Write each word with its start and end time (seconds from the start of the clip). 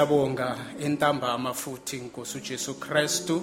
Siyabonga 0.00 0.56
entambama 0.80 1.54
futhi 1.54 1.96
Nkosi 1.96 2.38
uJesu 2.38 2.74
Kristu. 2.74 3.42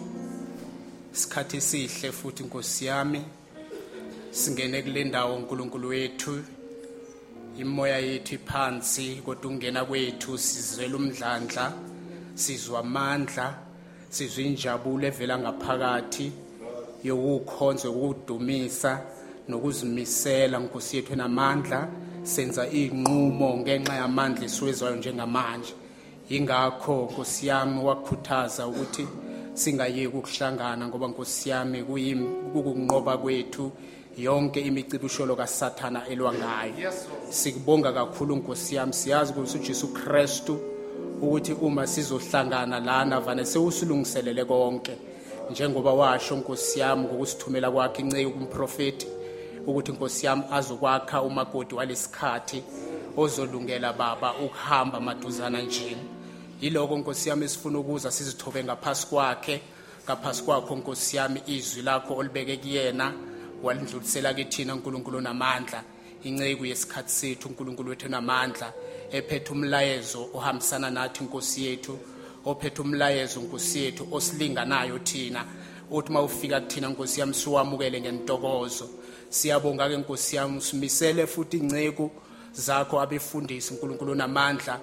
Sikhathi 1.11 1.61
sihle 1.61 2.11
futhi 2.11 2.43
Nkosi 2.43 2.85
yami. 2.85 3.21
Singene 4.31 4.81
kule 4.81 5.03
ndawo 5.03 5.35
uNkulunkulu 5.35 5.87
wethu. 5.87 6.43
Imoya 7.59 7.99
yethu 7.99 8.35
iphansi 8.35 9.21
kodwa 9.25 9.51
ungena 9.51 9.85
kwethu 9.85 10.37
sizwela 10.37 10.95
umdlandla, 10.95 11.73
sizwa 12.35 12.79
amandla, 12.79 13.53
sizwa 14.09 14.43
injabulo 14.43 15.07
evela 15.07 15.37
ngaphakathi 15.37 16.31
yokukhonza 17.03 17.89
ukudumisa 17.89 19.01
nokuzimisela 19.47 20.59
Nkosi 20.59 20.95
yethu 20.95 21.15
namandla 21.15 21.87
senza 22.23 22.67
inqumo 22.67 23.57
ngenxa 23.57 23.93
yamandla 23.93 24.45
esiwezwayo 24.45 24.95
njengamanje 24.95 25.73
ingakho 26.29 27.09
Nkosi 27.11 27.47
yami 27.47 27.83
wakhuthaza 27.83 28.67
ukuthi 28.67 29.07
singayeki 29.53 30.07
ukuhlangana 30.07 30.87
ngoba 30.87 31.07
Nkosi 31.07 31.49
yami 31.49 31.83
kuyim- 31.83 32.51
kukunqoba 32.53 33.17
kwethu 33.17 33.71
yonke 34.17 34.61
imicibusholo 34.61 35.35
kaSathana 35.35 36.07
elwa 36.07 36.33
ngayo. 36.33 36.91
Sikubonga 37.29 37.93
kakhulu 37.93 38.35
Nkosi 38.35 38.75
yami. 38.75 38.93
Siyazi 38.93 39.33
ukuthi 39.33 39.57
uJesu 39.57 39.87
Kristu 39.87 40.59
ukuthi 41.21 41.53
uma 41.53 41.87
sizohlangana 41.87 42.79
lana 42.79 43.19
vane 43.19 43.45
sewusilungiselele 43.45 44.45
konke. 44.45 44.97
Njengoba 45.51 45.93
washo 45.93 46.35
nkosi 46.35 46.79
yami 46.79 47.03
ngokusithumela 47.03 47.71
kwakhe 47.71 48.01
inceke 48.01 48.29
kumprofeti 48.29 49.07
ukuthi 49.67 49.91
nkosi 49.91 50.25
yami 50.25 50.43
azokwakha 50.51 51.21
umakoti 51.21 51.75
walesikhathi 51.75 52.63
ozolungela 53.17 53.93
baba 53.93 54.33
ukuhamba 54.45 54.99
maduzana 54.99 55.61
njeni 55.61 56.16
yiloko 56.61 56.97
nkosi 56.97 57.29
yami 57.29 57.45
esifuna 57.45 57.79
ukuza 57.79 58.11
sizithobe 58.11 58.63
ngaphasi 58.63 59.07
kwakhe 59.07 59.61
ngaphasi 60.05 60.43
kwakho 60.43 60.75
nkosi 60.75 61.17
yami 61.17 61.41
izwi 61.47 61.81
lakho 61.81 62.15
olibeke 62.15 62.57
kuyena 62.57 63.13
walindlulisela 63.63 64.33
kithina 64.33 64.73
uNkulunkulu 64.73 65.21
namandla. 65.21 65.83
Inceku 66.23 66.65
yesikhathi 66.65 67.11
sethu 67.11 67.47
uNkulunkulu 67.49 67.89
wethu 67.89 68.09
namandla 68.09 68.73
ephethe 69.11 69.51
umlayezo 69.51 70.29
ohambisana 70.33 70.89
nathi 70.89 71.23
inkosi 71.23 71.65
yethu 71.65 71.99
ophethe 72.45 72.81
umlayezo 72.81 73.39
inkosi 73.39 73.83
yethu 73.83 74.07
osilinganayo 74.11 74.99
thina. 74.99 75.45
Uthi 75.91 76.11
mawufika 76.11 76.61
kuthina 76.61 76.89
inkosi 76.89 77.19
yami 77.19 77.33
siwamukele 77.33 78.01
ngentokozo. 78.01 78.89
Siyabonga 79.29 79.89
ke 79.89 79.93
inkosi 79.93 80.35
yami 80.35 80.61
simisele 80.61 81.27
futhi 81.27 81.57
inceku 81.57 82.11
zakho 82.53 83.01
abefundisi 83.01 83.73
uNkulunkulu 83.73 84.15
namandla. 84.15 84.79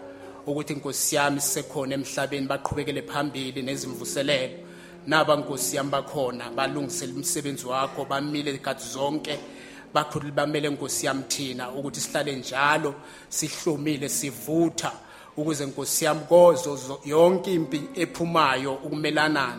Ukuthi 0.46 0.72
inkosi 0.72 1.16
yami 1.16 1.40
sisekhona 1.40 1.94
emhlabeni 1.94 2.46
baqhubekele 2.46 3.02
phambili 3.02 3.62
nezimvuselelo. 3.62 4.58
Naba 5.06 5.36
nkosi 5.36 5.76
yami 5.76 5.90
bakhona 5.90 6.50
balungisela 6.50 7.12
umsebenzi 7.12 7.66
wakho 7.66 8.04
bamile 8.04 8.54
ikhathi 8.54 8.88
zonke 8.88 9.38
bakhulu 9.94 10.32
bamele 10.32 10.68
nkosi 10.68 11.06
yami 11.06 11.22
thina 11.28 11.70
ukuthi 11.70 12.00
sihlale 12.00 12.36
njalo 12.36 12.94
sihlomile 13.28 14.08
sivutha 14.08 14.92
ukuze 15.36 15.66
nkosi 15.66 16.04
yami 16.04 16.20
kozo 16.28 17.00
yonke 17.04 17.54
impi 17.54 17.82
ephumayo 17.94 18.74
ukumelana 18.74 19.56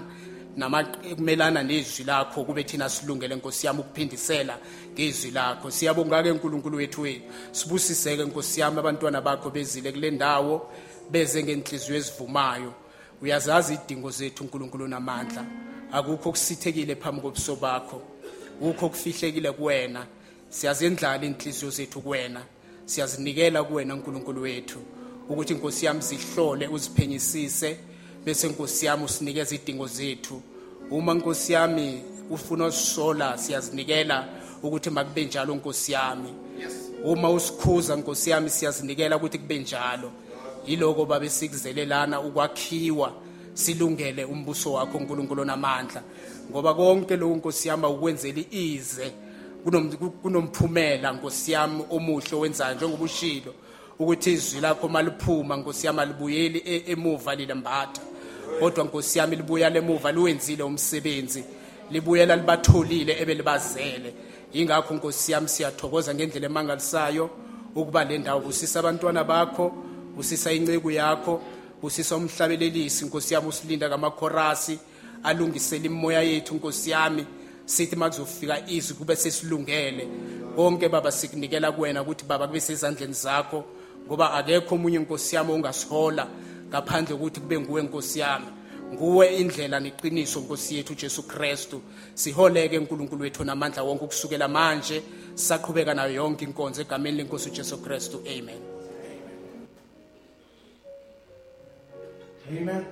namakumelana 0.57 1.63
nezwi 1.63 2.05
lakho 2.05 2.43
kube 2.43 2.63
thina 2.63 2.89
silungele 2.89 3.35
nkosi 3.35 3.67
yami 3.67 3.79
ukuphindisela 3.79 4.57
ngezwi 4.93 5.31
lakho. 5.31 5.71
Siyabonga 5.71 6.23
ke 6.23 6.31
nkulunkulu 6.31 6.77
wethu 6.77 7.01
wethu 7.01 7.23
sibusiseke 7.51 8.23
nkosi 8.25 8.61
yami 8.61 8.79
abantwana 8.79 9.21
bakho 9.21 9.49
bezile 9.49 9.91
kule 9.91 10.11
ndawo 10.11 10.71
beze 11.11 11.43
ngenhliziyo 11.43 11.97
ezivumayo. 11.97 12.73
Uyazazi 13.21 13.73
idingo 13.73 14.11
zethu 14.11 14.43
uNkulunkulu 14.43 14.87
namandla. 14.87 15.45
Akukho 15.91 16.29
okusithekile 16.29 16.95
phambi 16.95 17.21
kobuso 17.21 17.55
bakho. 17.55 18.01
Ukho 18.61 18.89
kufihlekile 18.89 19.51
kuwena. 19.51 20.05
Siyazendlala 20.49 21.23
iy'nhliziyo 21.23 21.69
zethu 21.71 22.01
kuwena. 22.01 22.41
Siyazinikela 22.85 23.63
kuwena 23.63 23.93
uNkulunkulu 23.95 24.41
wethu. 24.41 24.79
Ukuthi 25.29 25.53
inkosi 25.53 25.85
yami 25.85 26.01
zihlole 26.01 26.67
uziphenyisise 26.67 27.77
bese 28.25 28.47
inkosi 28.47 28.85
yami 28.85 29.03
usinikeza 29.03 29.55
idingo 29.55 29.87
zethu. 29.87 30.41
Uma 30.91 31.11
inkosi 31.11 31.53
yami 31.53 32.01
ufuna 32.29 32.65
usisola 32.65 33.37
siyazinikela 33.37 34.27
ukuthi 34.63 34.89
makube 34.89 35.25
njalo 35.25 35.53
inkosi 35.53 35.91
yami. 35.91 36.33
Uma 37.03 37.29
usikhuza 37.29 37.95
inkosi 37.95 38.29
yami 38.29 38.49
siyazinikela 38.49 39.17
ukuthi 39.17 39.37
kube 39.37 39.59
njalo. 39.59 40.11
Yiloko 40.67 41.05
babe 41.05 41.29
sikuzelelana 41.29 42.21
ukwakhiwa 42.21 43.13
silungele 43.53 44.25
umbuso 44.25 44.73
wakho 44.73 44.97
uNkulunkulu 44.97 45.45
namandla. 45.45 46.03
Ngoba 46.51 46.73
konke 46.73 47.15
lokho 47.15 47.33
inkosi 47.33 47.67
yami 47.67 47.85
ukwenzela 47.85 48.41
ize 48.51 49.11
kunomphumela 50.21 51.11
nkosi 51.11 51.51
yami 51.51 51.83
omuhle 51.89 52.37
wenzayo 52.37 52.75
njengoba 52.75 53.03
ushilo 53.03 53.53
ukuthi 53.99 54.31
izwi 54.33 54.61
lakho 54.61 54.87
maliphuma 54.87 55.57
nkosi 55.57 55.87
yami 55.87 55.99
alibuyeli 55.99 56.63
e-, 56.65 56.83
emuva 56.91 57.35
lilembatha 57.35 58.01
kodwa 58.59 58.85
nkosi 58.85 59.19
yami 59.19 59.35
libuya 59.35 59.69
lemuva 59.69 60.11
liwenzile 60.11 60.63
umsebenzi. 60.63 61.43
Libuyela 61.91 62.35
libatholile 62.35 63.21
ebelibazele. 63.21 64.13
Ingakho 64.53 64.93
nkosi 64.93 65.31
yami 65.31 65.49
siyathokoza 65.49 66.15
ngendlela 66.15 66.45
emangalisayo 66.45 67.29
ukuba 67.75 68.03
le 68.03 68.17
ndawo 68.17 68.41
busisa 68.41 68.79
abantwana 68.79 69.23
bakho 69.23 69.71
busisa 70.15 70.51
inceku 70.51 70.91
yakho 70.91 71.41
busisa 71.81 72.15
umhlabelelisi. 72.15 73.05
Nkosi 73.05 73.33
yami 73.33 73.47
usilinda 73.47 73.89
kamakhorasi 73.89 74.79
alungisele 75.23 75.85
imoya 75.85 76.21
yethu 76.21 76.55
nkosi 76.55 76.89
yami. 76.89 77.25
Sithi 77.65 77.95
makuzofika 77.95 78.67
izwi 78.67 78.95
kube 78.95 79.15
sesilungele. 79.15 80.07
Konke 80.55 80.89
baba 80.89 81.11
sikunikela 81.11 81.71
kuwena 81.71 82.01
ukuthi 82.01 82.25
baba 82.25 82.47
kube 82.47 82.61
sezandleni 82.61 83.13
zakho 83.13 83.63
ngoba 84.07 84.33
akekho 84.33 84.75
omunye 84.75 84.97
inkosi 84.97 85.35
yami 85.35 85.51
ongasihola 85.51 86.27
ngaphandle 86.69 87.15
kokuthi 87.15 87.39
kube 87.39 87.59
nguwe 87.59 87.81
inkosi 87.81 88.19
yami 88.19 88.45
nguwe 88.93 89.35
indlela 89.35 89.79
neqiniso 89.79 90.39
nkosi 90.39 90.75
yethu 90.75 90.93
uJesu 90.93 91.23
Kristu 91.23 91.81
siholeke 92.13 92.77
uNkulunkulu 92.77 93.21
wethu 93.21 93.43
namandla 93.43 93.83
wonke 93.83 94.03
ukusukela 94.05 94.47
manje 94.47 95.03
saqhubeka 95.35 95.93
nayo 95.93 96.13
yonke 96.13 96.45
inkonzo 96.45 96.81
egameni 96.81 97.17
lenkosi 97.17 97.49
uJesu 97.49 97.77
Kristu 97.77 98.17
amen 98.27 98.75
Amen. 102.47 102.85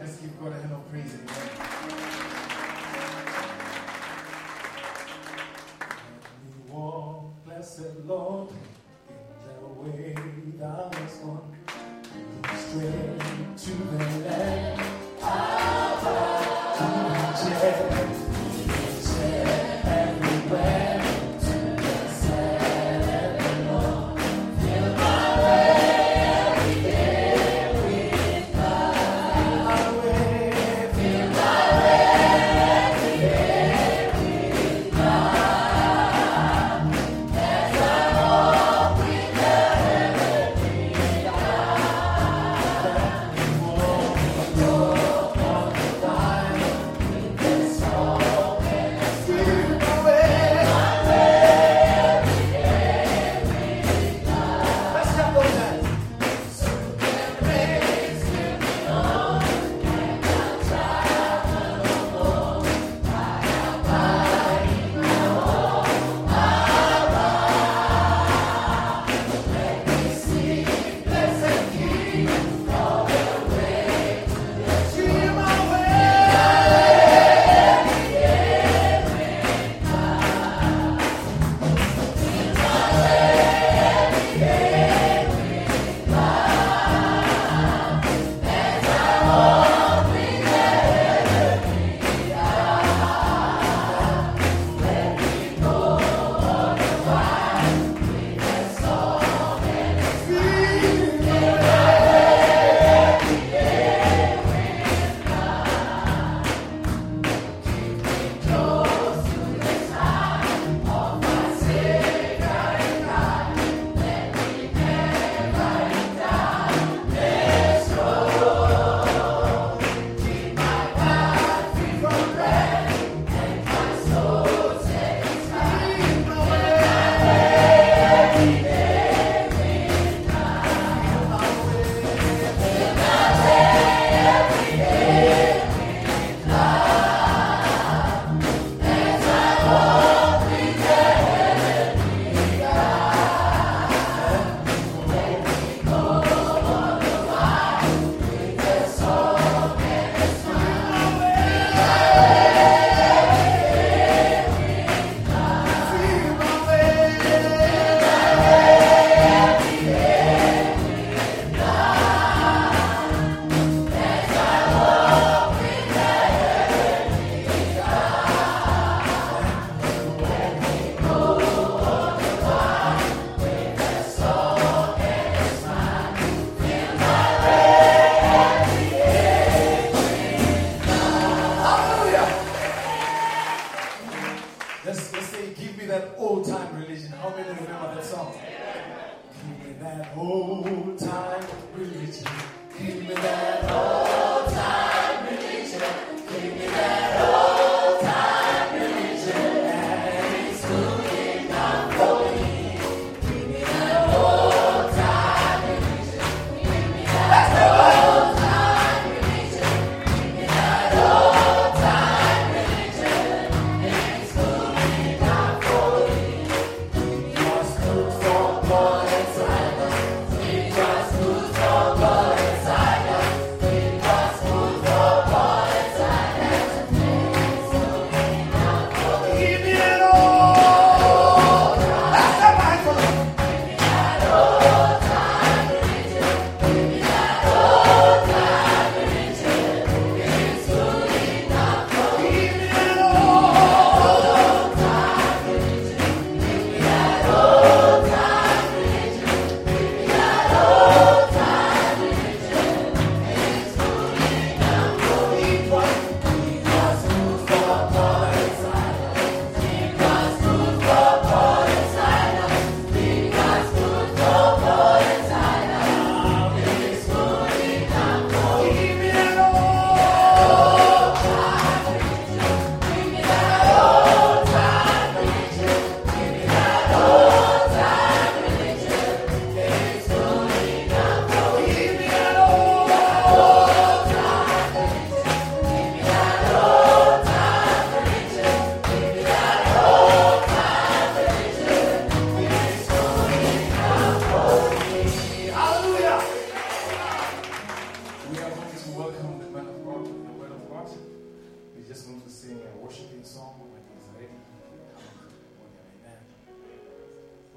Let's 0.00 0.16
give 0.16 0.36
God 0.40 0.52
a 0.52 0.60
hand 0.60 0.72
of 0.72 0.90
praise. 0.90 1.14
Amen. 1.14 1.76
Blessed 7.44 8.04
Lord, 8.06 8.50
in 9.08 9.16
the 9.60 9.66
way 9.80 10.14
gone, 11.22 11.56
straight 12.54 13.56
to 13.56 13.70
the 13.70 14.28
land. 14.28 14.80
Ah, 15.22 16.00
to 17.38 17.50
ah, 17.50 18.05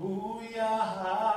Ooh, 0.02 0.42
yeah, 0.54 1.29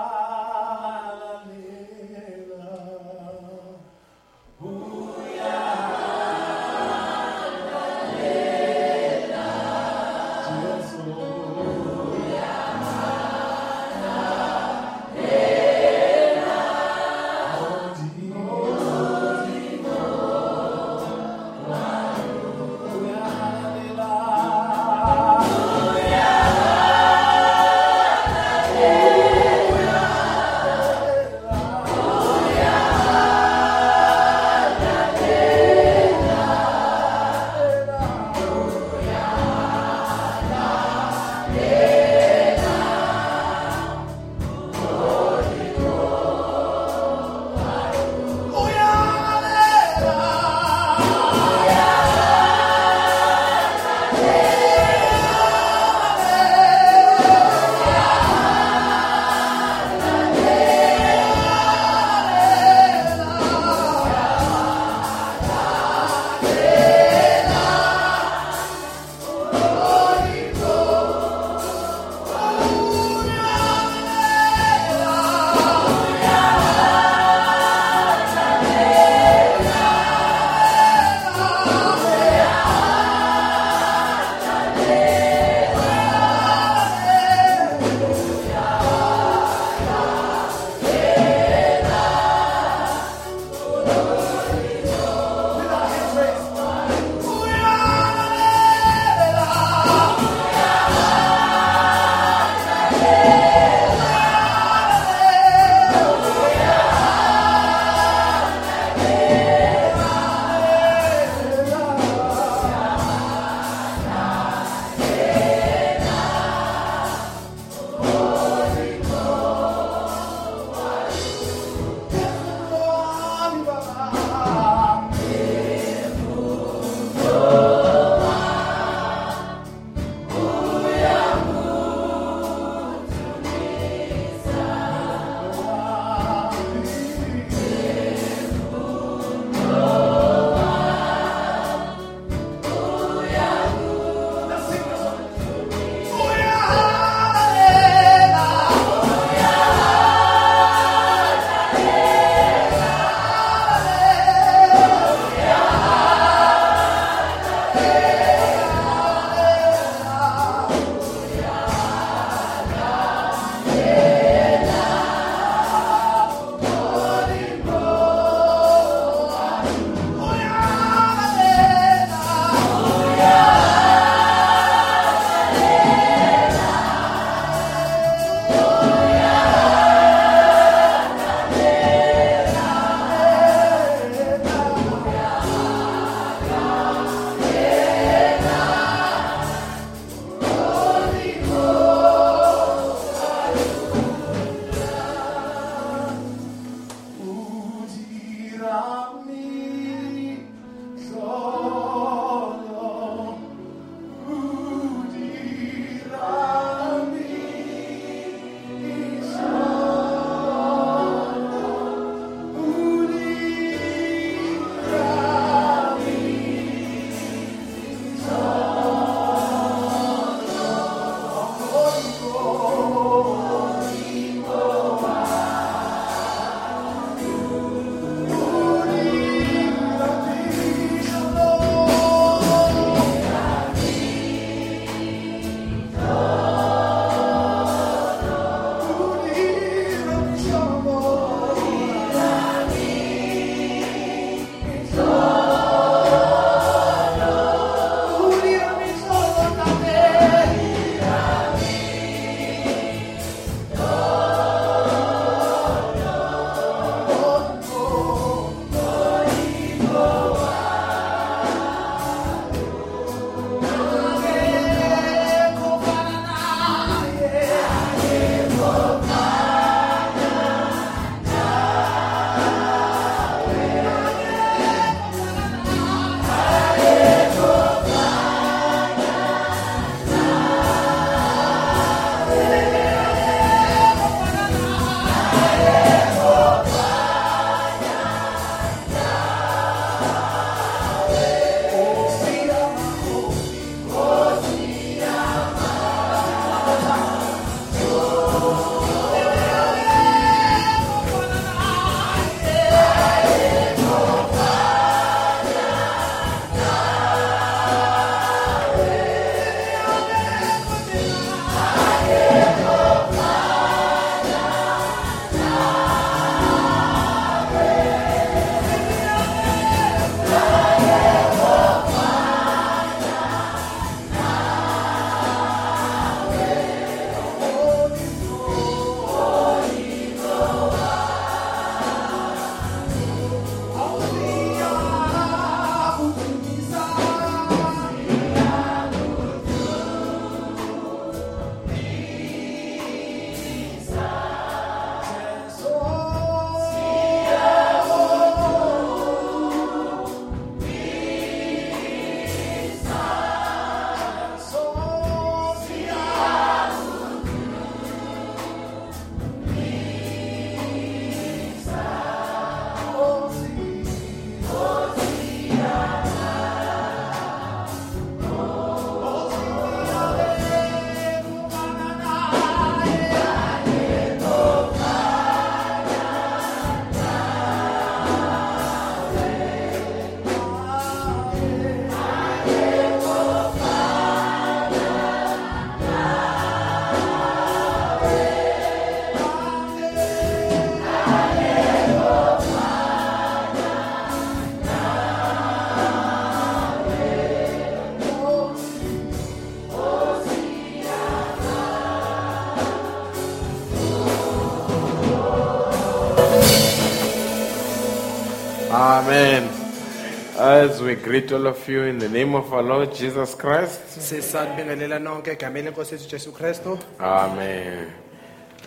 we 410.92 410.96
greet 410.96 411.32
all 411.32 411.46
of 411.46 411.66
you 411.70 411.84
in 411.84 411.98
the 411.98 412.08
name 412.08 412.34
of 412.34 412.52
our 412.52 412.62
Lord 412.62 412.94
Jesus 412.94 413.34
Christ. 413.34 413.80
sisanibingelela 413.98 414.98
nonke 414.98 415.30
egameni 415.30 415.70
lenkosi 415.70 415.94
yethu 415.94 416.08
jesu 416.08 416.32
kristu 416.32 416.78
Amen. 417.00 417.90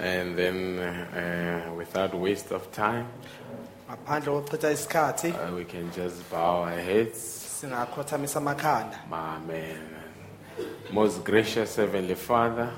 And 0.01 0.35
then, 0.35 0.79
uh, 0.79 1.73
without 1.77 2.13
waste 2.15 2.51
of 2.55 2.71
time, 2.71 3.05
ngaphandle 3.89 4.33
kokuchitha 4.33 4.71
isikhathi 4.71 5.27
uh, 5.27 5.55
we 5.55 5.65
can 5.65 5.91
just 5.91 6.31
bow 6.31 6.63
our 6.63 6.79
heads. 6.79 7.19
singakhothamisa 7.61 8.39
amakhanda 8.39 8.97
Amen. 9.11 9.77
Most 10.91 11.23
gracious 11.23 11.75
Heavenly 11.75 12.15
Father, 12.15 12.71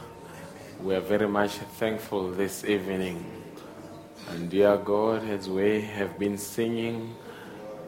we 0.84 0.94
are 0.96 1.08
very 1.08 1.28
much 1.28 1.52
thankful 1.80 2.32
this 2.32 2.66
evening. 2.66 3.24
And 4.30 4.50
dear 4.50 4.76
God, 4.78 5.24
as 5.30 5.48
we 5.48 5.82
have 5.82 6.20
been 6.20 6.38
singing, 6.38 7.16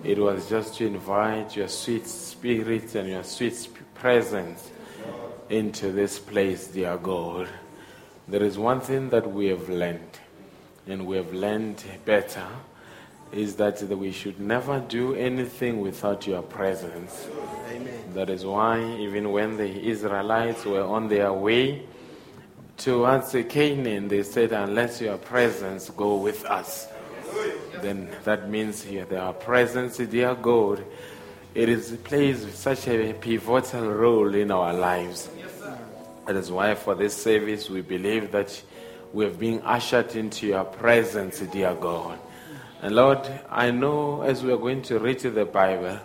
it 0.04 0.18
was 0.18 0.50
just 0.50 0.76
to 0.76 0.88
invite 0.88 1.56
your 1.56 1.68
sweet 1.68 2.08
spirit 2.08 2.96
and 2.96 3.10
your 3.10 3.24
sweet 3.24 3.68
presence 3.96 4.72
into 5.50 5.92
this 5.92 6.20
place, 6.20 6.68
dear 6.68 6.98
God. 6.98 7.48
There 8.28 8.44
is 8.44 8.58
one 8.58 8.82
thing 8.82 9.10
that 9.10 9.32
we 9.32 9.48
have 9.48 9.68
learned, 9.70 10.20
and 10.88 11.06
we 11.08 11.18
have 11.18 11.34
learned 11.34 11.84
better, 12.06 12.48
is 13.32 13.56
that 13.56 13.82
we 13.82 14.12
should 14.12 14.40
never 14.40 14.80
do 14.80 15.16
anything 15.16 15.82
without 15.82 16.26
your 16.26 16.42
presence. 16.42 17.28
amen 17.70 18.14
That 18.14 18.30
is 18.30 18.46
why, 18.46 18.84
even 18.98 19.32
when 19.32 19.58
the 19.58 19.70
Israelites 19.88 20.66
were 20.66 20.84
on 20.84 21.10
their 21.10 21.34
way 21.34 21.86
towards 22.78 23.36
Canaan, 23.50 24.08
they 24.08 24.24
said, 24.24 24.52
Unless 24.52 25.02
your 25.02 25.18
presence 25.18 25.90
go 25.90 26.16
with 26.16 26.46
us, 26.46 26.88
then 27.82 28.10
that 28.24 28.50
means 28.50 28.84
here 28.84 29.06
their 29.06 29.32
presence, 29.34 29.98
dear 29.98 30.36
God, 30.36 30.84
it 31.56 31.70
is 31.70 31.92
plays 32.04 32.54
such 32.54 32.88
a 32.88 33.14
pivotal 33.14 33.90
role 33.90 34.34
in 34.36 34.52
our 34.52 34.74
lives. 34.74 35.30
That 36.26 36.36
is 36.36 36.52
why, 36.52 36.76
for 36.76 36.94
this 36.94 37.16
service, 37.16 37.70
we 37.70 37.82
believe 37.82 38.32
that 38.32 38.62
we 39.14 39.26
have 39.26 39.40
been 39.40 39.62
ushered 39.64 40.16
into 40.16 40.48
your 40.48 40.64
presence, 40.64 41.40
dear 41.40 41.74
God. 41.74 42.20
And 42.82 42.96
Lord, 42.96 43.28
I 43.50 43.72
know 43.72 44.22
as 44.22 44.44
we 44.44 44.52
are 44.52 44.58
going 44.58 44.84
to 44.84 45.00
read 45.00 45.20
the 45.20 45.46
Bible, 45.46 46.00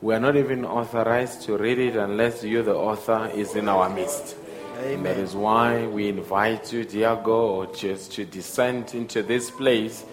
we 0.00 0.14
are 0.14 0.20
not 0.20 0.36
even 0.36 0.64
authorized 0.64 1.42
to 1.42 1.58
read 1.58 1.78
it 1.78 1.96
unless 1.96 2.42
you, 2.42 2.62
the 2.62 2.74
author, 2.74 3.30
is 3.34 3.56
in 3.56 3.68
our 3.68 3.90
midst. 3.90 4.36
And 4.78 5.04
that 5.04 5.16
is 5.16 5.34
why 5.34 5.86
we 5.86 6.08
invite 6.08 6.72
you, 6.72 6.84
dear 6.84 7.16
God, 7.16 7.76
just 7.76 8.12
to 8.12 8.24
descend 8.24 8.94
into 8.94 9.22
this 9.22 9.50
place 9.50 10.04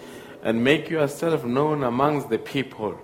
and 0.46 0.62
make 0.62 0.88
yourself 0.88 1.44
known 1.44 1.82
amongst 1.82 2.30
the 2.30 2.38
people 2.38 2.96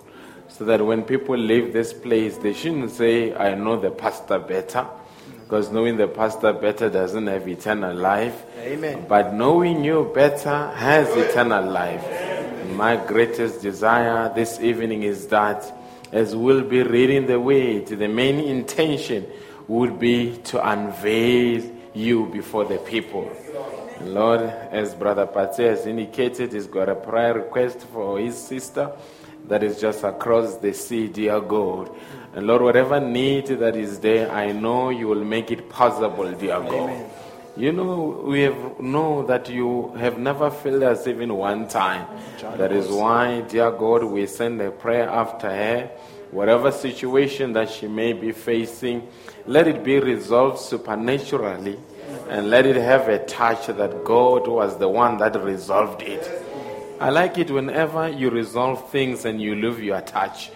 so 0.46 0.64
that 0.64 0.86
when 0.86 1.02
people 1.02 1.36
leave 1.36 1.72
this 1.72 1.92
place, 1.92 2.36
they 2.36 2.52
shouldn't 2.52 2.92
say, 2.92 3.34
I 3.34 3.56
know 3.56 3.80
the 3.80 3.90
pastor 3.90 4.38
better. 4.38 4.86
Because 5.40 5.72
knowing 5.72 5.96
the 5.96 6.06
pastor 6.06 6.52
better 6.52 6.88
doesn't 6.88 7.26
have 7.26 7.48
eternal 7.48 7.96
life. 7.96 8.44
Amen. 8.60 9.06
But 9.08 9.34
knowing 9.34 9.82
you 9.82 10.12
better 10.14 10.70
has 10.70 11.08
eternal 11.16 11.68
life. 11.68 12.06
My 12.76 12.94
greatest 12.94 13.60
desire 13.60 14.32
this 14.32 14.60
evening 14.60 15.02
is 15.02 15.26
that 15.26 15.64
as 16.12 16.36
we'll 16.36 16.62
be 16.62 16.84
reading 16.84 17.26
the 17.26 17.40
word, 17.40 17.88
the 17.88 18.06
main 18.06 18.38
intention 18.38 19.26
would 19.66 19.98
be 19.98 20.36
to 20.44 20.64
unveil 20.64 21.60
you 21.92 22.26
before 22.26 22.66
the 22.66 22.78
people. 22.78 23.28
Lord, 24.04 24.40
as 24.40 24.94
Brother 24.94 25.26
Pate 25.26 25.68
has 25.68 25.86
indicated, 25.86 26.52
he's 26.52 26.66
got 26.66 26.88
a 26.88 26.94
prayer 26.94 27.34
request 27.34 27.80
for 27.92 28.18
his 28.18 28.36
sister 28.36 28.92
that 29.48 29.62
is 29.62 29.80
just 29.80 30.04
across 30.04 30.56
the 30.56 30.72
sea, 30.72 31.08
dear 31.08 31.40
God. 31.40 31.90
And 32.34 32.46
Lord, 32.46 32.62
whatever 32.62 33.00
need 33.00 33.46
that 33.46 33.76
is 33.76 34.00
there, 34.00 34.30
I 34.30 34.52
know 34.52 34.90
you 34.90 35.08
will 35.08 35.24
make 35.24 35.50
it 35.50 35.68
possible, 35.68 36.30
dear 36.32 36.60
God. 36.60 37.10
You 37.56 37.70
know, 37.70 38.22
we 38.24 38.42
have 38.42 38.80
know 38.80 39.26
that 39.26 39.50
you 39.50 39.92
have 39.96 40.18
never 40.18 40.50
failed 40.50 40.82
us 40.84 41.06
even 41.06 41.34
one 41.34 41.68
time. 41.68 42.06
That 42.56 42.72
is 42.72 42.88
why, 42.88 43.42
dear 43.42 43.70
God, 43.70 44.04
we 44.04 44.26
send 44.26 44.60
a 44.62 44.70
prayer 44.70 45.08
after 45.08 45.50
her. 45.50 45.90
Whatever 46.30 46.72
situation 46.72 47.52
that 47.52 47.68
she 47.68 47.88
may 47.88 48.14
be 48.14 48.32
facing, 48.32 49.06
let 49.46 49.68
it 49.68 49.84
be 49.84 50.00
resolved 50.00 50.60
supernaturally 50.60 51.78
and 52.28 52.50
let 52.50 52.66
it 52.66 52.76
have 52.76 53.08
a 53.08 53.24
touch 53.26 53.66
that 53.66 54.04
God 54.04 54.48
was 54.48 54.78
the 54.78 54.88
one 54.88 55.18
that 55.18 55.40
resolved 55.42 56.02
it. 56.02 56.28
I 57.00 57.10
like 57.10 57.38
it 57.38 57.50
whenever 57.50 58.08
you 58.08 58.30
resolve 58.30 58.90
things 58.90 59.24
and 59.24 59.40
you 59.40 59.54
leave 59.54 59.82
your 59.82 60.00
touch. 60.02 60.50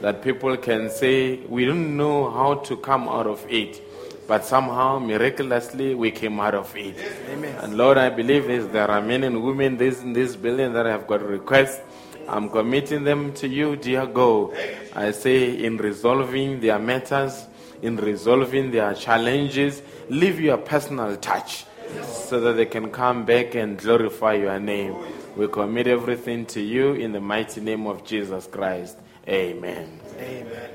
That 0.00 0.22
people 0.22 0.56
can 0.56 0.88
say, 0.88 1.36
we 1.46 1.66
don't 1.66 1.96
know 1.96 2.30
how 2.30 2.54
to 2.54 2.76
come 2.78 3.08
out 3.08 3.26
of 3.26 3.44
it. 3.50 3.82
But 4.26 4.44
somehow, 4.44 4.98
miraculously, 4.98 5.94
we 5.94 6.10
came 6.10 6.40
out 6.40 6.54
of 6.54 6.74
it. 6.76 6.96
Amen. 7.28 7.54
And 7.62 7.76
Lord, 7.76 7.98
I 7.98 8.08
believe 8.08 8.46
this, 8.46 8.64
there 8.72 8.90
are 8.90 9.02
men 9.02 9.24
and 9.24 9.42
women 9.42 9.76
this, 9.76 10.02
in 10.02 10.12
this 10.12 10.36
building 10.36 10.72
that 10.72 10.86
have 10.86 11.06
got 11.06 11.20
requests. 11.22 11.80
I'm 12.28 12.48
committing 12.48 13.02
them 13.02 13.32
to 13.34 13.48
you, 13.48 13.76
dear 13.76 14.06
God. 14.06 14.54
I 14.94 15.10
say, 15.10 15.64
in 15.64 15.76
resolving 15.78 16.60
their 16.60 16.78
matters, 16.78 17.44
in 17.82 17.96
resolving 17.96 18.70
their 18.70 18.94
challenges, 18.94 19.82
leave 20.10 20.40
your 20.40 20.58
personal 20.58 21.16
touch 21.16 21.64
so 22.04 22.40
that 22.40 22.54
they 22.54 22.66
can 22.66 22.90
come 22.90 23.24
back 23.24 23.54
and 23.54 23.78
glorify 23.78 24.34
your 24.34 24.58
name. 24.58 24.96
We 25.36 25.46
commit 25.46 25.86
everything 25.86 26.46
to 26.46 26.60
you 26.60 26.94
in 26.94 27.12
the 27.12 27.20
mighty 27.20 27.60
name 27.60 27.86
of 27.86 28.04
Jesus 28.04 28.48
Christ. 28.48 28.98
Amen. 29.28 30.00
amen 30.18 30.70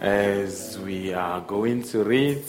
As 0.00 0.78
we 0.78 1.12
are 1.12 1.42
going 1.42 1.82
to 1.84 2.02
read, 2.02 2.42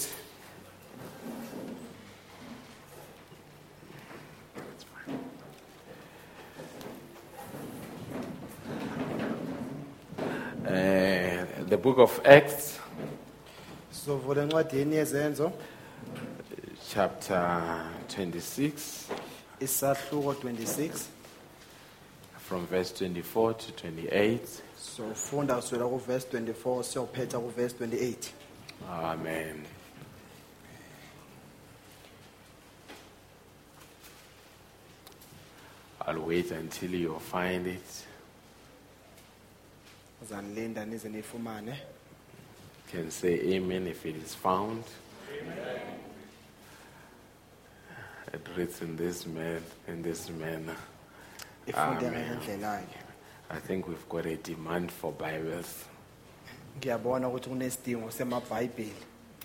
uh, 10.65 11.45
the 11.67 11.77
book 11.81 11.97
of 11.97 12.21
Acts, 12.23 12.76
sizovula 14.07 14.41
encwadini 14.43 14.95
yezenzo 14.95 15.51
chapter 16.93 17.85
26, 18.07 18.71
isahluko 19.59 20.31
26 20.33 21.09
from 22.47 22.65
verse 22.67 22.93
24 23.05 23.53
to 23.53 23.87
28. 23.87 24.39
sofunda 24.95 25.55
kusukela 25.55 25.85
kuvesi 25.87 26.27
24 26.27 26.83
siyophetha 26.83 27.39
kuvesi 27.39 27.75
28 27.75 28.15
Amen. 28.89 29.55
I'll 36.01 36.19
wait 36.21 36.51
until 36.51 36.95
you 36.95 37.19
find 37.19 37.67
it. 37.67 38.03
uzanilinda 40.21 40.85
nize 40.85 41.09
niyifumane 41.09 41.79
Can 42.91 43.11
say 43.11 43.39
amen 43.55 43.87
if 43.87 44.05
it 44.05 44.15
is 44.15 44.33
found. 44.33 44.83
Amen. 45.41 45.81
It 48.33 48.41
reads 48.57 48.81
in 48.81 48.95
this 48.95 49.25
man 49.25 49.61
in 49.87 50.01
this 50.01 50.29
manner. 50.29 50.75
Amen. 51.75 52.39
I 53.49 53.55
think 53.59 53.87
we've 53.87 54.07
got 54.09 54.25
a 54.25 54.35
demand 54.37 54.91
for 54.91 55.11
Bibles. 55.11 55.85
ngiyabona 56.79 57.27
ukuthi 57.27 57.49
kunesidingo 57.49 58.11
semabhayibheli 58.11 58.93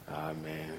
Amen. 0.08 0.74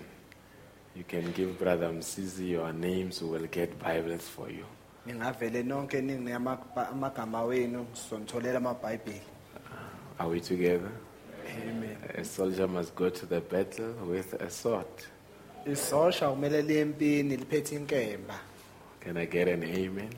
You 0.96 1.04
can 1.04 1.32
give 1.32 1.58
Brother 1.60 1.90
Msizi 1.94 2.52
your 2.52 2.72
names, 2.74 3.22
we 3.22 3.30
will 3.30 3.48
get 3.48 3.80
Bibles 3.80 4.30
for 4.30 4.50
you. 4.50 4.66
ningavele 5.06 5.64
nonke 5.64 6.02
ninginike 6.02 6.34
amagba- 6.36 6.90
amagama 6.90 7.44
wenu 7.44 7.86
sizonitholela 7.94 8.58
amabhayibheli 8.58 9.22
Are 10.20 10.30
we 10.30 10.40
together? 10.40 10.92
Amen 11.48 11.98
A 12.18 12.24
soldier 12.24 12.68
must 12.68 12.96
go 12.96 13.10
to 13.10 13.26
the 13.26 13.42
battle 13.42 13.94
with 14.08 14.34
a 14.42 14.50
sword. 14.50 14.86
isosha 15.66 16.30
kumele 16.30 16.62
liye 16.62 16.82
empini 16.82 17.38
liphethe 17.38 17.76
inkemba 17.76 18.36
Can 19.00 19.18
I 19.18 19.26
get 19.26 19.48
an 19.48 19.64
amen? 19.64 20.10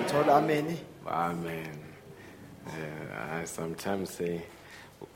ngithola 0.00 0.36
ameni 0.36 0.78
Amen. 1.06 1.78
Uh, 2.66 3.40
I 3.40 3.44
sometimes 3.44 4.08
say 4.10 4.42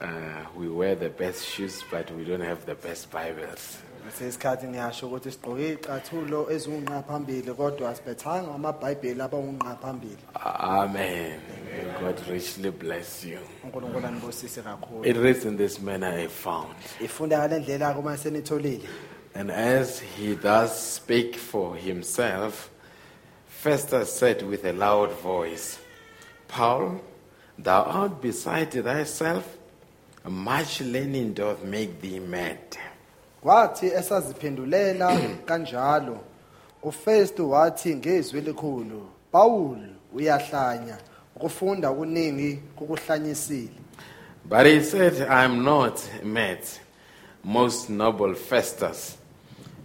uh, 0.03 0.45
we 0.55 0.69
wear 0.69 0.95
the 0.95 1.09
best 1.09 1.47
shoes, 1.47 1.83
but 1.91 2.11
we 2.15 2.25
don't 2.25 2.43
have 2.43 2.67
the 2.67 2.75
best 2.75 3.11
Bibles. 3.11 3.79
Sesikhathi 4.11 4.67
ngiyasho 4.67 5.07
ukuthi 5.07 5.31
sigqoke 5.31 5.69
iy'cathulo 5.73 6.51
eziwunqa 6.53 7.03
phambili 7.03 7.53
kodwa 7.55 7.95
siphethanga 7.95 8.55
amabhayibheli 8.55 9.23
abawunqa 9.23 9.77
phambili 9.83 10.19
Amen. 10.45 11.41
May 11.73 11.85
God 12.01 12.21
richly 12.29 12.71
bless 12.71 13.25
you. 13.25 13.39
unkulunkulu 13.65 14.07
anibusise 14.07 14.63
kakhulu 14.63 15.05
It 15.07 15.17
reads 15.17 15.45
in 15.45 15.57
this 15.57 15.81
manner 15.81 16.09
I 16.19 16.27
found. 16.29 16.75
ifunda 17.01 17.39
ngale 17.39 17.59
ndlela-ke 17.59 17.99
uma 17.99 18.17
senitholile 18.17 18.89
And 19.35 19.51
as 19.51 20.01
he 20.01 20.35
thus 20.35 20.95
spake 20.95 21.37
for 21.37 21.77
himself, 21.77 22.71
Festus 23.47 24.13
said 24.13 24.43
with 24.43 24.65
a 24.65 24.73
loud 24.73 25.13
voice, 25.23 25.79
Paul, 26.49 27.01
Thou 27.59 27.83
art 27.83 28.21
beside 28.23 28.71
thyself, 28.73 29.57
much 30.29 30.81
learning 30.81 31.35
doth 31.35 31.63
make 31.65 32.01
thee 32.01 32.21
mad. 32.21 32.59
Kwathi 33.43 33.87
esaziphendulela 33.87 35.19
kanjalo 35.47 36.19
uFestu 36.83 37.51
wathi 37.51 37.97
ngezwi 37.97 38.39
elikhulu 38.39 39.07
Paul 39.33 39.79
uyahlanya 40.15 40.97
ukufunda 41.37 41.91
kuningi 41.93 42.59
kukuhlanyisile 42.77 43.71
But 44.49 44.65
he 44.65 44.81
said, 44.83 45.29
I 45.29 45.45
am 45.45 45.63
not 45.63 46.01
mad, 46.25 46.61
most 47.45 47.91
noble 47.91 48.33
Festus, 48.35 49.19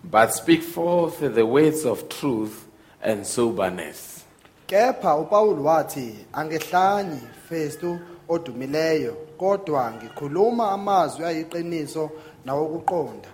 but 0.05 0.33
speak 0.33 0.63
forth 0.63 1.19
the 1.19 1.45
words 1.45 1.83
of 1.85 2.07
truth 2.07 2.65
and 3.01 3.25
soberness. 3.25 4.23
kepha 4.67 5.15
uPaul 5.15 5.59
wathi 5.59 6.15
angehlanyi 6.33 7.19
Festu 7.49 7.99
odumileyo 8.29 9.17
kodwa 9.37 9.91
ngikhuluma 9.91 10.71
amazwi 10.71 11.25
ayiqiniso 11.25 12.09
nawokuqonda 12.45 13.29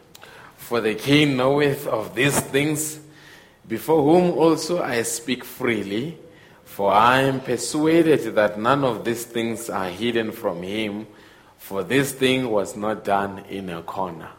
For 0.70 0.82
the 0.82 0.94
king 0.94 1.36
knoweth 1.36 1.88
of 1.88 2.14
these 2.14 2.40
things, 2.40 3.00
before 3.68 4.04
whom 4.04 4.38
also 4.38 4.84
I 4.84 5.02
speak 5.02 5.44
freely. 5.44 6.16
For 6.64 6.92
I 6.92 7.22
am 7.22 7.40
persuaded 7.40 8.36
that 8.36 8.60
none 8.60 8.84
of 8.84 9.04
these 9.04 9.26
things 9.26 9.72
are 9.72 9.90
hidden 9.90 10.32
from 10.32 10.62
him, 10.62 11.08
for 11.58 11.82
this 11.82 12.12
thing 12.12 12.52
was 12.52 12.78
not 12.78 13.04
done 13.04 13.40
in 13.50 13.72
a 13.72 13.82
corner. 13.82 14.30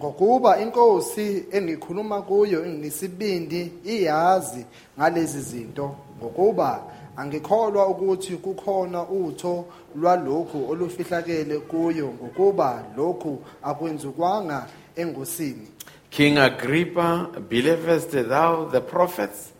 ngokuba 0.00 0.58
inkosi 0.58 1.44
engikhuluma 1.52 2.22
kuyo 2.22 2.66
ngisibindi 2.66 3.72
iyazi 3.84 4.64
ngalezi 4.98 5.40
zinto 5.40 5.96
ngokuba 6.18 6.82
angikholwa 7.16 7.86
ukuthi 7.88 8.36
kukhona 8.36 9.08
utho 9.08 9.64
lwalokhu 9.96 10.70
olufihlakele 10.70 11.58
kuyo 11.58 12.06
ngokuba 12.08 12.84
lokhu 12.96 13.38
akwenzukwanga 13.62 14.66
engosini 14.96 15.68
King 16.10 16.38
Agrippa, 16.38 17.30
believest 17.48 18.10
thou 18.12 18.64
the 18.64 18.80
prophets? 18.80 19.52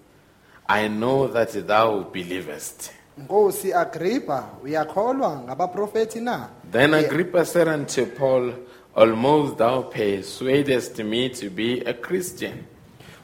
I 0.68 0.88
know 0.88 1.28
that 1.28 1.52
thou 1.66 2.04
believest. 2.12 2.92
Nkosi 3.18 3.72
Agrippa 3.74 4.44
uyakholwa 4.64 5.40
ngabaprofeti 5.44 6.20
na 6.20 6.48
Then 6.70 6.94
Agrippa 6.94 7.44
said 7.44 7.68
unto 7.68 8.06
Paul, 8.06 8.52
Almost 8.94 9.58
thou 9.58 9.82
persuadest 9.82 10.98
me 11.04 11.28
to 11.28 11.50
be 11.50 11.80
a 11.80 11.94
Christian. 11.94 12.64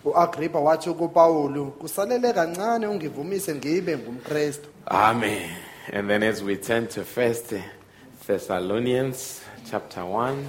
uAgrippa 0.04 0.58
wathi 0.58 0.90
kuPawulu 0.90 1.66
kusalele 1.66 2.32
kancane 2.32 2.86
ungivumise 2.86 3.54
ngibe 3.54 3.96
ngumKristu 3.96 4.68
Amen. 4.86 5.50
And 5.92 6.08
then 6.10 6.22
as 6.22 6.42
we 6.42 6.56
turn 6.56 6.86
to 6.88 7.04
First 7.04 7.54
Thessalonians 8.26 9.40
chapter 9.70 10.00
1, 10.04 10.44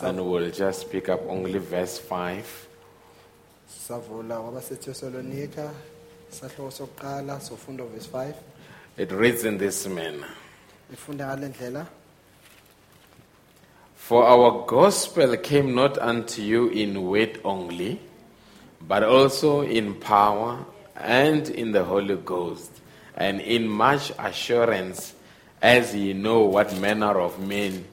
and 0.00 0.24
we'll 0.24 0.50
just 0.50 0.90
pick 0.90 1.08
up 1.08 1.20
only 1.28 1.58
verse 1.58 1.98
5. 1.98 2.68
savula 3.68 4.38
wabaseThessalonika 4.40 5.70
sahloko 6.30 6.70
sokuqala 6.70 7.40
sofunda 7.40 7.84
verse 7.88 8.06
5 8.06 8.34
It 8.96 9.10
reads 9.10 9.44
in 9.44 9.58
this 9.58 9.86
manner. 9.86 10.28
ifunda 10.92 11.86
For 13.96 14.24
our 14.24 14.64
gospel 14.66 15.36
came 15.36 15.74
not 15.74 15.98
unto 15.98 16.42
you 16.42 16.68
in 16.68 17.02
word 17.04 17.40
only, 17.44 18.00
but 18.80 19.02
also 19.02 19.62
in 19.62 19.94
power 19.94 20.64
and 20.96 21.48
in 21.48 21.72
the 21.72 21.82
Holy 21.82 22.16
Ghost, 22.16 22.70
and 23.16 23.40
in 23.40 23.66
much 23.66 24.12
assurance, 24.18 25.14
as 25.60 25.94
ye 25.94 26.12
know 26.12 26.42
what 26.42 26.78
manner 26.78 27.18
of 27.18 27.40
men 27.40 27.84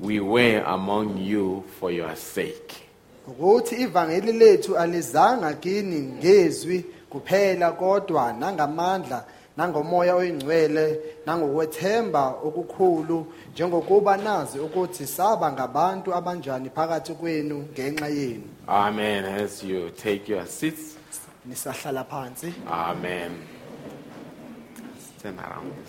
we 0.00 0.20
were 0.20 0.62
among 0.66 1.18
you 1.18 1.64
for 1.80 1.92
your 1.92 2.16
sake. 2.16 2.86
ukuthi 3.28 3.74
ivangeli 3.74 4.32
lethu 4.32 4.76
alizanga 4.78 5.52
kini 5.52 6.00
ngezwi 6.00 6.84
kuphela 7.10 7.72
kodwa 7.72 8.32
nangamandla 8.32 9.24
nangomoya 9.56 10.14
oyingcwele 10.14 11.00
nangokwethemba 11.26 12.28
okukhulu 12.28 13.26
njengokuba 13.52 14.16
nazi 14.16 14.58
ukuthi 14.58 15.06
saba 15.06 15.52
ngabantu 15.52 16.14
abanjani 16.14 16.70
phakathi 16.70 17.12
kwenu 17.12 17.68
ngenxa 17.72 18.08
yenu 18.08 18.42
Amen. 18.68 19.24
As 19.24 19.64
you 19.64 19.90
take 19.90 20.32
your 20.32 20.46
seats, 20.46 20.96
nisahlala 21.48 22.04
phansi 22.04 22.52
Amen. 22.68 23.30
Turn 25.22 25.38
around. 25.38 25.85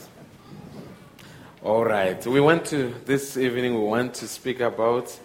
All 1.63 1.83
right. 1.83 2.25
We 2.25 2.39
want 2.39 2.65
to, 2.67 2.93
this 3.05 3.35
evening, 3.37 3.73
we 3.73 3.81
want 3.81 4.13
to 4.15 4.27
speak 4.27 4.59
about 4.59 5.17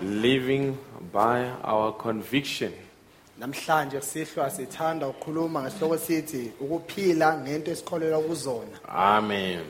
living 0.00 0.78
by 1.12 1.48
our 1.64 1.92
conviction. 1.92 2.72
namhlanje 3.40 4.00
sihlwa 4.00 4.50
sithanda 4.50 5.06
ukukhuluma 5.08 5.62
ngesihloko 5.62 5.98
sithi 5.98 6.50
ukuphila 6.60 7.38
ngento 7.38 7.70
esikholelwa 7.70 8.20
kuzona 8.20 8.78
Amen. 8.88 9.60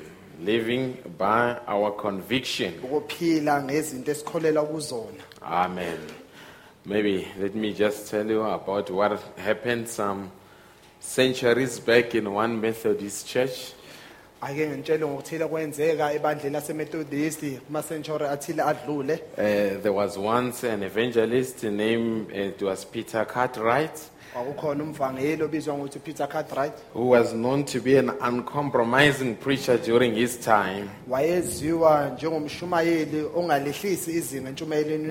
Living 0.44 0.94
by 1.18 1.56
our 1.68 1.96
conviction. 1.96 2.72
ukuphila 2.84 3.62
ngezinto 3.62 4.10
esikholelwa 4.10 4.64
kuzona 4.66 5.22
Amen. 5.42 5.98
Maybe 6.84 7.26
let 7.40 7.54
me 7.54 7.72
just 7.72 8.10
tell 8.10 8.30
you 8.30 8.42
about 8.44 8.90
what 8.90 9.20
happened 9.36 9.88
some 9.88 10.30
centuries 11.00 11.80
back 11.80 12.14
in 12.14 12.32
one 12.32 12.60
Methodist 12.60 13.26
church. 13.28 13.72
Ake 14.42 14.66
ngitshele 14.66 15.06
ngokuthile 15.06 15.46
kwenzeka 15.46 16.12
ebandleni 16.12 16.52
lasemethodist 16.54 17.42
athile 18.30 18.62
adlule 18.62 19.14
Uh, 19.38 19.42
there 19.82 19.90
was 19.94 20.16
once 20.18 20.64
an 20.64 20.82
evangelist 20.82 21.62
named, 21.64 22.30
uh, 22.32 22.36
it 22.38 22.62
was 22.62 22.84
Peter 22.86 23.24
Cartwright. 23.26 24.00
kwakukhona 24.36 24.82
umvangeli 24.84 25.42
obizwa 25.42 25.74
ngokuthi 25.74 25.98
upeter 25.98 26.28
cartwright 26.28 26.72
who 26.94 27.08
was 27.08 27.32
known 27.32 27.64
to 27.64 27.80
be 27.80 27.98
an 27.98 28.10
uncompromising 28.28 29.34
preacher 29.34 29.78
during 29.78 30.14
his 30.14 30.38
time. 30.40 30.88
wayeziwa 31.08 32.10
njengomshumayeli 32.14 33.24
ongalehlisi 33.36 34.10
izinga 34.10 34.50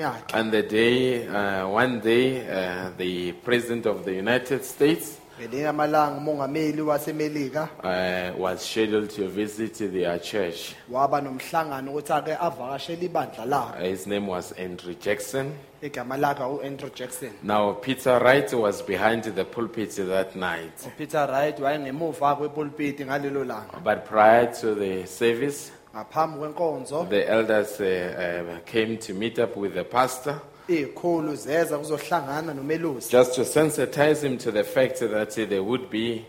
yakhe 0.01 0.33
And 0.33 0.51
the 0.51 0.63
day, 0.63 1.27
uh, 1.27 1.67
one 1.75 1.99
day, 2.01 2.41
uh, 2.41 2.89
the 2.97 3.31
president 3.31 3.85
of 3.85 4.05
the 4.05 4.13
United 4.13 4.63
States 4.63 5.17
ngelinye 5.39 5.67
amalanga 5.67 6.17
umongameli 6.17 6.81
wasemelika 6.81 7.67
uh, 7.83 8.41
was 8.41 8.61
scheduled 8.71 9.09
to 9.15 9.27
visit 9.27 9.73
their 9.91 10.19
church. 10.21 10.73
waba 10.91 11.21
nomhlangano 11.21 11.91
ukuthi 11.91 12.13
ake 12.13 12.35
avakashele 12.41 13.05
ibandla 13.05 13.43
Uh, 13.43 13.49
labo 13.49 13.83
his 13.89 14.07
name 14.07 14.27
was 14.27 14.51
Andrew 14.59 14.93
Jackson. 14.93 15.51
igama 15.81 16.17
lakhe 16.17 16.43
u-andrew 16.43 16.89
jackson 16.95 17.29
Now, 17.43 17.73
Peter 17.73 18.19
Wright 18.19 18.53
was 18.53 18.81
behind 18.81 19.23
the 19.23 19.43
pulpit 19.45 19.91
that 19.95 20.35
night. 20.35 20.87
upeter 20.87 21.27
wright 21.29 21.59
wayengemuva 21.59 22.35
kwepulpiti 22.35 23.05
ngalelo 23.05 23.43
langa 23.43 23.79
But 23.83 24.05
prior 24.05 24.53
to 24.61 24.75
the 24.75 25.05
service, 25.07 25.71
ngaphambi 25.95 26.39
kwenkonzo 26.39 27.05
the 27.09 27.27
elders 27.29 27.79
uh, 27.79 27.85
uh, 27.85 28.59
came 28.65 28.97
to 28.97 29.13
meet 29.13 29.37
up 29.39 29.55
with 29.57 29.73
the 29.73 29.83
pastor 29.83 30.39
iy'khulu 30.69 31.35
zeza 31.35 31.77
kuzohlangana 31.77 32.53
nomelusi. 32.53 33.11
Just 33.11 33.35
to 33.35 33.41
sensitize 33.41 34.23
him 34.23 34.37
to 34.37 34.51
the 34.51 34.63
fact 34.63 34.99
that 34.99 35.35
there 35.35 35.63
would 35.63 35.89
be 35.89 36.25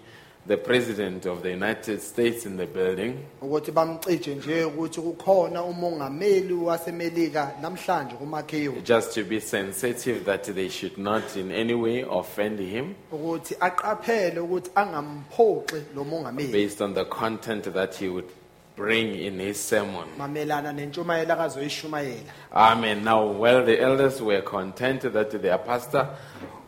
the 0.46 0.56
president 0.56 1.26
of 1.26 1.42
the 1.42 1.50
United 1.50 2.00
States 2.00 2.46
in 2.46 2.56
the 2.56 2.66
building. 2.66 3.14
ukuthi 3.42 3.72
bamcije 3.72 4.34
nje 4.34 4.64
ukuthi 4.64 5.00
kukhona 5.00 5.62
umongameli 5.62 6.54
wasemelika 6.54 7.52
namhlanje 7.60 8.14
kumakhiwo 8.14 8.74
Just 8.84 9.14
to 9.14 9.24
be 9.24 9.40
sensitive 9.40 10.24
that 10.24 10.44
they 10.54 10.68
should 10.68 10.98
not 10.98 11.36
in 11.36 11.52
any 11.52 11.74
way 11.74 12.04
offend 12.04 12.60
him. 12.60 12.94
Ukuthi 13.12 13.56
aqaphele 13.60 14.40
ukuthi 14.40 14.70
angamphoxi 14.74 15.82
lo 15.94 16.04
mongameli. 16.04 16.52
Based 16.52 16.80
on 16.80 16.94
the 16.94 17.04
content 17.04 17.64
that 17.72 17.94
he 17.94 18.08
would 18.08 18.28
bring 18.76 19.14
in 19.14 19.38
his 19.40 19.56
sermon. 19.68 20.04
mamelana 20.18 20.72
nentshumayelo 20.72 21.32
akazoyishumayela 21.34 22.32
Amen. 22.52 23.04
Now, 23.04 23.26
while 23.26 23.64
the 23.64 23.80
elders 23.80 24.20
were 24.20 24.42
content 24.42 25.02
that 25.12 25.30
their 25.42 25.58
pastor 25.58 26.08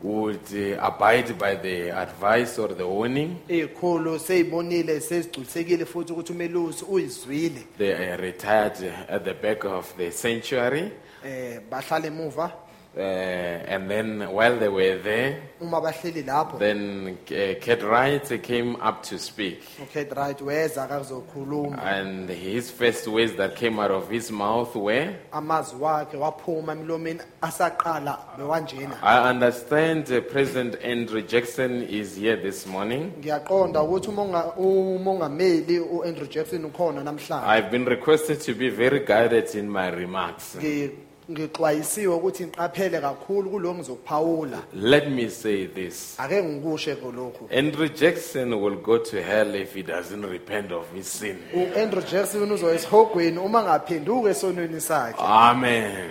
would 0.03 0.41
uh, 0.55 0.79
abide 0.81 1.39
by 1.39 1.55
the 1.57 1.91
advice 1.91 2.59
or 2.59 2.69
the 2.69 2.87
warning, 2.87 3.37
iy'khulu 3.49 4.19
sey'bonile 4.19 5.01
sezigculisekile 5.01 5.85
futhi 5.85 6.13
ukuthi 6.13 6.33
umelusi 6.33 6.85
uyizwile 6.85 7.65
they 7.79 7.93
uh, 7.93 8.17
retired 8.21 8.93
at 9.09 9.25
the 9.25 9.35
back 9.35 9.65
of 9.65 9.97
the 9.97 10.11
sanctuary. 10.11 10.91
um 11.25 11.61
bahlala 11.71 12.07
emuva 12.07 12.53
Uh, 12.97 13.01
and 13.01 13.89
then 13.89 14.20
while 14.32 14.59
they 14.59 14.68
were 14.68 14.97
there, 14.99 15.36
uma 15.61 15.80
bahleli 15.80 16.24
lapho 16.24 16.59
then 16.59 17.16
uh, 17.30 17.86
Wright 17.86 18.43
came 18.43 18.74
up 18.76 19.03
to 19.05 19.18
speak. 19.18 19.61
ukate 19.80 20.16
right 20.16 20.39
weza 20.41 20.82
akakuzokhuluma 20.89 21.78
And 21.82 22.28
his 22.30 22.70
first 22.72 23.07
words 23.07 23.34
that 23.36 23.55
came 23.57 23.78
out 23.78 23.91
of 23.93 24.11
his 24.11 24.30
mouth 24.32 24.74
were, 24.74 25.14
amazwi 25.32 25.80
wakhe 25.80 26.16
waphuma 26.16 26.72
emlomeni 26.72 27.20
asaqala 27.43 28.18
bewanjena 28.39 28.97
I 29.03 29.30
understand 29.30 30.11
uh, 30.11 30.20
President 30.22 30.76
Andrew 30.82 31.22
Jackson 31.22 31.82
is 31.82 32.16
here 32.16 32.36
this 32.36 32.66
morning. 32.66 33.12
ngiyaqonda 33.20 33.82
ukuthi 33.82 34.09
umonga- 34.11 34.57
umongameli 34.57 35.76
u-andrew 35.78 36.26
jackson 36.26 36.64
ukhona 36.64 37.03
namhlanje 37.05 37.47
I've 37.47 37.70
been 37.70 37.84
requested 37.84 38.41
to 38.41 38.55
be 38.55 38.70
very 38.70 39.01
guided 39.05 39.55
in 39.55 39.68
my 39.70 39.89
remarks. 39.91 40.57
Ngi- 40.57 40.91
ngixwayisiwe 41.31 42.14
ukuthi 42.14 42.45
ngiqaphele 42.47 43.01
kakhulu 43.01 43.51
kulo 43.51 43.74
ngizokuphawula 43.74 44.59
Let 44.74 45.09
me 45.11 45.29
say 45.31 45.66
this. 45.66 46.16
ake 46.20 46.43
ngikushe 46.43 46.95
lokhu 46.95 47.49
Andrew 47.59 47.89
Jackson 47.89 48.53
will 48.62 48.76
go 48.76 48.99
to 48.99 49.22
hell 49.22 49.55
if 49.55 49.74
he 49.74 49.83
doesn't 49.83 50.22
repent 50.26 50.72
of 50.72 50.85
his 50.95 51.07
sin. 51.07 51.37
u-andrew 51.55 52.03
jackson 52.03 52.53
uzoya 52.53 52.74
esihogweni 52.74 53.39
uma 53.39 53.62
ngaphenduka 53.62 54.31
esonweni 54.31 54.81
sakhe 54.81 55.16
Amen. 55.18 56.11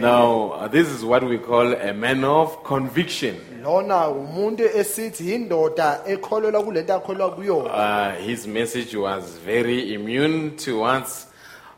Now, 0.00 0.52
uh, 0.52 0.68
this 0.68 0.88
is 0.88 1.04
what 1.04 1.22
we 1.22 1.36
call 1.38 1.74
a 1.74 1.92
man 1.92 2.24
of 2.24 2.62
conviction. 2.64 3.36
lona 3.62 4.08
umuntu 4.08 4.62
esithi 4.76 5.30
yindoda 5.30 6.00
ekholelwa 6.06 6.60
akholwa 6.94 7.30
kuyona 7.30 7.70
Uh, 7.70 8.26
his 8.26 8.46
message 8.46 8.94
was 8.96 9.38
very 9.46 9.94
immune 9.94 10.50
towards 10.56 11.26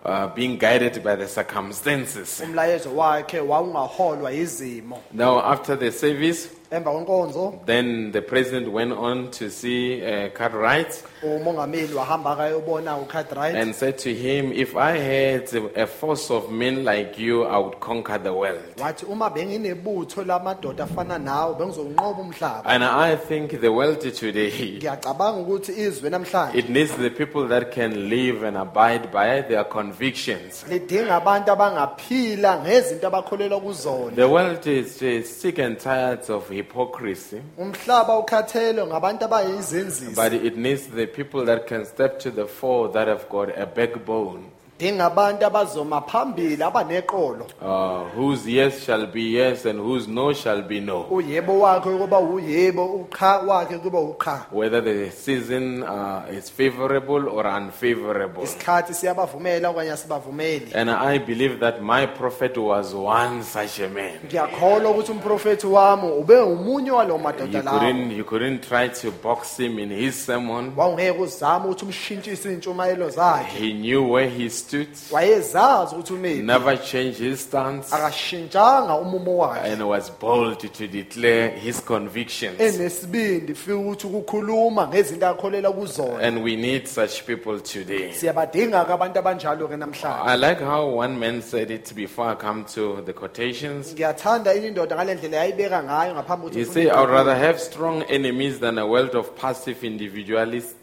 uh, 0.05 0.27
being 0.35 0.57
guided 0.59 1.03
by 1.03 1.17
the 1.17 1.29
circumstances. 1.29 2.41
umlayezo 2.45 2.97
wakhe 2.97 3.41
wawungaholwa 3.41 4.33
izimo 4.33 4.99
Now, 5.13 5.41
after 5.41 5.79
the 5.79 5.93
service, 5.93 6.49
emva 6.71 6.93
kwenkonzo 6.93 7.55
then 7.67 8.13
the 8.13 8.21
president 8.23 8.69
went 8.73 8.93
on 8.93 9.31
to 9.31 9.51
see 9.51 10.03
uh, 10.03 10.29
Cartwright 10.31 11.03
umongameli 11.25 11.95
wahamba 11.95 12.31
akayobona 12.31 12.97
ucartwright 12.97 13.55
and 13.57 13.75
said 13.75 13.99
to 13.99 14.15
him, 14.15 14.53
If 14.53 14.77
I 14.77 14.99
had 14.99 15.49
a 15.77 15.87
force 15.87 16.31
of 16.31 16.51
men 16.51 16.85
like 16.85 17.19
you, 17.19 17.45
I 17.45 17.59
would 17.59 17.81
conquer 17.81 18.19
the 18.19 18.33
world. 18.33 18.63
wathi 18.79 19.07
uma 19.07 19.31
benginebutho 19.31 20.25
lamadoda 20.25 20.85
afana 20.85 21.19
nawe 21.19 21.55
bengizowunqoba 21.55 22.23
umhlaba. 22.23 22.63
And 22.65 22.85
I 22.85 23.17
think 23.17 23.61
the 23.61 23.73
world 23.73 24.01
today, 24.01 24.79
ngiyacabanga 24.79 25.41
ukuthi 25.41 25.73
izwe 25.73 26.11
namhlanje 26.11 26.59
it 26.59 26.69
needs 26.69 26.93
the 26.97 27.11
people 27.11 27.49
that 27.49 27.73
can 27.73 28.09
live 28.09 28.43
and 28.43 28.57
abide 28.57 29.11
by 29.13 29.41
their 29.43 29.65
convictions. 29.65 30.65
lidinga 30.69 31.17
abantu 31.17 31.51
abangaphila 31.53 32.61
ngezinto 32.63 33.07
abakholelwa 33.07 33.61
kuzona. 33.61 34.17
The 34.17 34.29
world 34.29 34.67
is, 34.67 35.03
is 35.03 35.41
sick 35.41 35.59
and 35.59 35.79
tired 35.79 36.31
of 36.31 36.49
hypocrisy, 36.51 37.41
umhlaba 37.59 38.19
ukhathelwe 38.19 38.87
ngabantu 38.87 39.25
abayizenzisi 39.25 40.15
but 40.15 40.33
it 40.33 40.57
needs 40.57 40.87
the 40.89 41.07
people 41.15 41.45
that 41.45 41.67
can 41.67 41.85
step 41.85 42.19
to 42.21 42.31
the 42.31 42.47
fore 42.47 42.89
that 42.91 43.09
have 43.09 43.29
got 43.29 43.57
a 43.59 43.67
backbone, 43.67 44.51
dinga 44.85 45.05
abantu 45.07 45.47
abazoma 45.47 46.01
phambili 46.01 46.63
abaneqolo 46.63 47.47
uh, 47.63 48.03
whose 48.17 48.47
yes 48.53 48.85
shall 48.85 49.07
be 49.07 49.21
yes 49.33 49.65
and 49.67 49.81
whose 49.81 50.07
no 50.11 50.33
shall 50.33 50.63
be 50.63 50.81
no. 50.81 51.07
uyebo 51.11 51.61
wakhe 51.61 51.91
kuba 51.99 52.19
uyebo 52.19 52.85
ucha 52.87 53.27
wakhe 53.39 53.79
kuba 53.79 54.01
ucha 54.01 54.47
Whether 54.53 54.83
the 54.83 55.11
season 55.11 55.83
uh, 55.83 56.23
is 56.39 56.51
favorable 56.51 57.29
or 57.29 57.47
unfavorable. 57.47 58.43
isikhathi 58.45 58.95
siyabavumela 58.95 59.69
okanye 59.71 59.91
asibavumeli 59.93 60.67
And 60.75 60.91
I 60.91 61.19
believe 61.19 61.61
that 61.61 61.83
my 61.83 62.07
prophet 62.07 62.59
was 62.59 62.95
one 62.95 63.43
such 63.43 63.81
a 63.81 63.89
man. 63.89 64.19
ngiyakholwa 64.27 64.91
ukuthi 64.91 65.13
umprofethi 65.13 65.67
wami 65.67 66.09
ube 66.13 66.37
umunye 66.41 66.91
walo 66.91 67.19
madoda 67.19 67.59
You 67.59 67.65
lawo 67.65 67.79
couldn't, 67.79 68.11
you 68.17 68.25
couldn't 68.25 68.69
try 68.69 68.89
to 68.89 69.11
box 69.23 69.57
him 69.57 69.79
in 69.79 69.91
his 69.91 70.27
sermon. 70.27 70.73
wawungeke 70.77 71.19
uzame 71.19 71.65
ukuthi 71.67 71.85
umshintshise 71.85 72.49
iy'ntshumayelo 72.53 73.11
zakhe 73.11 73.59
He 73.59 73.73
knew 73.73 74.13
where 74.13 74.29
he 74.31 74.51
stood, 74.83 74.89
wayezazi 75.11 75.95
ukuthi 75.95 76.13
umephi 76.13 76.43
never 76.43 76.77
changed 76.83 77.19
his 77.19 77.41
stance, 77.41 77.95
akashintshanga 77.97 78.95
umumo 78.95 79.37
wakhe 79.37 79.73
and 79.73 79.83
was 79.83 80.11
bold 80.21 80.59
to 80.73 80.87
declare 80.87 81.49
his 81.51 81.81
convictions. 81.81 82.61
enesibindi 82.61 83.55
fika 83.55 83.77
ukuthi 83.77 84.07
ukukhuluma 84.07 84.89
ngezinto 84.89 85.27
akholela 85.29 85.71
kuzona 85.73 86.19
And 86.23 86.43
we 86.45 86.57
need 86.57 86.87
such 86.89 87.27
people 87.27 87.61
today. 87.61 88.13
siyabadinga-ke 88.13 88.93
abantu 88.93 89.19
abanjalo-ke 89.19 89.77
namhlanje 89.77 90.25
I 90.27 90.37
like 90.37 90.61
how 90.61 90.87
one 90.99 91.19
man 91.19 91.43
said 91.43 91.71
it 91.71 91.95
before 91.95 92.31
I 92.33 92.35
come 92.35 92.65
to 92.75 93.03
the 93.07 93.13
quotations. 93.13 93.93
ngiyathanda 93.95 94.55
ini 94.55 94.67
indoda 94.69 94.97
ngale 94.97 95.15
ndlela 95.15 95.37
yayibeka 95.37 95.83
ngayo 95.83 96.15
ngaphambi 96.15 96.45
He 96.55 96.65
said, 96.65 96.89
I 96.89 97.01
would 97.01 97.11
rather 97.11 97.35
have 97.35 97.59
strong 97.61 98.03
enemies 98.03 98.59
than 98.61 98.79
a 98.79 98.87
world 98.87 99.15
of 99.15 99.35
passive 99.37 99.83
individualists. 99.87 100.75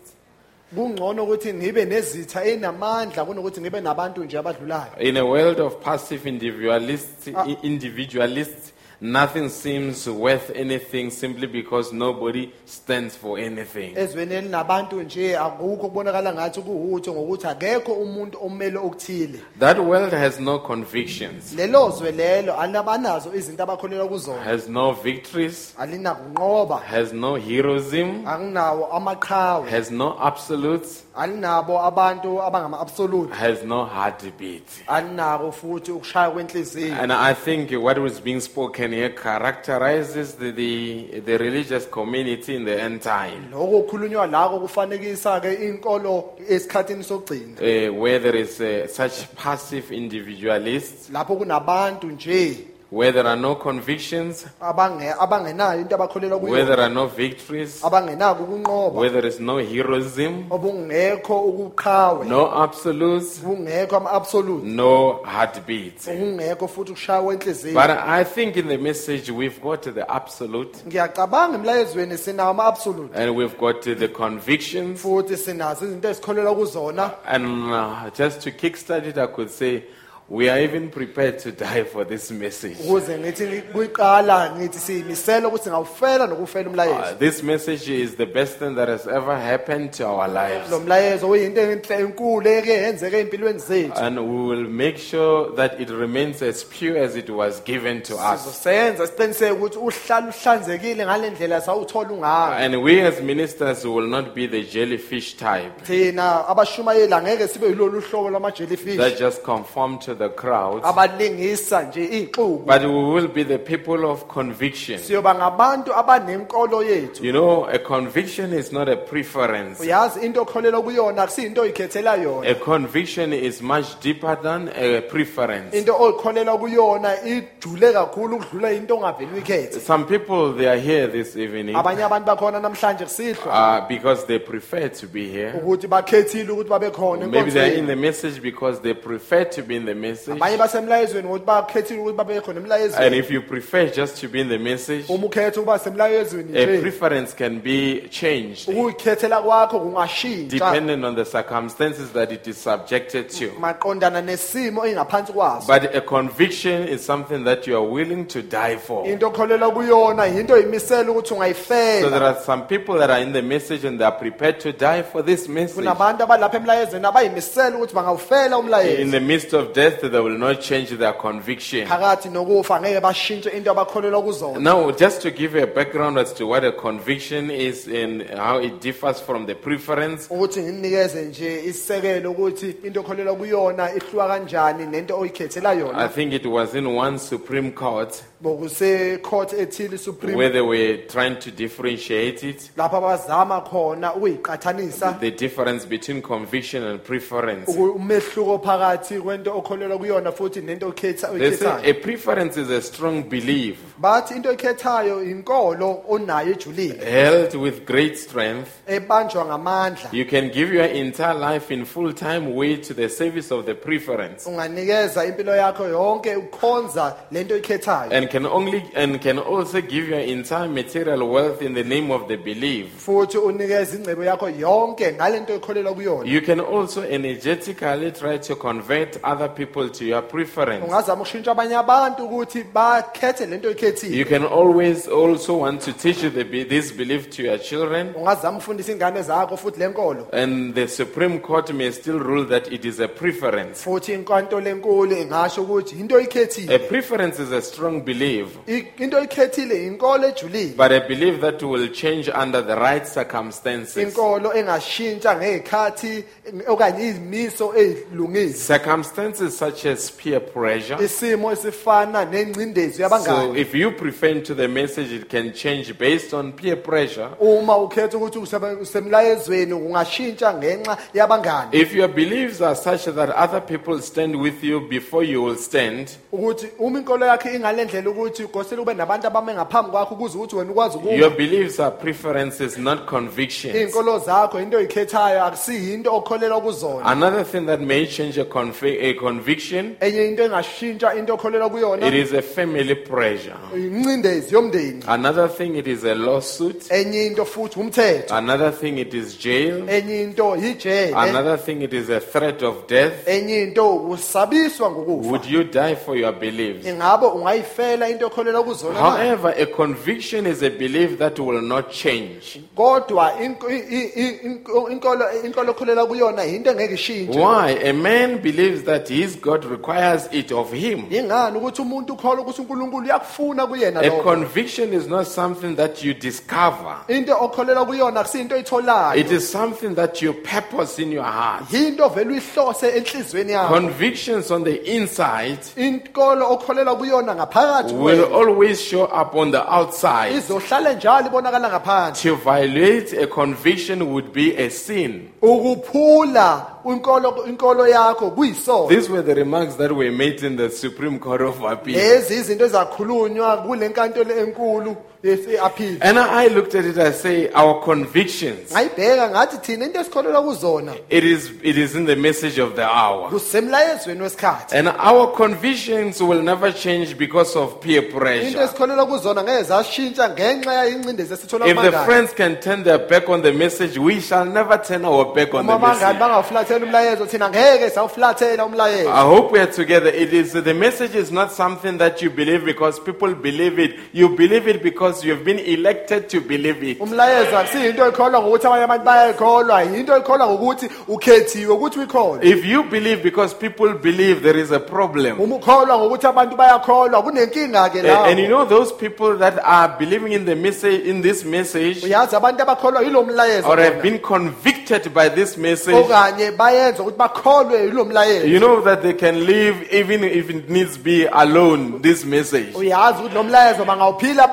Kungcono 0.76 1.24
ukuthi 1.24 1.53
ngibe 1.53 1.86
nezitha 1.86 2.43
enamandla 2.45 3.26
kunokuthi 3.26 3.61
ngibe 3.61 3.82
nabantu 3.82 4.24
nje 4.24 4.38
abadlulayo 4.38 4.99
In 4.99 5.17
a 5.17 5.26
world 5.26 5.59
of 5.59 5.76
passive 5.84 6.30
individualists, 6.30 7.28
Ah. 7.36 7.45
i- 7.47 7.57
individualists, 7.63 8.70
nothing 9.01 9.49
seems 9.49 10.07
worth 10.07 10.51
anything 10.55 11.09
simply 11.09 11.47
because 11.47 11.91
nobody 11.91 12.51
stands 12.65 13.15
for 13.15 13.39
anything. 13.39 13.95
ezweni 13.95 14.35
elinabantu 14.35 15.01
nje 15.01 15.37
akukho 15.37 15.87
kubonakala 15.89 16.33
ngathi 16.33 16.61
kuwutho 16.61 17.13
ngokuthi 17.13 17.47
akekho 17.47 17.93
umuntu 17.93 18.37
omele 18.45 18.77
okuthile. 18.77 19.39
That 19.59 19.79
world 19.79 20.13
has 20.13 20.39
no 20.39 20.59
convictions, 20.59 21.53
lelo 21.55 21.89
zwe 21.89 22.11
lelo 22.11 22.57
alabanazo 22.57 23.33
izinto 23.35 23.63
abakholelwa 23.63 24.07
kuzona. 24.07 24.43
Has 24.43 24.69
no 24.69 24.91
victories, 24.93 25.75
alinakunqoba. 25.79 26.79
Has 26.81 27.13
no 27.13 27.35
heroism, 27.35 28.25
akunawo 28.25 28.93
amaqhawe. 28.93 29.69
Has 29.69 29.91
no 29.91 30.17
absolutes, 30.19 31.03
alinabo 31.15 31.79
abantu 31.79 32.41
abangama-absolute. 32.41 33.33
Has 33.33 33.63
no 33.63 33.85
heartbeat. 33.85 34.63
alinako 34.87 35.51
futhi 35.51 35.91
ukushaya 35.91 36.31
kwenhliziyo. 36.31 36.93
And 37.01 37.11
I 37.11 37.33
think 37.33 37.71
what 37.71 37.97
was 37.97 38.19
being 38.19 38.39
spoken 38.39 38.90
characterizes 39.09 40.33
the, 40.33 40.51
the, 40.51 41.19
the 41.25 41.37
religious 41.37 41.85
community 41.89 42.55
in 42.55 42.65
the 42.65 42.81
end 42.81 43.01
time. 43.01 43.49
lokho 43.51 43.67
kukhulunywa 43.81 44.27
lako 44.27 44.59
kufanekisa-ke 44.59 45.53
inkolo 45.53 46.23
esikhathini 46.49 47.03
sokugcina. 47.03 47.57
Uh, 47.61 48.01
where 48.01 48.19
there 48.19 48.35
is 48.41 48.59
uh, 48.61 48.87
such 48.87 49.27
passive 49.35 49.91
individualists, 49.95 51.09
lapho 51.09 51.35
kunabantu 51.35 52.07
nje 52.07 52.57
where 52.91 53.13
there 53.13 53.25
are 53.25 53.37
no 53.37 53.55
convictions, 53.55 54.45
abange- 54.61 55.15
abangenayo 55.17 55.79
into 55.81 55.95
abakholelwa 55.95 56.37
where 56.41 56.65
there 56.65 56.79
are 56.81 56.89
no 56.93 57.07
victories, 57.07 57.81
abangenako 57.83 58.43
ukunqoba. 58.43 58.91
where 58.99 59.09
there 59.09 59.25
is 59.27 59.39
no 59.39 59.57
heroism, 59.57 60.43
obungekho 60.49 61.41
ukuqhawe 61.41 62.25
no 62.27 62.51
absolutes, 62.63 63.39
kungekho 63.39 63.95
ama-absolute 63.97 64.63
no 64.65 65.23
heartbeats. 65.23 66.05
kungekho 66.07 66.67
futhi 66.67 66.91
ukushaya 66.91 67.21
kwenhliziyo 67.21 67.73
But 67.73 67.89
I 67.91 68.23
think 68.25 68.57
in 68.57 68.67
the 68.67 68.77
message 68.77 69.31
we've 69.31 69.61
got 69.61 69.83
the 69.83 70.05
absolute 70.11 70.77
ngiyacabanga 70.87 71.55
emlayezweni 71.57 72.17
sinawo 72.17 72.49
ama-absolute 72.51 73.15
and 73.15 73.35
we've 73.37 73.57
got 73.57 73.81
the 73.83 74.07
convictions. 74.07 75.01
futhi 75.01 75.37
sinazo 75.37 75.85
izinto 75.85 76.09
ezikholelwa 76.09 76.55
kuzona. 76.55 77.11
And 77.25 77.71
uh, 77.71 78.09
just 78.17 78.41
to 78.41 78.51
kickstart 78.51 79.05
it, 79.07 79.17
I 79.17 79.27
could 79.27 79.49
say 79.49 79.83
we 80.32 80.47
are 80.49 80.59
even 80.61 80.89
prepared 80.89 81.38
to 81.39 81.51
die 81.51 81.84
for 81.84 82.05
this 82.05 82.32
message. 82.32 82.77
ukuze 82.79 83.17
ngithi 83.19 83.61
kuyiqala 83.73 84.51
ngithi 84.57 84.79
siyimisela 84.79 85.47
ukuthi 85.47 85.69
ngawufela 85.69 86.27
nokufela 86.27 86.61
Uh, 86.69 86.73
umlayezo 86.73 87.19
this 87.19 87.43
message 87.43 87.89
is 87.89 88.15
the 88.15 88.25
best 88.25 88.57
thing 88.59 88.75
that 88.75 88.88
has 88.88 89.07
ever 89.07 89.36
happened 89.38 89.91
to 89.91 90.05
our 90.07 90.27
lives. 90.29 90.71
lo 90.71 90.79
mlayezo 90.79 91.29
uyinto 91.29 91.61
enhle 91.61 91.95
enkulu 91.99 92.47
eke 92.49 92.71
yenzeka 92.71 93.17
ey'mpilweni 93.17 93.59
zethu 93.59 93.93
And 94.01 94.19
we 94.19 94.55
will 94.55 94.69
make 94.69 94.97
sure 94.97 95.55
that 95.55 95.82
it 95.82 95.89
remains 95.89 96.41
as 96.41 96.63
pure 96.63 96.97
as 97.03 97.15
it 97.15 97.29
was 97.29 97.61
given 97.65 98.01
to 98.01 98.15
us. 98.15 98.39
sizosenza 98.41 99.07
siqiniseke 99.07 99.51
ukuthi 99.51 99.77
uhlala 99.77 100.27
uhlanzekile 100.27 101.05
ngale 101.05 101.29
ndlela 101.29 101.61
sawuthola 101.61 102.09
ungayo 102.09 102.53
And 102.65 102.75
we 102.75 103.01
as 103.01 103.21
ministers 103.21 103.84
will 103.86 104.07
not 104.07 104.34
be 104.36 104.47
the 104.47 104.63
jellyfish 104.63 105.36
type 105.36 105.71
thina 105.84 106.47
abashumayeli 106.47 107.13
angeke 107.13 107.47
sibe 107.47 107.67
yilolu 107.67 108.01
hlobo 108.01 108.29
lwama-jellyfish 108.29 108.97
that 108.97 109.19
just 109.19 109.41
conform 109.43 109.99
to 109.99 110.15
the 110.22 110.30
crowd, 110.30 110.82
abalingisa 110.84 111.84
nje 111.84 112.05
iy'xuku 112.05 112.65
but 112.65 112.82
we 112.82 112.88
will 113.13 113.28
be 113.28 113.43
the 113.43 113.57
people 113.57 114.05
of 114.05 114.28
conviction. 114.28 114.99
siyoba 114.99 115.36
ngabantu 115.36 115.93
abanenkolo 115.95 116.84
yethu 116.84 117.26
You 117.26 117.32
know, 117.32 117.65
a 117.65 117.80
conviction 117.80 118.53
is 118.53 118.72
not 118.72 118.89
a 118.89 118.95
preference. 118.97 119.80
uyazi 119.84 120.19
into 120.26 120.41
okholelwa 120.41 120.82
kuyona 120.82 121.24
akusiyinto 121.24 121.61
oyikhethela 121.61 122.15
yona 122.15 122.47
A 122.49 122.55
conviction 122.55 123.34
is 123.34 123.61
much 123.61 123.99
deeper 124.01 124.36
than 124.43 124.69
a 124.76 125.01
preference. 125.01 125.78
into 125.78 125.93
oyikholelwa 125.93 126.57
kuyona 126.57 127.24
ijule 127.26 127.93
kakhulu 127.93 128.36
ukudlula 128.36 128.72
into 128.72 128.95
ongaveli 128.95 129.32
uyikhethe 129.34 129.80
Some 129.80 130.05
people, 130.05 130.53
they 130.53 130.67
are 130.67 130.80
here 130.80 131.07
this 131.07 131.36
evening 131.36 131.76
abanye 131.76 132.03
abantu 132.03 132.26
bakhona 132.28 132.59
namhlanje 132.59 133.03
kusihlwa 133.03 133.80
uh, 133.82 133.88
because 133.88 134.26
they 134.28 134.39
prefer 134.39 134.89
to 134.89 135.07
be 135.07 135.28
here. 135.30 135.53
ukuthi 135.63 135.88
bakhethile 135.88 136.51
ukuthi 136.51 136.69
babe 136.69 136.89
khona 136.91 137.28
Maybe 137.28 137.51
they're 137.51 137.74
in 137.74 137.86
enkonzweni. 137.86 137.88
the 137.88 137.95
message 137.95 138.41
because 138.41 138.80
they 138.82 138.93
prefer 138.93 139.43
to 139.45 139.61
be 139.63 139.76
in 139.76 139.86
the 139.86 139.95
message. 140.12 140.28
message. 140.28 140.41
abanye 140.41 140.57
basemlayezweni 140.57 141.28
ukuthi 141.28 141.45
bakhethile 141.45 141.99
ukuthi 141.99 142.18
babe 142.18 142.41
khona 142.41 142.57
And 142.57 142.66
emlayezweni 142.66 143.18
if 143.18 143.32
you 143.32 143.41
prefer 143.41 143.88
just 143.88 144.18
to 144.22 144.28
be 144.28 144.41
in 144.41 144.49
the 144.49 144.57
message, 144.59 145.05
uma 145.09 145.28
ukhetha 145.28 145.62
ukuba 145.62 145.80
semlayezweni 145.80 146.57
a 146.57 146.66
nje 146.66 146.82
preference 146.82 147.34
can 147.34 147.59
be 147.59 148.07
changed 148.09 148.68
ukuyikhethela 148.70 149.41
kwakho 149.41 149.80
kungashintsha 149.80 150.49
depending 150.59 151.03
on 151.05 151.16
the 151.16 151.26
circumstances 151.26 152.09
that 152.14 152.32
it 152.32 152.47
is 152.47 152.57
subjected 152.57 153.30
to. 153.30 153.51
maqondana 153.59 154.22
nesimo 154.22 154.86
engaphansi 154.86 155.34
kwaso 155.34 155.68
But 155.68 155.95
a 155.95 156.01
conviction 156.01 156.88
is 156.88 157.01
something 157.05 157.43
that 157.45 157.68
you 157.68 157.76
are 157.78 157.84
willing 157.84 158.26
to 158.28 158.41
die 158.41 158.78
for. 158.78 159.05
into 159.07 159.26
okholelwa 159.28 159.72
kuyona 159.72 160.26
yinto 160.26 160.57
yimisela 160.57 161.12
ukuthi 161.12 161.30
So 161.32 161.36
there 161.36 161.53
ungayifela 161.53 162.22
are 162.22 162.41
some 162.43 162.64
people 162.68 162.95
that 162.99 163.09
are 163.09 163.22
in 163.22 163.32
the 163.34 163.41
message 163.41 163.86
and 163.86 163.99
they 163.99 164.05
are 164.05 164.12
prepared 164.18 164.59
to 164.59 164.72
die 164.74 165.03
for 165.03 165.22
this 165.24 165.47
message. 165.47 165.76
kunabantu 165.76 166.24
abalapha 166.24 166.57
emlayezweni 166.57 167.05
abayimisela 167.05 167.78
ukuthi 167.78 167.93
bangawufela 167.95 168.45
In 168.57 168.66
umlayezo 168.66 169.12
the 169.12 169.20
midst 169.20 169.53
of 169.53 169.74
death, 169.74 170.00
they 170.09 170.19
will 170.19 170.37
not 170.37 170.61
change 170.61 170.89
their 170.89 171.13
conviction. 171.13 171.87
phakathi 171.87 172.29
nokufa 172.29 172.81
ngeke 172.81 173.01
bashintshe 173.01 173.49
into 173.49 173.71
abakholelwa 173.71 174.21
kuzona. 174.23 174.59
Now, 174.59 174.91
just 174.91 175.21
to 175.21 175.31
give 175.31 175.55
you 175.55 175.63
a 175.63 175.67
background 175.67 176.17
as 176.17 176.33
to 176.33 176.45
what 176.45 176.63
a 176.63 176.71
conviction 176.71 177.49
is 177.49 177.87
and 177.87 178.29
how 178.29 178.59
it 178.59 178.79
differs 178.81 179.19
from 179.19 179.45
the 179.45 179.55
preference, 179.55 180.27
ukuthi 180.29 180.61
nginikeze 180.61 181.21
nje 181.21 181.63
isisekelo 181.65 182.31
ukuthi 182.31 182.75
into 182.83 182.99
okholelwa 182.99 183.35
kuyona 183.35 183.95
ihluka 183.95 184.27
kanjani 184.27 184.85
nento 184.85 185.19
oyikhethela 185.19 185.71
I 185.71 186.07
think 186.07 186.33
it 186.33 186.45
was 186.45 186.75
in 186.75 186.85
one 186.85 187.17
Supreme 187.17 187.71
Court 187.71 188.23
bokuse 188.43 189.21
court 189.21 189.53
ethile 189.53 189.89
where 189.89 189.97
supreme. 189.97 190.51
They 190.51 190.61
were 190.61 190.97
trying 191.07 191.35
to 191.39 191.51
differentiate 191.51 192.43
it 192.43 192.71
lapha 192.77 192.97
abazama 192.97 193.61
khona 193.61 194.13
ukuyiqathanisa 194.15 195.19
the 195.19 195.31
difference 195.31 195.85
between 195.85 196.21
conviction 196.21 196.83
and 196.83 196.99
preference. 197.03 197.69
uku- 197.69 197.91
umehluko 197.95 198.59
phakathi 198.63 199.19
kwento 199.21 199.57
okholelwa 199.57 199.97
kuyona 199.97 200.31
futhi 200.31 200.61
nento 200.61 200.87
okhetha 200.87 201.27
They 201.37 201.51
say 201.53 201.65
oyikhethayo 201.67 201.85
a 201.89 201.93
preference 201.93 202.57
is 202.57 202.69
a 202.69 202.81
strong 202.81 203.23
belief. 203.29 203.77
Bathi 204.01 204.35
into 204.35 204.49
oyikhethayo 204.49 205.23
inkolo 205.23 206.03
onayo 206.09 206.51
ejulile. 206.55 207.03
Held 207.03 207.55
with 207.55 207.85
great 207.85 208.17
strength. 208.17 208.69
ebanjwa 208.87 209.45
ngamandla. 209.45 210.09
You 210.13 210.25
can 210.25 210.49
give 210.49 210.73
your 210.73 210.85
entire 210.85 211.33
life 211.35 211.71
in 211.71 211.85
full 211.85 212.13
time 212.13 212.55
way 212.55 212.77
to 212.77 212.93
the 212.93 213.09
service 213.09 213.51
of 213.51 213.65
the 213.65 213.75
preference. 213.75 214.45
unganikeza 214.49 215.25
impilo 215.25 215.55
yakho 215.55 215.85
yonke 215.87 216.35
ukhonza 216.35 217.15
lento 217.31 217.53
oyikhethayo 217.53 218.11
and 218.11 218.29
can 218.32 218.45
only 218.45 218.84
and 218.95 219.19
can 219.21 219.38
also 219.39 219.82
give 219.82 220.07
your 220.07 220.19
entire 220.19 220.67
material 220.69 221.29
wealth 221.29 221.61
in 221.61 221.73
the 221.73 221.84
name 221.84 222.11
of 222.11 222.27
the 222.27 222.38
belief. 222.38 222.86
futhi 223.05 223.38
unikeze 223.38 223.97
ingcebo 223.97 224.23
yakho 224.23 224.49
yonke 224.49 225.11
ngalento 225.13 225.53
oyikholelwa 225.53 225.93
kuyona 225.93 226.29
You 226.32 226.41
can 226.41 226.59
also 226.59 227.03
energetically 227.03 228.11
try 228.11 228.38
to 228.38 228.55
convert 228.55 229.17
other 229.23 229.49
people 229.49 229.89
to 229.89 230.05
your 230.05 230.21
preference. 230.21 230.86
ungazama 230.86 231.21
ukushintsha 231.21 231.51
abanye 231.51 231.75
abantu 231.75 232.25
ukuthi 232.25 232.63
bakhethe 232.73 233.45
lento 233.45 233.67
oyikhethile 233.67 234.17
You 234.17 234.25
can 234.25 234.43
always 234.43 235.07
also 235.07 235.57
want 235.57 235.82
to 235.82 235.93
teach 235.93 236.21
the, 236.21 236.43
be- 236.43 236.63
this 236.63 236.91
belief 236.93 237.29
to 237.32 237.43
your 237.43 237.57
children, 237.59 238.13
ungazama 238.15 238.57
ufundisa 238.57 238.91
ingane 238.91 239.21
zakho 239.21 239.57
futhi 239.57 239.79
lenkolo 239.79 240.27
and 240.34 240.75
the 240.75 240.88
Supreme 240.88 241.39
Court 241.39 241.73
may 241.73 241.91
still 241.91 242.19
rule 242.19 242.45
that 242.45 242.71
it 242.71 242.86
is 242.86 242.99
a 242.99 243.07
preference. 243.07 243.84
futhi 243.84 244.13
inkantolo 244.13 244.69
enkulu 244.69 245.17
ingasho 245.17 245.61
ukuthi 245.61 245.99
into 245.99 246.15
oyikhethile 246.15 246.75
A 246.75 246.79
preference 246.79 247.39
is 247.43 247.51
a 247.51 247.61
strong 247.61 248.01
belief, 248.22 248.47
I- 248.67 249.03
into 249.03 249.17
oyikhethile 249.17 249.86
inkolo 249.88 250.28
ejulile 250.28 250.74
but 250.78 250.91
a 250.91 250.99
belief 251.07 251.41
that 251.41 251.61
will 251.63 251.88
change 251.89 252.30
under 252.30 252.61
the 252.61 252.76
right 252.76 253.05
circumstances. 253.07 253.97
inkolo 253.97 254.53
engashintsha 254.53 255.36
ngezikhathi 255.36 256.24
okanye 256.67 257.07
izimiso 257.07 257.74
ezilungile 257.78 258.53
Circumstances 258.53 259.57
such 259.57 259.86
as 259.86 260.11
peer 260.11 260.39
pressure. 260.39 260.97
isimo 261.05 261.51
esifana 261.51 262.26
nengcindezi 262.26 262.93
So 262.97 263.03
yabangani 263.03 263.57
if 263.59 263.74
you 263.76 263.91
prefer 263.91 264.28
into 264.30 264.53
the 264.53 264.67
message, 264.67 265.11
it 265.11 265.30
can 265.30 265.53
change 265.53 265.97
based 265.97 266.34
on 266.34 266.51
peer 266.53 266.76
pressure. 266.76 267.30
uma 267.39 267.78
ukhetha 267.78 268.17
ukuthi 268.17 268.39
usebe- 268.39 268.82
usemlayezweni 268.82 269.74
ungashintsha 269.74 270.53
ngenxa 270.53 270.97
yabangani 271.13 271.69
If 271.82 271.93
your 271.93 272.07
beliefs 272.07 272.61
are 272.61 272.76
such 272.76 273.05
that 273.05 273.30
other 273.30 273.61
people 273.61 274.01
stand 274.01 274.36
with 274.36 274.63
you 274.63 274.82
before 274.82 275.24
you 275.24 275.43
will 275.43 275.55
stand, 275.57 276.11
ukuthi 276.32 276.67
uma 276.80 276.99
inkolo 276.99 277.26
yakhe 277.26 277.55
ingalendlela 277.55 278.09
ukuthi 278.12 278.43
ugosele 278.43 278.82
ube 278.82 278.93
nabantu 278.93 279.28
abame 279.28 279.53
ngaphambi 279.53 279.91
kwakho 279.91 280.14
ukuze 280.16 280.38
ukuthi 280.38 280.55
wena 280.55 280.72
ukwazi 280.72 280.97
your 280.97 281.18
ukuma 281.18 281.30
beliefs 281.38 281.80
are 281.80 281.91
preferences, 281.91 282.78
not 282.78 283.05
convictions. 283.05 283.76
iy'nkolo 283.76 284.20
zakho 284.20 284.59
into 284.62 284.78
oyikhethayo 284.78 285.43
akusiyinto 285.45 286.16
okholelwa 286.16 286.62
kuzona 286.62 287.05
Another 287.05 287.43
thing 287.45 287.66
that 287.66 287.80
may 287.82 288.05
change 288.07 288.38
a, 288.38 288.45
conviction, 288.45 289.95
enye 289.99 290.28
into 290.28 290.43
engashintsha 290.43 291.16
into 291.18 291.34
okholelwa 291.34 291.68
it 291.68 291.74
kuyona 291.74 292.14
is 292.14 292.34
a 292.34 292.41
family 292.41 292.95
pressure. 292.95 293.57
incindezi 293.76 294.53
yomndeni 294.55 295.03
Another 295.07 295.47
thing, 295.49 295.76
it 295.76 295.88
is 295.88 296.03
a 296.03 296.16
lawsuit. 296.16 296.89
enye 296.91 297.26
into 297.28 297.45
futhi 297.45 297.80
umthetho 297.80 298.36
Another 298.36 298.72
thing, 298.72 298.97
it 298.97 299.14
is 299.14 299.38
jail. 299.38 299.86
enye 299.89 300.22
into 300.24 300.43
yijele 300.55 301.14
Another 301.16 301.57
thing, 301.57 301.82
it 301.82 301.93
is 301.93 302.09
a 302.09 302.20
threat 302.20 302.62
of 302.64 302.88
death. 302.88 303.28
enye 303.28 303.64
into 303.64 303.95
usabiswa 303.95 304.91
ngokufa 304.91 305.30
Would 305.30 305.45
you 305.45 305.64
die 305.64 305.95
for 305.95 306.16
your 306.18 306.34
beliefs? 306.34 306.88
ingabe 306.88 307.26
ungayifela 307.26 308.00
into 308.09 308.25
okholelwa 308.27 308.63
kuzona 308.63 308.93
na? 308.93 308.99
However, 308.99 309.53
a 309.57 309.65
conviction 309.65 310.45
is 310.47 310.61
a 310.63 310.69
belief 310.69 311.17
that 311.19 311.39
will 311.39 311.61
not 311.61 311.91
change. 311.91 312.61
kodwa 312.75 313.31
inko- 313.41 313.69
i- 313.69 313.95
i- 313.95 314.11
i- 314.15 314.39
inko- 314.47 314.91
inkolo 314.91 315.25
inkolo 315.45 315.71
okholelwa 315.71 316.05
kuyona 316.07 316.45
into 316.45 316.69
engeke 316.71 316.93
ishintshe 316.93 317.39
Why? 317.39 317.77
A 317.89 317.93
man 317.93 318.37
believes 318.37 318.83
that 318.83 319.07
his 319.09 319.35
God 319.41 319.65
requires 319.65 320.27
it 320.31 320.51
of 320.51 320.71
him. 320.73 321.03
ingani 321.11 321.57
ukuthi 321.57 321.81
umuntu 321.81 322.13
ukholwa 322.13 322.41
ukuthi 322.41 322.61
unkulunkulu 322.61 323.05
uyakufuna 323.05 323.67
kuyena 323.67 323.99
A 323.99 324.03
lokho 324.09 324.23
conviction 324.23 324.93
is 324.93 325.07
not 325.07 325.27
something 325.27 325.75
that 325.75 326.03
you 326.03 326.13
discover. 326.13 326.95
into 327.07 327.33
okholelwa 327.33 327.85
kuyona 327.85 328.19
akusiyinto 328.19 328.55
oyitholayo 328.55 329.19
It 329.19 329.31
is 329.31 329.51
something 329.51 329.95
that 329.95 330.21
you 330.21 330.33
purpose 330.33 331.01
in 331.01 331.11
your 331.11 331.25
heart. 331.25 331.73
yinto 331.73 332.09
vele 332.09 332.29
uyihlose 332.31 332.87
enhliziyweni 332.97 333.51
yakho 333.51 333.73
Convictions 333.73 334.51
on 334.51 334.63
the 334.63 334.75
inside 334.95 335.59
inkolo 335.75 336.51
okholelwa 336.53 336.95
kuyona 336.95 337.35
ngaphakathi 337.35 337.90
will 337.91 338.23
always 338.33 338.81
show 338.81 339.03
up 339.05 339.35
on 339.35 339.51
the 339.51 339.61
outside. 339.75 340.35
izohlala 340.35 340.93
njalo 340.93 341.27
ibonakala 341.27 341.69
ngaphandle 341.69 342.21
To 342.21 342.35
violate 342.35 343.23
a 343.23 343.27
conviction 343.27 344.01
would 344.13 344.33
be 344.33 344.55
a 344.65 344.69
sin. 344.69 345.29
ukuphula 345.41 346.65
inkolo 346.85 347.45
inkolo 347.47 347.87
yakho 347.87 348.31
kuyisono 348.31 348.87
These 348.89 349.09
were 349.09 349.21
the 349.23 349.35
remarks 349.35 349.75
that 349.75 349.91
were 349.91 350.11
made 350.11 350.43
in 350.43 350.57
the 350.57 350.69
Supreme 350.69 351.19
Court 351.19 351.41
of 351.41 351.61
Appeal. 351.63 351.95
lezi 351.97 352.33
izinto 352.35 352.65
ezakhulunywa 352.65 353.57
kule 353.57 353.87
nkantolo 353.89 354.35
enkulu 354.35 354.95
yesi-appeal 355.24 355.97
And 356.01 356.17
I 356.19 356.47
looked 356.47 356.76
at 356.76 356.86
it, 356.86 356.97
I 356.97 357.11
say, 357.11 357.49
our 357.53 357.82
convictions, 357.84 358.72
ngayibheka 358.72 359.30
ngathi 359.30 359.57
thina 359.61 359.86
into 359.86 359.99
esikholelwa 359.99 360.41
kuzona 360.43 360.93
it 361.09 361.24
is, 361.24 361.51
it 361.63 361.78
is 361.78 361.95
in 361.95 362.05
the 362.05 362.15
message 362.15 362.57
of 362.59 362.76
the 362.76 362.84
hour. 362.86 363.30
kusemlayezweni 363.30 364.22
wesikhathi 364.22 364.76
And 364.78 364.88
our 364.88 365.28
convictions 365.36 366.22
will 366.22 366.41
never 366.41 366.72
change 366.72 367.17
because 367.17 367.55
of 367.55 367.80
peer 367.82 368.03
into 368.03 368.17
pressure. 368.17 368.59
esikholelwa 368.63 369.05
kuzona 369.05 369.43
ngeke 369.43 369.63
zashintsha 369.63 370.30
ngenxa 370.30 370.74
yayincindezi 370.74 371.34
esithola 371.34 371.67
If 371.67 371.76
the 371.76 371.82
kumangani 371.82 372.05
friends 372.05 372.34
can 372.34 372.55
turn 372.59 372.84
their 372.84 372.99
back 372.99 373.30
on 373.30 373.41
the 373.41 373.51
message, 373.53 373.97
we 373.97 374.19
shall 374.22 374.45
never 374.45 374.78
turn 374.78 375.05
our 375.05 375.26
back 375.36 375.53
on 375.53 375.65
uma 375.65 375.78
the 375.78 375.86
abangani 375.86 375.99
message. 376.01 376.19
bangawufulathela 376.19 376.86
umlayezo 376.86 377.26
thina 377.26 377.49
ngeke 377.49 377.89
sawufulathela 377.89 378.65
umlayezo 378.65 379.09
I 379.11 379.22
hope 379.24 379.51
we 379.51 379.59
are 379.59 379.72
together. 379.72 380.09
It 380.09 380.34
is 380.34 380.53
the 380.53 380.74
message 380.74 381.15
is 381.15 381.32
not 381.32 381.51
something 381.51 381.97
that 381.97 382.22
you 382.22 382.30
believe 382.30 382.65
because 382.65 382.99
people 382.99 383.36
believe 383.36 383.78
it. 383.80 383.99
You 384.13 384.30
believe 384.30 384.67
it 384.67 384.82
because 384.84 385.11
you 385.24 385.32
have 385.34 385.43
been 385.43 385.59
elected 385.59 386.28
to 386.30 386.41
believe 386.41 386.84
it. 386.91 386.99
umlayezo 387.01 387.57
akusiyinto 387.57 388.03
oyikholwa 388.03 388.41
ngokuthi 388.41 388.68
abanye 388.68 388.84
abantu 388.84 389.05
bayayikholwa 389.05 389.82
yinto 389.84 390.14
oyikholwa 390.14 390.47
ngokuthi 390.47 390.89
ukhethiwe 391.07 391.74
ukuthi 391.74 391.99
uyikholwe 391.99 392.39
If 392.49 392.66
you 392.66 392.84
believe 392.84 393.24
because 393.24 393.53
people 393.55 393.93
believe, 393.93 394.41
there 394.43 394.57
is 394.62 394.72
a 394.72 394.80
problem. 394.80 395.39
uma 395.41 395.55
ukholwa 395.55 395.97
ngokuthi 395.97 396.28
abantu 396.28 396.55
bayakholwa 396.55 397.24
kunenkinga-ke 397.24 397.99
And, 397.99 398.07
and 398.07 398.39
you 398.39 398.45
lapho 398.47 398.49
know 398.49 398.66
those 398.66 398.91
people 398.93 399.38
that 399.38 399.59
are 399.64 399.95
believing 399.99 400.34
in 400.34 400.45
the 400.45 400.55
message 400.55 401.01
in 401.05 401.22
this 401.22 401.43
message 401.45 402.01
uyazi 402.05 402.36
abantu 402.36 402.62
abakholwa 402.64 403.01
yilo 403.03 403.24
mlayezo 403.24 403.68
or 403.70 403.80
have 403.80 404.01
been 404.01 404.20
convicted 404.20 405.14
by 405.14 405.30
this 405.30 405.57
message. 405.57 405.95
okanye 405.95 406.51
bayenza 406.51 407.03
ukuthi 407.03 407.18
bakholwe 407.18 407.80
yilo 407.84 408.05
mlayezo 408.05 408.47
You 408.47 408.59
know 408.59 408.82
that 408.82 409.01
they 409.01 409.14
can 409.14 409.45
live 409.45 409.76
even 409.91 410.24
if 410.24 410.49
it 410.49 410.70
needs 410.70 410.97
be 410.97 411.28
alone. 411.28 411.99
This 412.01 412.26
message. 412.26 412.74
uyazi 412.76 413.20
ukuthi 413.20 413.36
lo 413.36 413.43
mlayezo 413.43 413.86
bangawuphila 413.86 414.47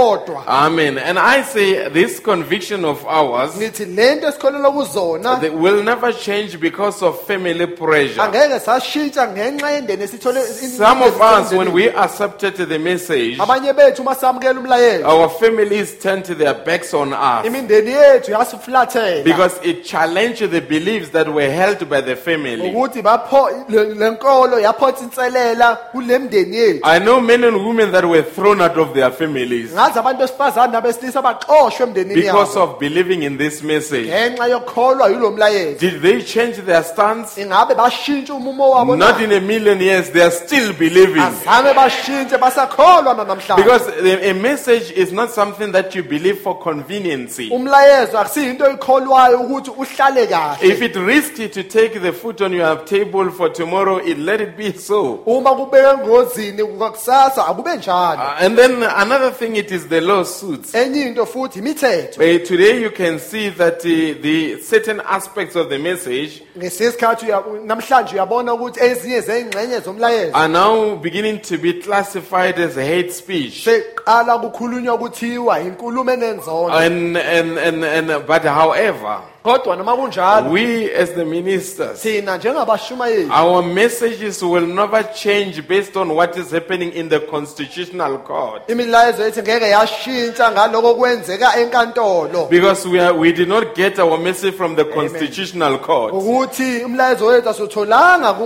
Amen. 0.00 0.96
And 0.98 1.18
I 1.18 1.42
say 1.42 1.88
this 1.90 2.20
conviction 2.20 2.84
of 2.84 3.04
ours 3.06 3.52
ngithi 3.54 3.84
lento 3.84 4.28
esikholelwa 4.28 4.72
kuzona 4.72 5.52
will 5.60 5.82
never 5.82 6.12
change 6.12 6.58
because 6.58 7.02
of 7.02 7.26
family 7.26 7.66
pressure. 7.66 8.20
angeke 8.20 8.60
sashintsha 8.60 9.28
ngenxa 9.28 9.70
yendeni 9.70 10.02
esithole 10.02 10.42
Some 10.42 11.02
of 11.02 11.20
us, 11.20 11.52
when 11.52 11.72
we 11.72 11.90
accepted 11.90 12.56
the 12.56 12.78
message, 12.78 13.38
abanye 13.38 13.72
bethu 13.72 14.00
uma 14.00 14.14
samukela 14.14 14.60
umlayezo 14.60 15.04
our 15.04 15.28
families 15.28 15.98
turned 15.98 16.24
their 16.24 16.54
backs 16.54 16.94
on 16.94 17.12
us 17.12 17.46
imindeni 17.46 17.90
yethu 17.90 18.32
yasifulathela 18.32 19.24
because 19.24 19.60
it 19.62 19.84
challenged 19.84 20.50
the 20.50 20.60
beliefs 20.60 21.10
that 21.10 21.28
were 21.28 21.50
held 21.50 21.88
by 21.90 22.00
the 22.00 22.16
family. 22.16 22.70
ukuthi 22.70 23.02
bapho 23.02 23.50
le 23.68 23.84
le 23.84 24.62
yaphotha 24.62 25.04
inselela 25.04 25.76
kule 25.92 26.18
mndeni 26.18 26.56
yethu 26.56 26.80
I 26.84 26.98
know 26.98 27.20
men 27.20 27.44
and 27.44 27.56
women 27.56 27.92
that 27.92 28.04
were 28.04 28.22
thrown 28.22 28.62
out 28.62 28.78
of 28.78 28.94
their 28.94 29.10
families 29.10 29.74
ngazi 29.90 29.98
abantu 29.98 30.20
besifazane 30.20 30.72
nabesilisa 30.72 31.22
baxoshwe 31.22 31.86
emndenini 31.86 32.14
because 32.22 32.54
yabo 32.58 32.72
of 32.72 32.78
believing 32.78 33.22
in 33.22 33.38
this 33.38 33.62
message. 33.62 34.06
ngenxa 34.08 34.46
yokukholwa 34.46 35.08
yilo 35.10 35.30
mlayezo 35.30 35.78
Did 35.80 36.02
they 36.02 36.22
change 36.22 36.56
their 36.66 36.84
stance? 36.84 37.40
ingabe 37.42 37.74
bashintsha 37.74 38.34
umumo 38.34 38.70
wabo 38.70 38.96
na? 38.96 39.06
Not 39.12 39.20
in 39.20 39.32
a 39.32 39.40
million 39.40 39.80
years, 39.80 40.10
they 40.10 40.22
are 40.22 40.30
still 40.30 40.72
believing. 40.72 41.22
azange 41.22 41.74
bashintshe 41.74 42.38
basakholwa 42.38 43.14
nanamhlanje 43.14 43.62
Because 43.62 43.88
a, 43.88 44.30
a 44.30 44.34
message 44.34 44.90
is 44.92 45.12
not 45.12 45.30
something 45.30 45.72
that 45.72 45.94
you 45.94 46.02
believe 46.02 46.38
for 46.40 46.58
convenience. 46.58 47.38
umlayezo 47.50 48.18
akusiyinto 48.18 48.64
oyikholwayo 48.64 49.40
ukuthi 49.40 49.70
uhlale 49.70 50.26
kahle 50.26 50.68
If 50.68 50.82
it 50.82 50.96
risky 50.96 51.48
to 51.48 51.62
take 51.62 52.00
the 52.00 52.12
food 52.12 52.40
on 52.42 52.52
your 52.52 52.84
table 52.84 53.30
for 53.30 53.48
tomorrow, 53.52 53.98
it 53.98 54.18
let 54.18 54.40
it 54.40 54.56
be 54.56 54.72
so. 54.72 55.20
uma 55.26 55.50
kubeke 55.54 55.86
engozini 55.88 56.64
kwakusasa 56.64 57.46
akube 57.46 57.76
njalo 57.76 58.20
Uh, 58.20 58.36
and 58.44 58.56
then 58.58 58.82
another 58.82 59.30
thing, 59.30 59.56
it 59.56 59.70
is 59.70 59.79
the 59.88 60.00
lawsuits. 60.00 60.74
enye 60.74 61.06
into 61.06 61.26
futhi 61.26 61.58
imithetho 61.58 62.20
Uh, 62.20 62.38
today 62.46 62.80
you 62.82 62.90
can 62.90 63.18
see 63.18 63.48
that 63.50 63.78
uh, 63.84 64.22
the 64.22 64.58
certain 64.62 65.00
aspects 65.08 65.56
of 65.56 65.68
the 65.68 65.78
message 65.78 66.42
ngesisikhathi 66.58 67.26
uya- 67.26 67.64
namhlanje 67.66 68.14
uyabona 68.14 68.54
ukuthi 68.54 68.80
ezinye 68.80 69.20
zeyingxenye 69.20 69.80
zomlayezo 69.80 70.34
are 70.36 70.48
now 70.48 70.96
beginning 70.96 71.38
to 71.40 71.58
be 71.58 71.72
classified 71.72 72.58
as 72.58 72.74
hate 72.76 73.10
speech. 73.12 73.64
seqala 73.64 74.38
kukhulunywa 74.38 74.98
kuthiwa 74.98 75.60
inkulumo 75.60 76.10
enenzondo 76.12 76.72
And, 76.72 77.16
and, 77.16 77.58
and, 77.58 77.84
and, 77.84 78.26
but 78.26 78.42
however, 78.42 79.20
kodwa 79.42 79.76
noma 79.76 79.96
kunjalo 79.96 80.50
we 80.50 80.94
as 80.94 81.10
the 81.12 81.24
ministers, 81.24 82.02
thina 82.02 82.36
njengabashumayeli 82.36 83.30
our 83.30 83.62
messages 83.62 84.42
will 84.42 84.66
never 84.66 85.02
change 85.14 85.62
based 85.68 85.96
on 85.96 86.10
what 86.10 86.36
is 86.36 86.50
happening 86.50 86.92
in 86.92 87.08
the 87.08 87.20
constitutional 87.20 88.18
court. 88.18 88.68
imilayezo 88.68 89.24
yethu 89.24 89.42
ngeke 89.42 89.68
yashintsha 89.68 90.50
ngaloko 90.52 90.94
kwenzeka 90.94 91.56
enkantolo 91.60 92.46
Because 92.50 92.88
we, 92.88 93.00
are, 93.00 93.14
we 93.14 93.32
did 93.32 93.48
not 93.48 93.74
get 93.74 93.98
our 93.98 94.18
message 94.18 94.54
from 94.54 94.76
the 94.76 94.84
constitutional 94.84 95.78
court. 95.78 96.14
ukuthi 96.14 96.84
umlayezo 96.84 97.26
wethu 97.26 97.48
asutholanga 97.48 98.36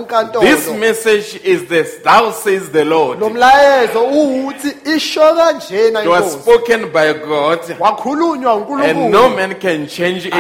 This 0.41 0.69
message 0.69 1.41
is 1.45 1.65
this 1.69 2.03
thou 2.05 2.31
says 2.31 2.71
the 2.71 2.85
Lord. 2.85 3.21
lo 3.21 3.31
mlayezo 3.31 4.05
isho 4.97 5.35
kanjena 5.35 6.03
It 6.03 6.09
was 6.09 6.33
spoken 6.33 6.93
by 6.93 7.13
God 7.13 7.61
wakhulunywa 7.81 8.85
and 8.85 9.11
no 9.11 9.29
man 9.31 9.55
can 9.55 9.87
change 9.89 10.27
it. 10.27 10.35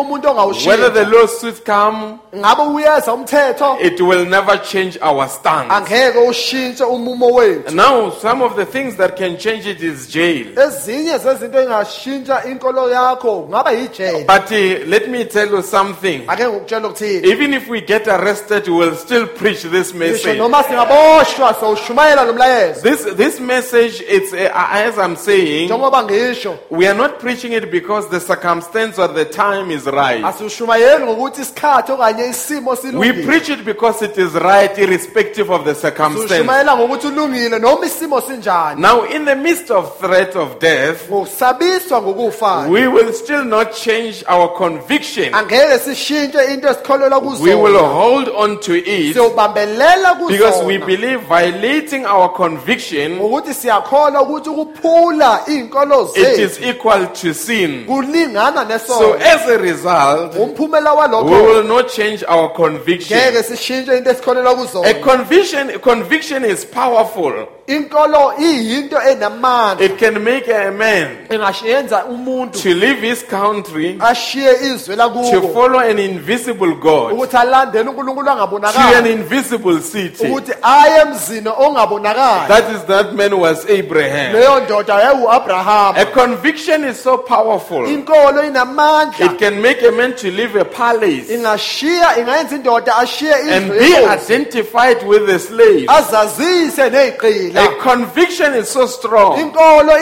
Umuntu 0.00 0.28
Whether 0.66 0.90
the 0.90 1.04
lawsuits 1.06 1.60
come, 1.64 2.18
ngabe 2.36 2.62
uyeza 2.62 3.12
umthetho 3.14 3.78
it 3.80 4.00
will 4.00 4.26
never 4.26 4.58
change 4.62 4.98
our 5.02 5.28
stance. 5.28 5.70
angeke 5.72 6.18
ushintshe 6.18 6.84
umumo 6.84 7.26
wethu 7.34 7.74
Now, 7.74 8.10
some 8.10 8.42
of 8.44 8.56
the 8.56 8.64
things 8.66 8.96
that 8.96 9.16
can 9.16 9.36
change 9.38 9.66
it 9.66 9.82
is 9.82 10.06
jail. 10.08 10.46
ezinye 10.58 11.18
zezinto 11.18 11.60
engashintsha 11.62 12.44
inkolo 12.44 12.90
yakho 12.90 13.40
kungaba 13.42 13.72
yijele 13.72 14.24
But 14.26 14.50
uh, 14.52 14.86
let 14.86 15.08
me 15.08 15.24
tell 15.24 15.48
you 15.50 15.62
something. 15.62 16.22
ake 16.28 16.44
ngokutshela 16.48 16.88
ukuthini 16.88 17.26
Even 17.28 17.54
if 17.54 17.68
we 17.68 17.80
get 17.80 18.06
arrested, 18.08 18.68
we 18.68 18.74
will 18.74 18.96
still 18.96 19.26
preach 19.26 19.62
this 19.62 19.94
message. 19.94 20.38
noma 20.38 20.62
singaboshwa 20.64 21.54
sowushumayela 21.60 22.24
lo 22.24 22.32
mlayezo 22.32 22.82
This, 22.82 23.04
this 23.16 23.40
message, 23.40 24.02
it's, 24.06 24.32
uh, 24.32 24.50
as 24.54 24.98
I'm 24.98 25.16
saying, 25.16 25.68
njengoba 25.68 26.02
ngisho 26.02 26.58
we 26.70 26.86
are 26.86 26.94
not 26.96 27.18
preaching 27.20 27.52
it 27.52 27.70
because 27.70 28.08
the 28.08 28.20
circumstance 28.20 28.98
or 28.98 29.08
the 29.08 29.24
time 29.24 29.70
is 29.70 29.86
right. 29.90 30.24
asiwushumayeli 30.24 31.04
ngokuthi 31.04 31.40
isikhathi 31.42 31.92
okanye 31.92 32.26
isimo 32.26 32.70
We 32.70 32.76
silungile 32.76 33.22
preach 33.26 33.48
it 33.48 33.64
because 33.64 34.04
it 34.04 34.18
is 34.18 34.34
right, 34.34 34.78
irrespective 34.78 35.50
of 35.52 35.64
the 35.64 35.74
circumstance. 35.74 36.28
siwushumayela 36.28 36.76
ngokuthi 36.76 37.06
ulungile 37.06 37.58
noma 37.58 37.86
isimo 37.86 38.20
sinjani 38.20 38.80
Now, 38.80 39.04
in 39.04 39.24
the 39.24 39.34
midst 39.36 39.70
of 39.70 39.98
threat 40.00 40.36
of 40.36 40.58
death, 40.60 41.08
ngokusabiswa 41.10 42.68
we 42.68 42.88
will 42.88 43.12
still 43.12 43.44
not 43.44 43.72
change 43.72 44.24
our 44.28 44.48
conviction. 44.56 45.34
angeke 45.34 45.78
sishintshe 45.78 46.44
into 46.54 46.68
esikholelwa 46.68 47.18
We 47.18 47.54
will 47.54 47.72
kuzona 47.72 47.88
hold 47.92 48.28
on 48.28 48.60
to 48.60 48.74
it 48.74 49.14
siyobambelela 49.16 50.14
because 50.28 50.64
we 50.64 50.78
kuzona 50.78 50.86
believe 50.86 51.20
violating 51.28 52.04
our 52.06 52.28
conviction, 52.32 53.18
ukuthi 53.20 53.54
siyakholwa 53.54 54.22
ukuthi 54.22 54.50
ukuphula 54.50 55.40
iy'nkolo 55.48 56.10
it 56.16 56.38
is 56.38 56.58
equal 56.62 57.06
to 57.12 57.34
sin. 57.34 57.84
kulingana 57.86 58.78
So 58.78 59.14
nesono 59.14 59.20
as 59.20 59.48
a 59.48 59.58
result, 59.78 60.34
umphumela 60.36 60.92
we 60.94 61.00
walokho 61.00 61.46
will 61.46 61.64
not 61.64 61.88
change 61.88 62.24
our 62.28 62.52
conviction. 62.52 63.18
ngeke 63.18 63.42
sishintshe 63.42 63.96
into 63.98 64.10
esikholelwa 64.10 64.52
A 64.52 64.56
kuzona 64.56 64.94
conviction, 65.02 65.78
conviction 65.80 66.44
is 66.44 66.64
powerful. 66.66 67.32
inkolo 67.66 68.32
iyinto 68.38 68.96
enamandla 69.02 69.84
It 69.84 69.98
can 69.98 70.24
make 70.24 70.48
a 70.48 70.70
man 70.70 71.08
engashiyenza 71.30 72.04
umuntu 72.04 72.62
to 72.62 72.74
leave 72.74 73.00
his 73.02 73.22
country 73.22 73.96
ashiye 74.00 74.52
izwe 74.52 74.96
to 74.96 75.02
lakubo 75.02 75.52
follow 75.52 75.78
an 75.80 75.98
invisible 75.98 76.74
God 76.74 77.12
ukuthi 77.12 77.36
alandele 77.36 77.88
unkulunkulu 77.90 78.24
to 78.26 78.30
an 78.32 78.38
angabonakali 78.38 79.12
invisible 79.12 79.80
city. 79.80 80.24
ukuthi 80.26 80.52
aye 80.62 81.00
emzini 81.00 81.48
ongabonakali 81.58 82.48
That 82.48 82.70
is 82.74 82.82
that 82.86 83.12
man 83.14 83.38
was 83.40 83.66
Abraham. 83.70 84.32
leyo 84.32 84.60
ndoda 84.60 84.94
yayiwu-abrahama 84.94 85.98
A 85.98 86.06
conviction 86.06 86.84
is 86.84 87.02
so 87.02 87.18
powerful. 87.18 87.84
inkolo 87.88 88.44
inamandla 88.46 89.26
It 89.26 89.38
can 89.38 89.60
make 89.68 89.82
a 89.82 89.92
man 89.92 90.14
to 90.16 90.30
leave 90.30 90.56
a 90.56 90.64
palace 90.64 91.28
ingashiya 91.30 92.16
ingayenza 92.18 92.96
ashiye 92.96 93.34
and 93.52 93.70
be 93.72 93.94
identified 93.96 95.06
with 95.06 95.26
the 95.26 95.38
slave. 95.38 95.86
azazise 95.88 96.90
ney'qila 96.90 97.64
A 97.64 97.82
conviction 97.82 98.54
is 98.54 98.68
so 98.68 98.86
strong. 98.86 99.38
inkolo 99.38 99.92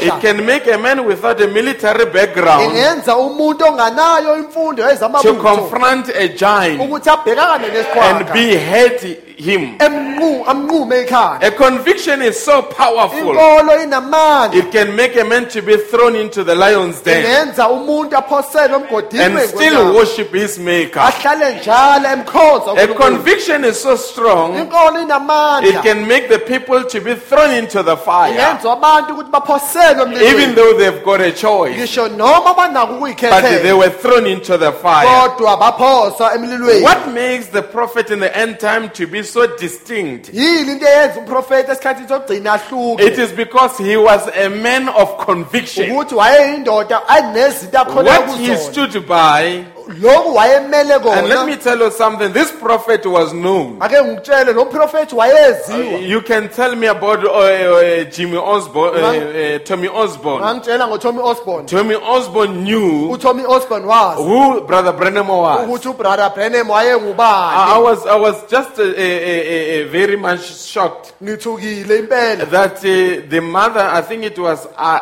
It 0.00 0.20
can 0.20 0.44
make 0.44 0.66
a 0.66 0.78
man 0.78 1.06
without 1.06 1.40
a 1.40 1.46
military 1.46 2.04
background 2.06 2.62
ingenza 2.70 3.16
umuntu 3.16 3.64
onganayo 3.64 4.36
imfundo 4.36 4.84
to 5.22 5.34
confront 5.34 6.08
a 6.08 6.28
giant 6.28 6.80
and 6.80 8.32
be 8.32 8.54
behead 8.54 9.23
him. 9.36 9.78
emnqu- 9.78 10.44
amnqume 10.46 11.06
ikhanda 11.06 11.46
A 11.46 11.50
conviction 11.50 12.22
is 12.22 12.42
so 12.42 12.62
powerful. 12.62 13.34
It 13.36 14.70
can 14.72 14.94
make 14.96 15.16
a 15.16 15.24
man 15.24 15.48
to 15.50 15.62
be 15.62 15.76
thrown 15.76 16.14
into 16.16 16.44
the 16.44 16.54
lion's 16.54 17.00
den. 17.00 17.24
Ingenza 17.24 17.68
umuntu 17.68 18.16
aphoselwe 18.16 18.78
emgodini 18.78 19.20
and 19.24 19.40
still 19.48 19.94
worship 19.94 20.32
his 20.32 20.58
maker. 20.58 21.00
ahlale 21.00 21.60
njalo 21.60 22.08
emkhonza 22.08 22.82
A 22.82 22.86
conviction 22.94 23.64
is 23.64 23.80
so 23.80 23.96
strong, 23.96 24.54
it 24.56 25.82
can 25.82 26.06
make 26.06 26.28
the 26.28 26.38
people 26.38 26.84
to 26.84 27.00
be 27.00 27.14
thrown 27.14 27.50
into 27.54 27.82
the 27.82 27.96
fire, 27.96 28.32
ingenza 28.32 28.72
abantu 28.72 29.14
ukuthi 29.14 29.30
baphoselwe 29.30 30.22
even 30.22 30.54
though 30.54 30.74
they've 30.78 31.02
got 31.04 31.20
a 31.20 31.32
choice. 31.32 31.74
ngisho 31.76 32.08
noma 32.16 32.54
banako 32.54 33.00
But 33.30 33.42
they 33.62 33.72
were 33.72 33.90
thrown 33.90 34.26
into 34.26 34.56
the 34.56 34.72
fire. 34.72 35.06
kodwa 35.06 35.56
baphoswa 35.58 36.34
emlilweni. 36.34 36.82
What 36.82 37.08
makes 37.12 37.46
the 37.48 37.62
prophet 37.62 38.10
in 38.10 38.20
the 38.20 38.36
end 38.36 38.58
time 38.60 38.90
to 38.90 39.06
be 39.06 39.22
so 39.24 39.46
distinct? 39.46 40.30
yini 40.34 40.72
into 40.72 40.86
eyenza 40.86 41.20
umprofeti 41.20 41.70
esikhathini 41.70 42.08
sokugcina 42.08 42.52
ahluke 42.52 43.04
It 43.06 43.18
is 43.18 43.32
because 43.32 43.82
he 43.84 43.96
was 43.96 44.22
a 44.44 44.48
man 44.50 44.88
of 44.88 45.16
conviction. 45.26 45.90
ukuthi 45.90 46.14
wayeyindoda 46.14 47.08
anezinto 47.08 47.78
akholelwa 47.78 48.18
What 48.18 48.38
he 48.38 48.48
kuzona 48.48 48.58
stood 48.72 49.06
by, 49.06 49.64
lokhu 50.00 50.34
wayemele 50.34 50.94
and 50.94 51.28
let 51.28 51.38
kona 51.38 51.46
me 51.46 51.56
tell 51.56 51.78
you 51.78 51.90
something, 51.90 52.32
this 52.32 52.50
prophet 52.52 53.04
was 53.06 53.32
known. 53.32 53.78
ake 53.82 54.02
ngikutshele 54.02 54.52
lo 54.52 54.64
mprofethi 54.64 55.14
wayeziwa 55.14 55.98
You 56.00 56.20
can 56.22 56.48
tell 56.48 56.76
me 56.76 56.86
about 56.86 57.24
uh, 57.24 57.30
uh, 57.30 58.04
Jimmy 58.10 58.36
Osborne, 58.38 59.00
uh, 59.02 59.56
uh, 59.56 59.58
Tommy 59.64 59.88
Osborn. 59.88 60.40
ngangitshela 60.42 60.86
ngotommy 60.86 61.20
osborn 61.22 61.66
Tommy 61.66 61.94
Osborn 61.94 62.64
knew 62.64 63.10
utommy 63.12 63.44
osborn 63.46 63.84
wazi 63.84 64.22
who 64.22 64.60
Brother 64.60 64.92
Branham 64.92 65.28
was. 65.28 65.68
ukuthi 65.68 65.88
ubrother 65.88 66.30
branham 66.34 66.70
I, 66.70 66.74
I 66.74 66.84
wayengubani 66.84 67.82
was 67.84 68.06
I 68.06 68.16
was 68.16 68.36
just 68.50 68.78
uh, 68.78 68.82
uh, 68.82 68.86
uh, 68.86 68.90
uh, 68.90 69.88
very 69.90 70.16
much 70.16 70.40
shocked 70.42 71.12
ngithukile 71.22 71.98
impela 71.98 72.46
that 72.50 72.76
uh, 72.78 73.28
the 73.28 73.40
mother, 73.40 73.80
I 73.80 74.00
think 74.02 74.24
it 74.24 74.38
was 74.38 74.66
uh, 74.76 75.00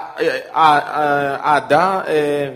uh, 0.54 0.54
uh, 0.54 1.56
Ada, 1.56 2.04
uh, 2.06 2.54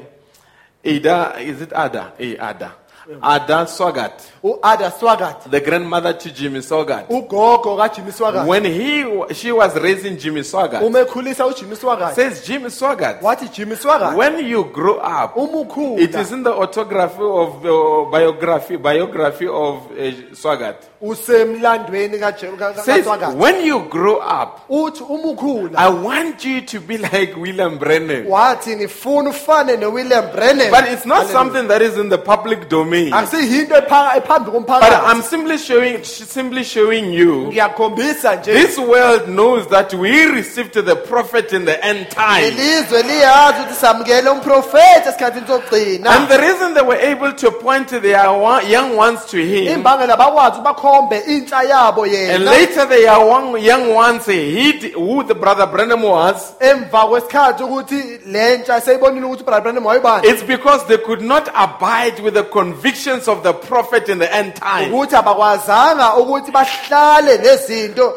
Ada, 0.86 1.42
is 1.42 1.60
it 1.60 1.72
Ada? 1.74 2.14
Eh, 2.18 2.38
Ada. 2.38 2.85
Ada 3.22 3.66
Swaggart, 3.66 4.20
u-ada 4.42 4.90
swaggart 4.90 5.48
the 5.50 5.60
grandmother 5.60 6.12
to 6.12 6.28
Jimmy 6.32 6.58
Swaggart. 6.60 7.06
ugogo 7.08 7.76
kajimmy 7.76 8.10
swaggart 8.12 8.46
When 8.48 8.64
he 8.64 9.04
she 9.32 9.52
was 9.52 9.76
raising 9.76 10.16
Jimmy 10.18 10.40
Swaggart, 10.42 10.82
uma 10.82 10.98
ekhulisa 11.04 11.46
ujimmy 11.46 11.76
swaggart 11.76 12.14
says 12.14 12.44
Jimmy 12.44 12.68
Swaggart, 12.68 13.20
wathi 13.22 13.48
jimmy 13.52 13.76
swaggart 13.76 14.16
when 14.16 14.44
you 14.44 14.64
grow 14.72 14.96
up, 14.98 15.36
uma 15.36 15.62
it 16.00 16.14
is 16.16 16.32
in 16.32 16.42
the 16.42 16.50
autography 16.52 17.22
of 17.22 17.62
the 17.62 18.08
biography 18.10 18.76
biography 18.76 19.46
of 19.46 19.86
uh, 19.92 20.12
Swaggart. 20.34 20.76
usemlandweni 21.00 22.18
ka- 22.18 22.32
ka- 22.32 22.82
Says 22.82 23.06
when 23.36 23.64
you 23.64 23.80
grow 23.88 24.16
up, 24.18 24.66
uthi 24.68 25.02
uma 25.08 25.70
I 25.78 25.88
want 25.90 26.44
you 26.44 26.60
to 26.62 26.80
be 26.80 26.98
like 26.98 27.36
William 27.36 27.78
Branham. 27.78 28.26
wathi 28.26 28.76
ngifuna 28.76 29.30
ufane 29.30 29.76
nowilliam 29.76 30.32
branham 30.32 30.70
But 30.72 30.88
it's 30.88 31.06
not 31.06 31.26
Hallelujah. 31.28 31.32
something 31.32 31.68
that 31.68 31.82
is 31.82 31.96
in 31.98 32.08
the 32.08 32.18
public 32.18 32.68
domain. 32.68 32.95
Me. 33.04 33.10
akusiyinto 33.12 33.74
epha- 33.76 34.16
ephambi 34.16 34.50
But 34.66 34.82
I'm 34.82 35.22
simply 35.22 35.58
showing, 35.58 36.04
simply 36.04 36.64
showing 36.64 37.12
you. 37.12 37.46
ngiyakhombisa 37.52 38.36
nje 38.36 38.52
This 38.52 38.78
world 38.78 39.28
knows 39.28 39.66
that 39.68 39.94
we 39.94 40.24
received 40.26 40.74
the 40.74 40.96
prophet 40.96 41.52
in 41.52 41.64
the 41.64 41.84
end 41.84 42.08
time. 42.10 42.46
ilizwe 42.48 43.02
liyazi 43.02 43.60
ukuthi 43.62 43.74
samukele 43.80 44.30
umprofethi 44.30 45.08
esikhathini 45.08 45.46
sokugcina 45.46 46.10
And 46.10 46.28
the 46.28 46.38
reason 46.38 46.74
they 46.74 46.82
were 46.82 47.00
able 47.12 47.32
to 47.32 47.50
point 47.50 47.88
their 47.88 48.26
young 48.68 48.96
ones 48.96 49.24
to 49.26 49.36
him, 49.36 49.66
imbangela 49.80 50.16
bakwazi 50.16 50.60
bakhombe 50.60 51.18
intsha 51.26 51.62
yabo 51.62 52.04
and 52.04 52.44
later 52.44 52.86
the 52.86 53.00
young 53.02 53.94
ones 53.94 54.26
hid 54.26 54.92
who 54.94 55.22
the 55.24 55.34
brother 55.34 55.66
Branham 55.66 56.02
was, 56.02 56.52
emva 56.60 57.06
kwesikhathi 57.08 57.62
ukuthi 57.62 58.20
le 58.26 58.64
seyibonile 58.80 59.26
ukuthi 59.26 59.42
ubrother 59.42 59.62
Branham 59.62 59.84
wayebani 59.86 60.26
it's 60.28 60.42
because 60.42 60.84
they 60.86 60.98
could 60.98 61.22
not 61.22 61.48
abide 61.54 62.20
with 62.22 62.34
the 62.34 62.42
convictions 62.86 63.26
of 63.28 63.42
the 63.42 63.52
prophet 63.52 64.08
in 64.08 64.18
the 64.18 64.32
end 64.34 64.54
time. 64.54 64.92
ukuthi 64.92 65.16
abakwazanga 65.16 66.14
ukuthi 66.16 66.50
bahlale 66.52 67.38
nezinto 67.38 68.14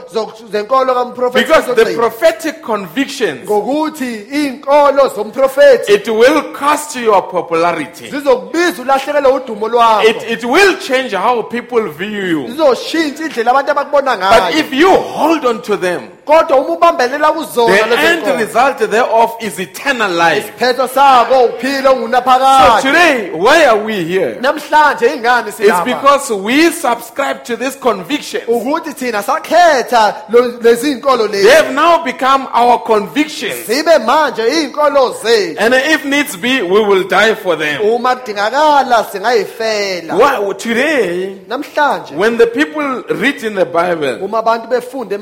zenkolo 0.51 0.93
kamprofethi 0.93 1.45
Because 1.47 1.75
the 1.75 1.95
prophetic 1.95 2.61
convictions, 2.61 3.49
ngokuthi 3.49 4.27
iy'nkolo 4.31 5.07
zomprofethi 5.15 5.93
it 5.93 6.07
will 6.07 6.53
cost 6.53 6.95
you 6.95 7.03
your 7.03 7.21
popularity. 7.29 8.09
zizokubiza 8.11 8.81
ulahlekelwe 8.81 9.31
udumo 9.31 9.67
lwakho 9.67 10.07
It, 10.07 10.29
it 10.29 10.43
will 10.43 10.77
change 10.77 11.15
how 11.15 11.43
people 11.43 11.89
view 11.89 12.25
you. 12.27 12.47
zizoshintsha 12.47 13.23
indlela 13.23 13.51
abantu 13.51 13.71
abakubona 13.71 14.17
But 14.17 14.55
if 14.55 14.73
you 14.73 14.89
hold 14.89 15.45
on 15.45 15.61
to 15.61 15.77
them, 15.77 16.01
kodwa 16.25 16.57
uma 16.57 16.73
ubambelela 16.73 17.31
kuzona 17.31 17.77
the 17.89 18.07
end 18.07 18.39
result 18.39 18.77
thereof 18.77 19.35
is 19.41 19.59
eternal 19.59 20.11
life. 20.11 20.37
isiphetho 20.47 20.87
sako 20.87 21.45
uphile 21.45 21.89
So 21.89 22.81
today, 22.81 23.31
why 23.33 23.65
are 23.65 23.77
we 23.83 24.03
here? 24.03 24.37
Namhlanje 24.59 25.15
ingani 25.15 25.49
It's 25.49 25.83
because 25.85 26.31
we 26.31 26.71
subscribe 26.71 27.43
to 27.45 27.55
this 27.57 27.75
conviction. 27.75 28.41
ukuthi 28.47 28.93
thina 28.93 29.23
sakhetha 29.23 30.15
lo- 30.29 30.59
lezi 30.61 30.95
nkolo 30.95 31.27
They 31.27 31.43
lezi 31.43 31.49
have 31.55 31.73
now 31.73 32.03
become 32.03 32.47
our 32.53 32.83
convictions. 32.83 33.67
zibe 33.67 33.97
manje 34.05 34.41
iy'nkolo 34.47 35.13
zethu 35.23 35.59
And 35.59 35.73
if 35.73 36.05
needs 36.05 36.35
be, 36.37 36.61
we 36.61 36.79
will 36.79 37.03
die 37.07 37.35
for 37.35 37.55
them. 37.57 37.81
uma 37.81 38.15
kudingakala 38.15 39.03
singayifela 39.11 40.15
Why, 40.15 40.53
today, 40.53 41.37
namhlanje 41.47 42.15
when 42.15 42.37
the 42.37 42.47
people 42.47 43.03
read 43.09 43.43
in 43.43 43.55
the 43.55 43.65
Bible 43.65 44.19
uma 44.23 44.39
abantu 44.39 44.67
befunde 44.67 45.13
and 45.15 45.21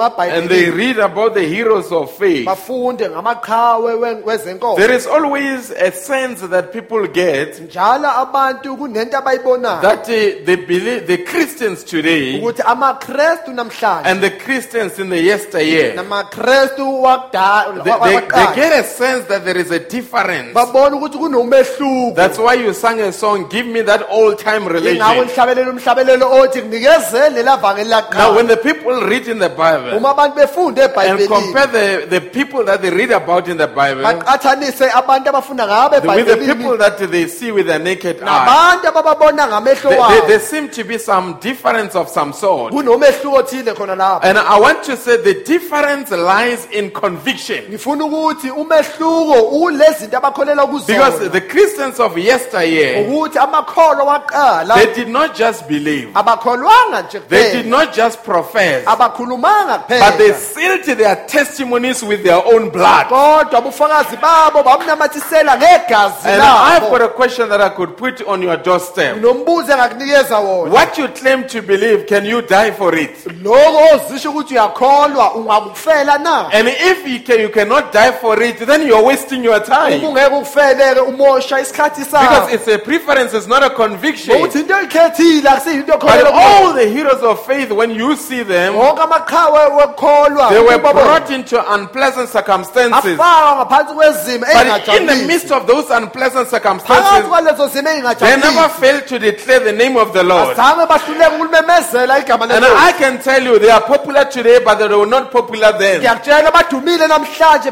they 0.49 0.65
emabhayibhelini 0.65 0.75
read 0.77 0.99
about 0.99 1.33
the 1.33 1.43
heroes 1.43 1.91
of 1.91 2.11
faith, 2.17 2.45
bafunde 2.45 3.09
ngamaqhawe 3.09 3.93
we- 3.99 4.21
wezenkolo 4.25 4.75
there 4.77 4.95
is 4.95 5.07
always 5.07 5.71
a 5.71 5.91
sense 5.91 6.47
that 6.47 6.71
people 6.71 7.07
get 7.07 7.59
njalo 7.59 8.07
abantu 8.09 8.77
kunento 8.77 9.17
abayibonayo 9.27 9.81
that 9.81 9.99
uh, 10.09 10.45
they 10.45 10.55
believe 10.55 11.07
the 11.07 11.17
Christians 11.17 11.83
today 11.83 12.39
ukuthi 12.41 12.61
amakrestu 12.65 13.51
namhlanje 13.53 14.05
and 14.05 14.21
the 14.21 14.31
Christians 14.31 14.99
in 14.99 15.09
the 15.09 15.21
yesteryear, 15.21 15.95
namakrestu 15.95 16.83
wakudala- 17.03 17.83
they, 17.83 17.91
they, 17.91 18.19
they 18.27 18.55
get 18.55 18.71
a 18.79 18.83
sense 18.83 19.25
that 19.27 19.43
there 19.45 19.57
is 19.57 19.71
a 19.71 19.79
difference. 19.79 20.53
babona 20.53 20.95
ukuthi 20.95 21.17
kunomehluko 21.17 22.15
That's 22.15 22.37
why 22.39 22.53
you 22.55 22.73
sang 22.73 22.99
a 23.01 23.11
song, 23.11 23.49
Give 23.49 23.65
Me 23.65 23.81
That 23.81 24.07
Old 24.09 24.39
Time 24.39 24.65
Religion. 24.67 24.97
nihlabelele 25.27 25.69
umhlabelelo 25.71 26.31
othi 26.31 26.61
nginikezele 26.61 27.43
lavangeli 27.43 27.87
Now, 28.13 28.35
when 28.35 28.47
the 28.47 28.57
people 28.57 29.01
read 29.01 29.27
in 29.27 29.39
the 29.39 29.49
Bible 29.49 29.97
uma 29.97 30.09
abantu 30.13 30.35
befunde 30.35 30.79
and 30.79 31.27
compare 31.27 31.67
the, 31.67 32.07
the 32.09 32.21
people 32.21 32.63
that 32.65 32.81
they 32.81 32.89
read 32.89 33.11
about 33.11 33.47
in 33.47 33.57
the 33.57 33.67
Bible 33.67 34.03
baqathanise 34.03 34.89
abantu 34.89 35.29
abafunda 35.29 35.67
ngabo 35.67 36.15
with 36.15 36.27
the 36.27 36.37
people 36.37 36.77
that 36.77 36.97
they 36.97 37.27
see 37.27 37.51
with 37.51 37.67
their 37.67 37.79
naked 37.79 38.21
eye, 38.21 38.25
nabantu 38.25 38.87
ngamehlo 39.25 39.63
there, 39.63 39.89
there, 39.89 39.99
wabo. 39.99 40.27
there 40.27 40.39
seem 40.39 40.69
to 40.69 40.83
be 40.83 40.97
some 40.97 41.39
difference 41.39 41.95
of 41.95 42.09
some 42.09 42.33
sort. 42.33 42.73
kunomehluko 42.73 43.37
othile 43.39 43.73
khona 43.75 43.95
lapho. 43.97 44.23
And 44.23 44.37
I 44.37 44.59
want 44.59 44.83
to 44.85 44.97
say 44.97 45.17
the 45.17 45.43
difference 45.43 46.11
lies 46.11 46.65
in 46.71 46.91
conviction. 46.91 47.65
ngifuna 47.65 48.05
ukuthi 48.05 48.49
umehluko 48.51 49.41
ulezinto 49.61 50.17
abakholela 50.17 50.65
Because 50.87 51.19
kuzona. 51.19 51.31
The 51.31 51.41
Christians 51.41 51.99
of 51.99 52.17
yesteryear, 52.17 53.05
ukuthi 53.07 53.37
amakholo 53.37 54.05
waqala. 54.05 54.75
they 54.75 54.93
did 54.93 55.09
not 55.09 55.35
just 55.35 55.67
believe, 55.67 56.09
abakholwanga 56.13 57.01
nje 57.03 57.19
they 57.27 57.51
did 57.51 57.65
kuphela 57.65 57.69
not 57.69 57.93
just 57.93 58.23
profess, 58.23 58.85
abakhulumanga 58.85 59.87
but 59.87 60.17
they 60.17 60.29
kuphela 60.31 60.35
sealed 60.35 60.97
their 60.97 61.15
testimonies 61.27 62.03
with 62.03 62.23
their 62.23 62.41
own 62.45 62.69
blood. 62.69 63.07
kodwa 63.07 63.59
ubufakazi 63.59 64.17
babo 64.17 64.63
babunamathisela 64.63 65.57
ngegazi 65.57 66.25
And 66.27 66.41
I've 66.41 66.83
labo. 66.83 66.91
got 66.91 67.01
a 67.01 67.09
question 67.09 67.49
that 67.49 67.61
I 67.61 67.69
could 67.69 67.97
put 67.97 68.21
on 68.27 68.41
your 68.41 68.57
doorstep. 69.07 69.21
nombuzo 69.23 69.71
engakunikeza 69.73 70.39
wona 70.39 70.73
What 70.73 70.97
you 70.97 71.07
claim 71.07 71.43
to 71.47 71.61
believe, 71.61 72.05
can 72.07 72.25
you 72.25 72.41
die 72.41 72.71
for 72.71 72.95
it? 72.95 73.11
lokho 73.43 73.79
ozisho 73.95 74.29
ukuthi 74.31 74.53
uyakholwa 74.53 75.33
ungakufela 75.35 76.17
na 76.17 76.49
And 76.53 76.67
if 76.67 77.07
you, 77.07 77.19
can, 77.19 77.39
you 77.39 77.49
cannot 77.49 77.91
die 77.93 78.11
for 78.11 78.41
it, 78.43 78.59
then 78.65 78.87
you're 78.87 79.03
wasting 79.05 79.43
your 79.43 79.59
time. 79.63 79.97
ukungeke 79.97 80.27
ukufeleke 80.35 80.99
umosha 80.99 81.59
isikhathi 81.59 82.01
Because 82.03 82.53
it's 82.53 82.67
a 82.67 82.77
preference, 82.79 83.33
it's 83.33 83.47
not 83.47 83.63
a 83.63 83.69
conviction. 83.69 84.35
ukuthi 84.37 84.59
into 84.59 84.73
eyikhethile 84.73 85.49
akusiyinto 85.49 85.97
But 85.99 86.25
all 86.33 86.73
the 86.73 86.87
heroes 86.87 87.21
of 87.23 87.45
faith, 87.45 87.71
when 87.71 87.91
you 87.91 88.15
see 88.15 88.43
them, 88.43 88.75
wonke 88.75 89.01
amaqhawe 89.01 89.59
wekholwa 89.77 90.49
they 90.49 90.59
were 90.59 90.77
brought 90.79 91.29
into 91.31 91.73
unpleasant 91.73 92.29
circumstances. 92.29 93.19
afakwa 93.19 93.55
ngaphansi 93.55 93.93
kwezimo 93.93 94.45
But 94.53 94.87
in 95.01 95.05
the 95.07 95.15
midst 95.27 95.51
of 95.51 95.65
those 95.67 95.89
unpleasant 95.91 96.49
circumstances, 96.49 97.23
they 97.23 97.41
never 97.43 97.89
engingajabulisi 97.89 98.57
failed 98.87 99.07
to 99.07 99.19
declare 99.19 99.59
the 99.59 99.71
name 99.71 99.97
of 99.97 100.13
the 100.13 100.23
Lord. 100.23 100.57
azange 100.57 100.85
bahluleka 100.85 101.31
ukulimemezela 101.35 102.19
igama 102.19 102.49
And 102.49 102.65
I 102.65 102.91
can 102.93 103.21
tell 103.21 103.43
you, 103.43 103.59
they 103.59 103.69
are 103.69 103.81
popular 103.81 104.25
today, 104.25 104.59
but 104.63 104.75
they 104.75 104.87
were 104.87 105.05
not 105.05 105.31
popular 105.31 105.77
then. 105.77 106.01
ngiyakutshela 106.01 106.51
badumile 106.51 107.07
namhlanje 107.07 107.71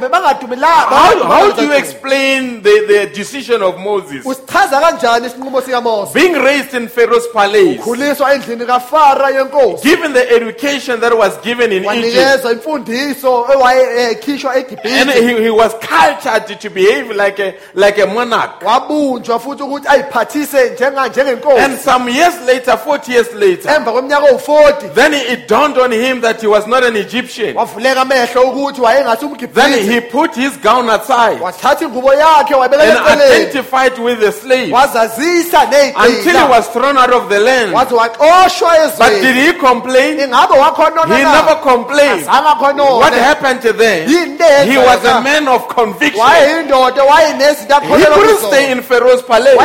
How, 0.65 1.23
how 1.23 1.51
do 1.51 1.65
you 1.65 1.73
explain 1.73 2.61
the, 2.61 2.85
the 2.87 3.05
decision 3.13 3.61
of 3.61 3.77
Moses? 3.79 4.25
usichaza 4.25 4.81
kanjani 4.81 5.27
isinqumo 5.27 5.61
sikamose 5.61 6.13
Being 6.13 6.33
raised 6.33 6.73
in 6.73 6.87
Pharaoh's 6.87 7.27
palace, 7.33 7.77
khuliswa 7.77 8.33
endlini 8.33 8.65
kafara 8.65 9.29
yenkosi 9.29 9.83
given 9.83 10.13
the 10.13 10.29
education 10.31 10.99
that 10.99 11.17
was 11.17 11.37
given 11.43 11.71
in 11.71 11.83
Egypt, 11.83 11.87
wanikezwa 11.87 12.51
eh, 12.51 12.57
and 15.01 15.09
he, 15.09 15.43
he 15.43 15.49
was 15.49 15.73
cultured 15.81 16.59
to 16.59 16.69
behave 16.69 17.11
like 17.15 17.39
a, 17.39 17.53
like 17.73 17.97
a 17.97 18.05
monarch. 18.05 18.59
Wabunjwa 21.09 21.13
futhi 21.13 21.13
ukuthi 21.13 21.13
ayiphathise 21.13 21.23
njenga- 21.23 21.63
And 21.65 21.79
some 21.79 22.09
years 22.09 22.33
later, 22.47 22.77
40 22.77 23.11
years 23.11 23.33
later, 23.33 23.71
emva 23.75 23.91
kweminyaka 23.91 24.25
owu-40 24.31 24.93
then 24.95 25.13
it 25.13 25.47
dawned 25.47 25.77
on 25.77 25.91
him 25.91 26.21
that 26.21 26.41
he 26.41 26.47
was 26.47 26.67
not 26.67 26.83
an 26.83 26.95
Egyptian. 26.95 27.55
wavuleka 27.55 28.01
amehlo 28.01 28.41
ukuthi 28.41 28.81
wayengathi 28.81 29.25
Then 29.53 29.71
he 29.91 30.01
put 30.01 30.35
his 30.35 30.57
gown 30.63 30.89
aside 30.89 31.39
and 32.91 32.99
identified 33.31 33.99
with 33.99 34.19
the 34.19 34.31
slave 34.31 34.71
until 35.95 36.33
he 36.33 36.49
was 36.49 36.67
thrown 36.69 36.97
out 36.97 37.11
of 37.13 37.29
the 37.29 37.39
land. 37.39 37.73
But 38.97 39.09
did 39.21 39.35
he 39.35 39.53
complain? 39.53 40.19
He 41.15 41.23
never 41.23 41.55
complained. 41.61 42.25
What 42.99 43.13
happened 43.13 43.61
to 43.61 43.73
them? 43.73 44.07
He 44.69 44.77
was 44.77 45.05
a 45.05 45.21
man 45.21 45.47
of 45.47 45.67
conviction. 45.67 46.19
He 47.97 48.03
couldn't 48.13 48.37
stay 48.47 48.71
in 48.71 48.81
Pharaoh's 48.81 49.21
palace 49.23 49.55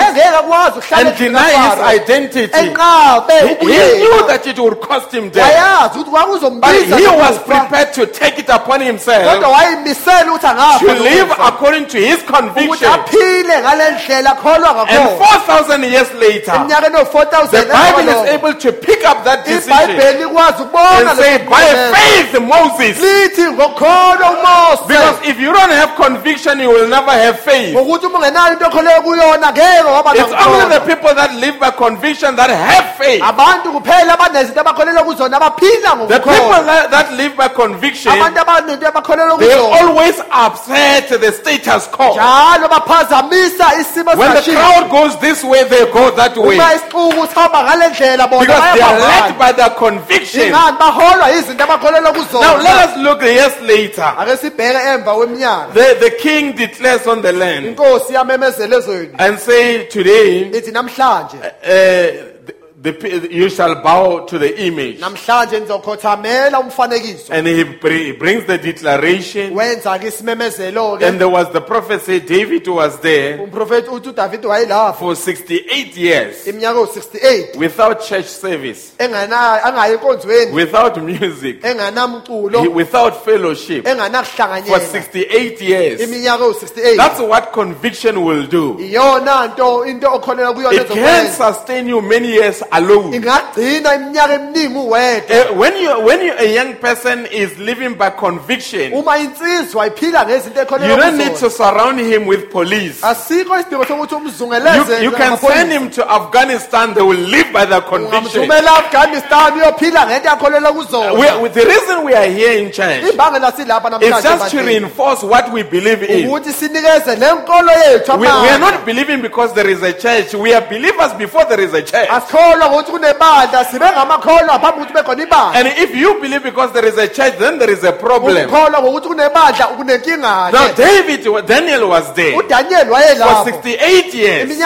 and 1.00 1.16
his 1.38 1.78
identity. 1.80 2.52
He, 2.56 2.68
he 2.68 3.98
knew 3.98 4.26
that 4.26 4.42
it 4.46 4.58
would 4.58 4.80
cost 4.80 5.12
him 5.12 5.30
death. 5.30 5.92
But 5.94 6.74
he 7.00 7.06
was 7.06 7.38
prepared 7.44 7.92
to 7.94 8.06
take 8.06 8.38
it 8.38 8.48
upon 8.48 8.80
himself 8.80 9.24
wayimisela 9.50 10.32
ukuthi 10.32 10.46
angafa 10.46 10.78
to 10.80 11.02
live 11.02 11.30
according 11.38 11.86
to 11.86 11.98
his 11.98 12.22
conviction. 12.22 12.90
aphile 12.90 13.58
ngale 13.60 13.90
ndlela 13.90 14.30
akholwa 14.30 14.86
And 14.88 15.08
4,000 15.18 15.82
years 15.84 16.12
later, 16.14 16.52
the 16.52 17.66
Bible 17.72 18.08
is 18.08 18.30
able 18.30 18.54
to 18.54 18.72
pick 18.72 19.04
up 19.04 19.24
that 19.24 19.44
decision 19.44 19.90
ibhayibheli 19.90 20.22
ikwazi 20.22 20.62
ukubona 20.62 21.10
and 21.10 21.18
say, 21.18 21.38
by 21.38 21.64
faith, 21.94 22.40
Moses. 22.40 22.98
lithi 23.00 23.42
ngokholwa 23.52 24.30
umose 24.30 24.82
Because 24.88 25.18
if 25.30 25.38
you 25.40 25.52
don't 25.52 25.70
have 25.72 25.94
conviction, 25.96 26.60
you 26.60 26.70
will 26.70 26.88
never 26.88 27.10
have 27.10 27.40
faith. 27.40 27.74
ngokuthi 27.74 28.06
uma 28.06 28.18
ungenayo 28.18 28.52
into 28.52 28.64
okholelwa 28.66 29.02
kuyona 29.02 29.52
ngeke 29.52 29.82
waba 29.94 30.14
It's 30.14 30.32
only 30.46 30.74
the 30.74 30.80
people 30.80 31.14
that 31.20 31.34
live 31.34 31.58
by 31.60 31.70
conviction 31.70 32.36
that 32.36 32.50
have 32.50 32.96
faith. 32.98 33.22
abantu 33.22 33.72
kuphela 33.72 34.14
abanezinto 34.14 34.60
abakholelwa 34.60 35.02
kuzona 35.04 35.36
abaphila 35.36 36.08
The 36.08 36.18
people 36.20 36.62
that, 36.64 36.90
that 36.90 37.12
live 37.12 37.36
by 37.36 37.48
conviction, 37.48 38.12
abantu 38.12 38.40
abanento 38.40 38.86
abakholelwa 38.88 39.38
they 39.38 39.48
kuzona 39.48 39.80
always 39.80 40.16
upset 40.32 41.08
the 41.20 41.32
status 41.32 41.86
quo. 41.88 42.14
njalo 42.14 42.68
baphazamisa 42.68 43.66
isimo 43.80 44.10
When 44.16 44.34
the 44.34 44.42
crowd 44.52 44.90
goes 44.90 45.16
this 45.20 45.44
way, 45.44 45.64
they 45.64 45.84
go 45.92 46.10
that 46.10 46.36
way. 46.36 46.56
uma 46.56 46.74
isixuku 46.74 47.26
sihamba 47.26 47.62
ngale 47.62 47.88
ndlela 47.88 48.26
bona 48.28 48.40
Because 48.46 48.74
they 48.74 48.82
are 48.82 48.98
led 49.00 49.38
by 49.38 49.52
their 49.52 49.70
conviction. 49.70 50.42
ingani 50.48 50.76
baholwa 50.78 51.30
izinto 51.30 51.64
abakholelwa 51.64 52.12
Now 52.12 52.22
kuzona 52.24 52.62
let 52.62 52.88
us 52.90 52.96
look 52.96 53.22
years 53.22 53.60
later. 53.62 54.14
ake 54.18 54.36
sibheke 54.36 54.78
emva 54.94 55.14
kweminyaka 55.14 55.66
The, 55.74 55.94
the 56.00 56.10
king 56.10 56.52
declares 56.56 57.06
on 57.06 57.22
the 57.22 57.32
land 57.32 57.66
inkosi 57.66 58.14
yamemezela 58.14 58.76
ezweni 58.76 59.10
and 59.18 59.38
say 59.38 59.84
today, 59.86 60.50
ithi 60.52 60.72
namhlanje 61.10 61.36
uh, 61.36 62.39
the, 62.82 63.28
you 63.30 63.50
shall 63.50 63.74
bow 63.82 64.20
to 64.26 64.38
the 64.38 64.64
image. 64.66 65.00
namhlanje 65.00 65.60
nizokhothamela 65.60 66.60
umfanekiso. 66.60 67.30
And 67.32 67.46
he 67.46 67.64
br- 67.64 68.18
brings 68.18 68.46
the 68.46 68.56
declaration. 68.58 69.54
wenza 69.54 69.98
ke 69.98 70.06
isimemezelo 70.08 70.92
And 71.02 71.16
ke 71.16 71.18
there 71.18 71.28
was 71.28 71.50
the 71.52 71.60
prophecy, 71.60 72.20
David 72.20 72.66
was 72.68 72.98
there 73.00 73.38
umprofeti 73.38 73.88
uthi 73.90 74.08
udavide 74.08 74.46
wayelapho 74.46 74.98
for 74.98 75.14
68 75.16 75.96
years. 75.96 76.46
Iminyaka 76.46 76.78
ewu-68 76.78 77.56
without 77.56 78.00
church 78.02 78.26
service, 78.26 78.92
engana- 78.98 79.62
angayi 79.64 79.94
enkonzweni 79.98 80.52
without 80.52 80.96
music, 81.02 81.62
he- 81.62 81.68
enganamculo 81.68 82.72
without 82.74 83.24
fellowship. 83.24 83.84
For 83.84 83.90
enganakuhlanganyela 83.92 84.80
68 84.80 85.60
years. 85.60 86.00
iminyaka 86.00 86.44
ewu-68 86.44 86.96
That's 86.96 87.20
what 87.20 87.52
conviction 87.52 88.24
will 88.24 88.46
do. 88.46 88.78
iyona 88.80 89.46
nto 89.48 89.84
into 89.86 90.06
okholelwa 90.08 90.54
kuyona 90.54 90.74
It 90.74 90.88
can 90.88 90.98
ezokwenza 90.98 91.54
sustain 91.54 91.88
you 91.88 92.00
many 92.00 92.28
years 92.28 92.62
alone. 92.70 93.16
ingagcina 93.16 93.94
iminyaka 93.94 94.34
eminingi 94.34 94.78
uwedwa 94.78 95.36
Uh, 95.50 95.58
when 95.60 95.76
you 95.82 96.00
when 96.06 96.20
you, 96.22 96.32
a 96.38 96.54
young 96.54 96.74
person 96.74 97.26
is 97.30 97.58
living 97.58 97.94
by 97.94 98.10
conviction, 98.10 98.92
uma 98.92 99.18
insizwa 99.18 99.86
iphila 99.86 100.24
ngezinto 100.26 100.60
you 100.60 100.96
don't 100.96 101.16
need 101.16 101.36
to 101.36 101.50
surround 101.50 101.98
him 102.00 102.26
with 102.26 102.50
police. 102.50 103.02
asikho 103.02 103.58
isidingo 103.58 103.84
sokuthi 103.84 104.14
You, 104.14 104.20
umzungeleze 104.20 105.04
you 105.04 105.10
can 105.12 105.36
send 105.38 105.72
him 105.72 105.90
to 105.90 106.02
Afghanistan. 106.10 106.94
They 106.94 107.02
will 107.02 107.18
live 107.30 107.52
by 107.52 107.64
the 107.66 107.80
conviction. 107.80 108.42
ungamthumela 108.42 108.70
afghanistan 108.78 109.54
uyophila 109.54 110.06
ngento 110.06 110.28
yakholelwa 110.28 110.72
kuzona 110.72 111.12
We, 111.42 111.48
the 111.48 111.64
reason 111.64 112.04
we 112.04 112.14
are 112.14 112.26
here 112.30 112.58
in 112.58 112.70
church 112.72 113.02
imbangela 113.12 113.52
silapha 113.52 113.88
is 114.02 114.08
just 114.22 114.22
to 114.22 114.56
namhlanje 114.56 114.62
reinforce 114.66 115.22
what 115.22 115.52
we 115.52 115.62
believe 115.62 116.02
in. 116.02 116.26
ukuthi 116.28 116.52
sinikeze 116.52 117.16
le 117.16 117.32
nkolo 117.32 117.72
yethu 117.72 118.12
We, 118.12 118.18
we 118.18 118.26
are 118.28 118.48
amandla. 118.48 118.60
not 118.60 118.84
believing 118.86 119.22
because 119.22 119.52
there 119.54 119.68
is 119.70 119.82
a 119.82 119.92
church. 119.92 120.34
We 120.34 120.54
are 120.54 120.66
believers 120.68 121.12
before 121.18 121.44
there 121.44 121.60
is 121.60 121.72
a 121.74 121.82
church. 121.82 122.08
asikholwa 122.10 122.59
ngokuthi 122.68 122.90
kunebandla 122.92 123.64
sibe 123.64 123.86
ngamakholwa 123.86 124.58
phambi 124.58 124.80
kokuthi 124.80 124.92
kube 124.92 125.02
khona 125.02 125.22
ibandla 125.22 125.60
And 125.60 125.68
if 125.68 125.94
you 125.94 126.20
believe 126.20 126.42
because 126.42 126.72
there 126.72 126.86
is 126.86 126.98
a 126.98 127.08
church, 127.08 127.38
then 127.38 127.58
there 127.58 127.70
is 127.70 127.84
a 127.84 127.92
problem. 127.92 128.36
ukukholwa 128.36 128.82
ngokuthi 128.82 129.08
kunebandla 129.08 129.66
kunenkinga 129.66 130.52
Now 130.52 130.72
David, 130.74 131.24
Daniel 131.46 131.88
was 131.88 132.12
there 132.14 132.32
for 132.32 133.44
68 133.44 134.14
years. 134.14 134.58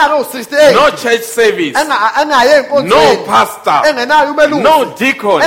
No 0.73 0.89
church 0.91 1.21
service. 1.21 1.73
No 1.73 3.23
pastor. 3.25 3.81
No 4.61 4.95
deacon. 4.97 5.41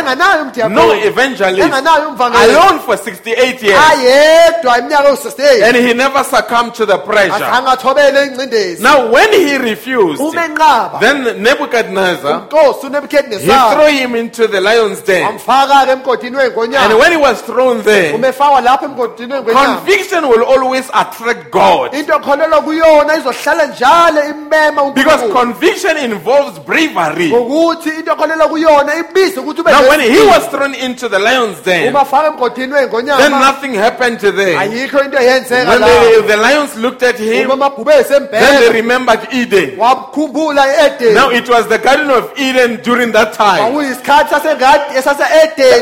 No 0.75 0.93
evangelist. 0.93 1.73
Alone 1.73 2.79
for 2.81 2.97
68 2.97 3.63
years. 3.63 3.79
ayedwa 3.91 4.79
iminyaka 4.79 5.09
ewu-68 5.09 5.63
And 5.65 5.77
he 5.77 5.95
never 5.95 6.25
succumbed 6.25 6.75
to 6.75 6.87
the 6.87 6.99
pressure. 6.99 7.45
azange 7.45 7.71
athobele 7.71 8.27
ingcindezi 8.27 8.83
Now 8.83 9.11
when 9.11 9.33
he 9.33 9.57
refused, 9.59 10.23
then 11.01 11.43
Nebuchadnezzar, 11.43 12.38
umnkosi 12.39 12.80
he 12.80 12.86
unebukhednesar 12.86 13.72
threw 13.74 13.86
him 13.86 14.14
into 14.16 14.47
the 14.49 14.61
lion's 14.61 15.01
den. 15.03 15.26
emgodini 15.26 16.76
And 16.76 16.99
when 16.99 17.12
he 17.12 17.16
was 17.16 17.43
thrown 17.43 17.82
there, 17.82 18.12
umefakwa 18.14 18.61
lapho 18.61 18.84
emgodini 18.86 19.32
wey'nkonyana 19.32 19.76
conviction 19.76 20.24
will 20.28 20.43
always 20.45 20.89
attract 20.95 21.51
God. 21.51 21.95
into 21.95 22.12
ekholelwa 22.12 22.61
kuyona 22.62 23.16
izohlala 23.16 23.66
njalo 23.66 24.20
imema 24.30 24.93
Because 24.95 25.24
uNkulunkulu. 25.24 25.32
conviction 25.34 25.97
involves 25.97 26.59
bravery. 26.66 27.28
ngokuthi 27.30 27.89
into 27.89 28.12
ekholelwa 28.12 28.49
kuyona 28.49 28.95
ibize 28.97 29.41
ukuthi 29.41 29.61
ube 29.61 29.70
Now 29.72 29.89
when 29.89 30.01
he 30.01 30.20
was 30.26 30.47
thrown 30.51 30.74
into 30.74 31.09
the 31.09 31.18
lion's 31.18 31.61
den, 31.64 31.89
uma 31.95 32.05
faka 32.05 32.28
emgodini 32.28 32.72
then 33.18 33.30
nothing 33.32 33.74
happened 33.74 34.20
to 34.20 34.32
them. 34.32 34.59
ayikho 34.59 35.05
into 35.05 35.18
eyenzeka 35.18 35.70
When 35.70 35.80
la 35.80 35.86
the, 35.89 36.22
the 36.26 36.36
lions 36.36 36.76
looked 36.76 37.03
at 37.03 37.18
him, 37.18 37.51
uma 37.51 37.70
then 38.30 38.61
they 38.61 38.72
remembered 38.72 39.28
Eden. 39.32 39.76
wakhumbula 39.78 40.62
i-edeni 40.62 41.14
Now 41.14 41.30
it 41.30 41.49
was 41.49 41.66
the 41.68 41.78
Garden 41.78 42.11
of 42.11 42.28
Eden 42.37 42.81
during 42.83 43.12
that 43.12 43.33
time. 43.33 43.62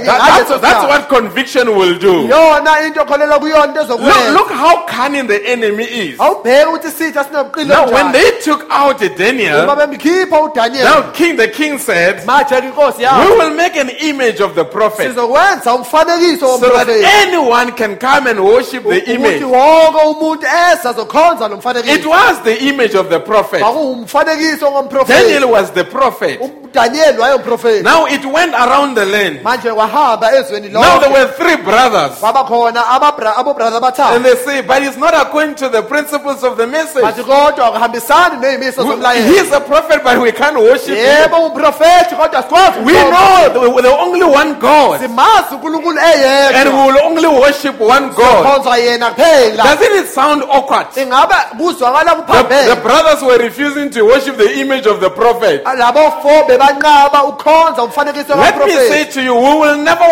That- 0.06 0.20
that's, 0.48 0.60
that's 0.60 0.84
what 0.88 1.08
conviction 1.08 1.74
will 1.76 1.98
do. 1.98 2.28
yona 2.28 2.86
into 2.86 3.00
ekholelwa 3.00 3.38
kuyona 3.38 3.80
into 3.80 3.94
Look, 3.96 4.30
look 4.32 4.50
how 4.50 4.84
cunning 4.86 5.26
the 5.26 5.40
enemy 5.48 5.84
is. 5.84 6.18
awubheke 6.18 6.64
ukuthi 6.66 6.90
sitha 6.90 7.24
sinobuqile 7.24 7.66
Now, 7.68 7.90
when 7.90 8.12
they 8.12 8.30
took 8.40 8.66
out 8.70 8.98
Daniel, 9.16 9.66
now 10.84 11.02
king, 11.12 11.36
the 11.36 11.48
king 11.48 11.78
said, 11.78 12.22
"We 12.26 13.36
will 13.38 13.50
make 13.54 13.76
an 13.76 13.90
image 13.90 14.40
of 14.40 14.54
the 14.54 14.64
prophet, 14.64 15.14
so 16.60 16.70
that 16.76 16.88
anyone 17.22 17.72
can 17.72 17.96
come 17.96 18.26
and 18.26 18.40
worship 18.40 18.82
the 18.84 19.12
image." 19.14 19.42
wonke 19.42 19.98
umuntu 20.06 20.46
eza 20.46 20.94
It 21.94 22.06
was 22.06 22.38
the 22.44 22.56
image 22.68 22.94
of 22.94 23.08
the 23.08 23.20
prophet. 23.20 23.60
Daniel 25.08 25.50
was 25.50 25.70
the 25.72 25.84
prophet. 25.84 26.35
Wayemprofeti 27.18 27.82
Now 27.82 28.06
it 28.06 28.24
went 28.24 28.54
around 28.54 28.94
the 28.96 29.04
land. 29.04 29.40
manje 29.42 29.72
kwahamba 29.72 30.32
ezweni 30.38 30.68
Now 30.68 30.98
there 31.00 31.10
were 31.12 31.26
three 31.38 31.56
brothers, 31.56 32.12
kwaba 32.20 32.44
khona 32.44 32.82
ababra- 32.84 33.36
abobrother 33.36 33.80
and 34.14 34.24
they 34.24 34.36
say, 34.36 34.60
"But 34.62 34.82
it's 34.82 34.96
not 34.96 35.14
according 35.14 35.54
to 35.56 35.68
the 35.68 35.82
principles 35.82 36.42
of 36.44 36.56
the 36.56 36.66
message. 36.66 37.02
bathi 37.02 37.22
kodwa 37.22 37.66
akuhambisani 37.66 38.36
ney'miso 38.40 38.82
We- 38.86 38.96
He's 39.36 39.52
a 39.52 39.60
prophet, 39.60 40.02
but 40.04 40.18
we 40.18 40.32
can't 40.32 40.56
worship 40.56 40.96
him. 40.96 41.22
yebo 41.22 41.36
umprofethi 41.46 42.14
kodwa 42.14 42.44
We 42.84 42.92
know 42.92 43.48
the, 43.82 43.96
only 43.98 44.24
one 44.24 44.54
God, 44.54 45.00
and 45.02 46.68
we 46.68 46.92
will 46.92 47.00
only 47.04 47.26
worship 47.28 47.80
one 47.80 48.08
God." 48.08 48.44
khonzwa 48.44 48.76
yena 48.78 49.10
kuphela 49.10 49.64
Doesn't 49.64 49.96
it 49.96 50.08
sound 50.14 50.42
awkward? 50.50 50.86
The, 50.94 51.04
the 52.68 52.76
brothers 52.82 53.22
were 53.22 53.38
refusing 53.38 53.90
to 53.90 54.02
worship 54.04 54.36
the 54.36 54.60
image 54.60 54.86
of 54.86 55.00
the 55.00 55.10
prophet. 55.10 55.62
Let 58.36 58.54
me 58.66 58.72
say 58.88 59.04
to 59.04 59.20
you, 59.22 59.34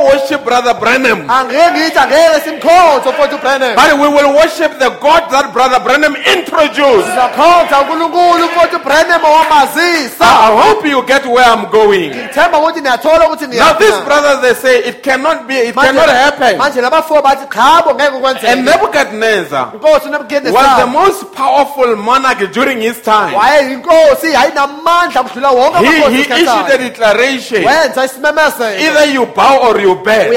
worship 0.04 0.44
Brother 0.44 0.74
Branham, 0.74 1.30
angeke 1.30 1.70
ngithi 1.72 1.98
angeke 1.98 2.40
simkhonze 2.44 3.08
umfowethu 3.08 3.36
ubrenham 3.36 3.74
but 3.76 3.92
we 4.00 4.08
will 4.16 4.32
worship 4.34 4.78
the 4.78 4.90
God 5.00 5.22
that 5.30 5.52
Brother 5.52 5.80
Branham 5.80 6.16
introduced. 6.16 7.08
sizakhonza 7.08 7.80
unkulunkulu 7.80 8.44
umfowethu 8.44 8.76
ubrenham 8.76 9.24
owamazisa 9.24 10.24
I 10.24 10.44
I 10.54 10.62
hope 10.68 10.88
you 10.88 11.02
get 11.02 11.26
where 11.26 11.44
I'm 11.46 11.66
going. 11.70 12.10
ngithemba 12.14 12.58
ukuthi 12.58 12.80
niyathola 12.80 13.26
ukuthi 13.28 13.46
Now 13.46 13.72
these 13.78 13.92
ngiyaphi 13.92 14.04
brothers, 14.04 14.40
they 14.40 14.54
say 14.54 14.78
it 14.88 15.02
cannot 15.02 15.46
be, 15.48 15.54
it 15.54 15.74
cannot 15.74 16.08
happen. 16.08 16.58
manje 16.58 16.80
labafo 16.80 17.22
bathi 17.22 17.46
chabo 17.54 17.94
ngeke 17.94 18.44
And 18.44 18.64
Nebuchadnezzar 18.64 19.72
was 19.80 20.02
the 20.04 20.86
most 20.90 21.32
powerful 21.32 21.96
monarch 21.96 22.52
during 22.52 22.80
his 22.80 23.00
time. 23.02 23.34
wayeyinkosi 23.34 24.32
yayinamandla 24.32 25.22
kudlula 25.22 25.50
wonke 25.50 25.84
He, 25.84 26.14
he 26.14 26.20
issued 26.22 26.70
a 26.70 26.78
declaration. 26.78 27.64
Either 27.64 29.04
you 29.12 29.26
bow 29.26 29.58
or 29.68 29.80
you 29.80 29.93
bend. 29.94 30.30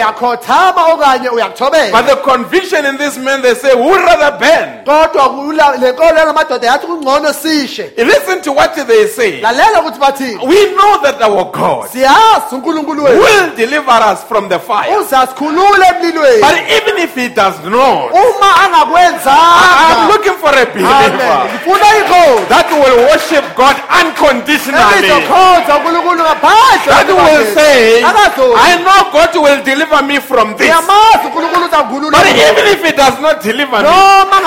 okanye 0.93 1.29
uyakuthobela 1.29 1.91
But 1.91 2.07
the 2.07 2.15
conviction 2.17 2.85
in 2.85 2.97
this 2.97 3.17
man, 3.17 3.41
they 3.41 3.53
say, 3.55 3.71
who 3.75 3.93
rather 3.95 4.37
bend? 4.39 4.85
kodwa 4.85 5.29
kula- 5.29 5.77
le 5.81 5.91
nkolo 5.91 6.17
yalamadoda 6.17 6.67
yathi 6.67 6.87
kungcono 6.87 7.33
sishe 7.33 7.91
Listen 7.97 8.41
to 8.41 8.51
what 8.53 8.75
they 8.75 9.07
say. 9.07 9.41
lalela 9.41 9.81
ukuthi 9.81 9.99
bathini 9.99 10.37
We 10.47 10.73
know 10.75 10.97
that 11.03 11.21
our 11.21 11.45
God 11.51 11.89
siyazi 11.91 12.55
unkulunkulu 12.55 13.03
wethu 13.03 13.19
will 13.19 13.55
deliver 13.55 14.01
us 14.13 14.23
from 14.27 14.49
the 14.49 14.59
fire. 14.59 14.87
But 14.97 16.55
even 16.77 16.97
if 16.97 17.15
he 17.15 17.27
does 17.29 17.55
not, 17.65 18.11
I'm 18.13 20.07
looking 20.09 20.33
for 20.35 20.49
a 20.49 20.65
believer 20.65 21.17
that 22.49 22.67
will 22.71 22.97
worship 23.09 23.43
God 23.55 23.75
unconditionally. 24.01 24.83
elizokhonza 24.97 25.75
unkulunkulu 25.77 26.23
ngaphandle 26.23 26.89
That 26.89 27.07
will 27.07 27.45
say. 27.55 28.03
I 28.03 28.77
know 28.83 29.11
God 29.11 29.35
will 29.35 29.46
deliver 29.63 30.03
me 30.03 30.19
from 30.19 30.55
this. 30.55 30.67
ngiyamazi 30.67 31.25
unkulunkulu 31.25 31.65
uzangikhulula 31.65 32.17
But 32.17 32.27
even 32.27 32.65
if 32.73 32.83
he 32.85 32.91
does 32.91 33.19
not 33.19 33.41
deliver 33.43 33.77
me, 33.77 33.83
noma 33.83 34.37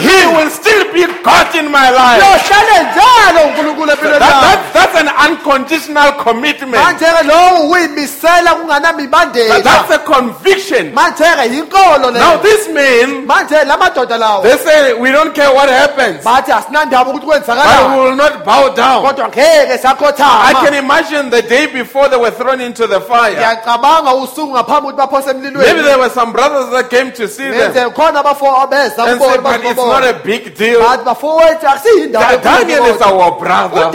he 0.00 0.26
will 0.36 0.50
still 0.50 0.84
be 0.92 1.06
God 1.22 1.54
in 1.54 1.66
my 1.70 1.90
life. 1.90 2.20
yohlale 2.24 2.76
njalo 2.92 3.40
unkulunkulu 3.48 3.90
empilweni 3.92 4.18
That, 4.20 4.40
that, 4.42 4.58
that's 4.72 4.96
an 5.00 5.08
unconditional 5.30 6.12
commitment. 6.12 6.84
manje-ke 6.84 7.22
lowo 7.26 7.70
uyimisela 7.70 8.42
That, 8.44 8.56
kunganamibandela 8.56 9.62
that's 9.62 9.90
a 9.94 9.98
conviction. 9.98 10.92
manje-ke 10.94 11.44
yinkolo 11.54 12.10
Now 12.10 12.10
leyo 12.10 12.42
this 12.42 12.68
man, 12.68 13.26
manje 13.26 13.64
la 13.66 13.76
madoda 13.76 14.18
lawo 14.18 14.42
they 14.42 14.56
say, 14.58 14.92
we 14.94 15.10
don't 15.10 15.34
care 15.34 15.52
what 15.54 15.68
happens. 15.68 16.24
bathi 16.24 16.52
asinandaba 16.52 17.10
ukuthi 17.10 17.46
but 17.46 17.90
we 17.96 18.02
will 18.04 18.16
not 18.16 18.44
bow 18.44 18.68
down. 18.74 19.02
kodwa 19.04 19.28
ngeke 19.28 19.72
I 19.72 19.78
sakhothama 19.78 20.52
can 20.64 20.74
imagine 20.74 21.30
the 21.30 21.42
day 21.42 21.66
before 21.66 22.08
they 22.08 22.16
were 22.18 22.30
thrown 22.30 22.60
into 22.60 22.86
the 22.86 23.00
fire. 23.00 23.34
ngiyacabanga 23.34 23.99
usuku 24.06 24.50
ngaphambi 24.52 24.88
ukuthi 24.88 24.96
baphose 24.96 25.34
Maybe 25.34 25.82
there 25.82 25.98
were 25.98 26.10
some 26.10 26.32
brothers 26.32 26.70
that 26.70 26.90
came 26.90 27.12
to 27.12 27.28
see 27.28 27.50
them 27.50 27.72
ngenze 27.72 27.90
khona 27.94 28.20
abafo 28.20 28.46
abeza 28.62 29.04
and 29.06 29.20
said, 29.20 29.42
but 29.42 29.60
it's 29.64 29.76
not 29.76 30.04
a 30.04 30.20
big 30.24 30.54
deal. 30.56 30.80
bathi 30.80 31.04
bafowethu 31.04 31.66
akusiyindaba 31.68 32.36
Da- 32.42 32.58
Daniel 32.58 32.84
is 32.86 33.00
our 33.02 33.38
brother. 33.38 33.90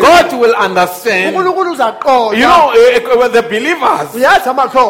God 0.00 0.32
will 0.40 0.54
understand. 0.54 1.34
You 1.36 1.42
know, 1.42 2.70
eh, 2.74 2.96
eh, 2.96 3.28
the 3.28 3.42
believers, 3.48 4.12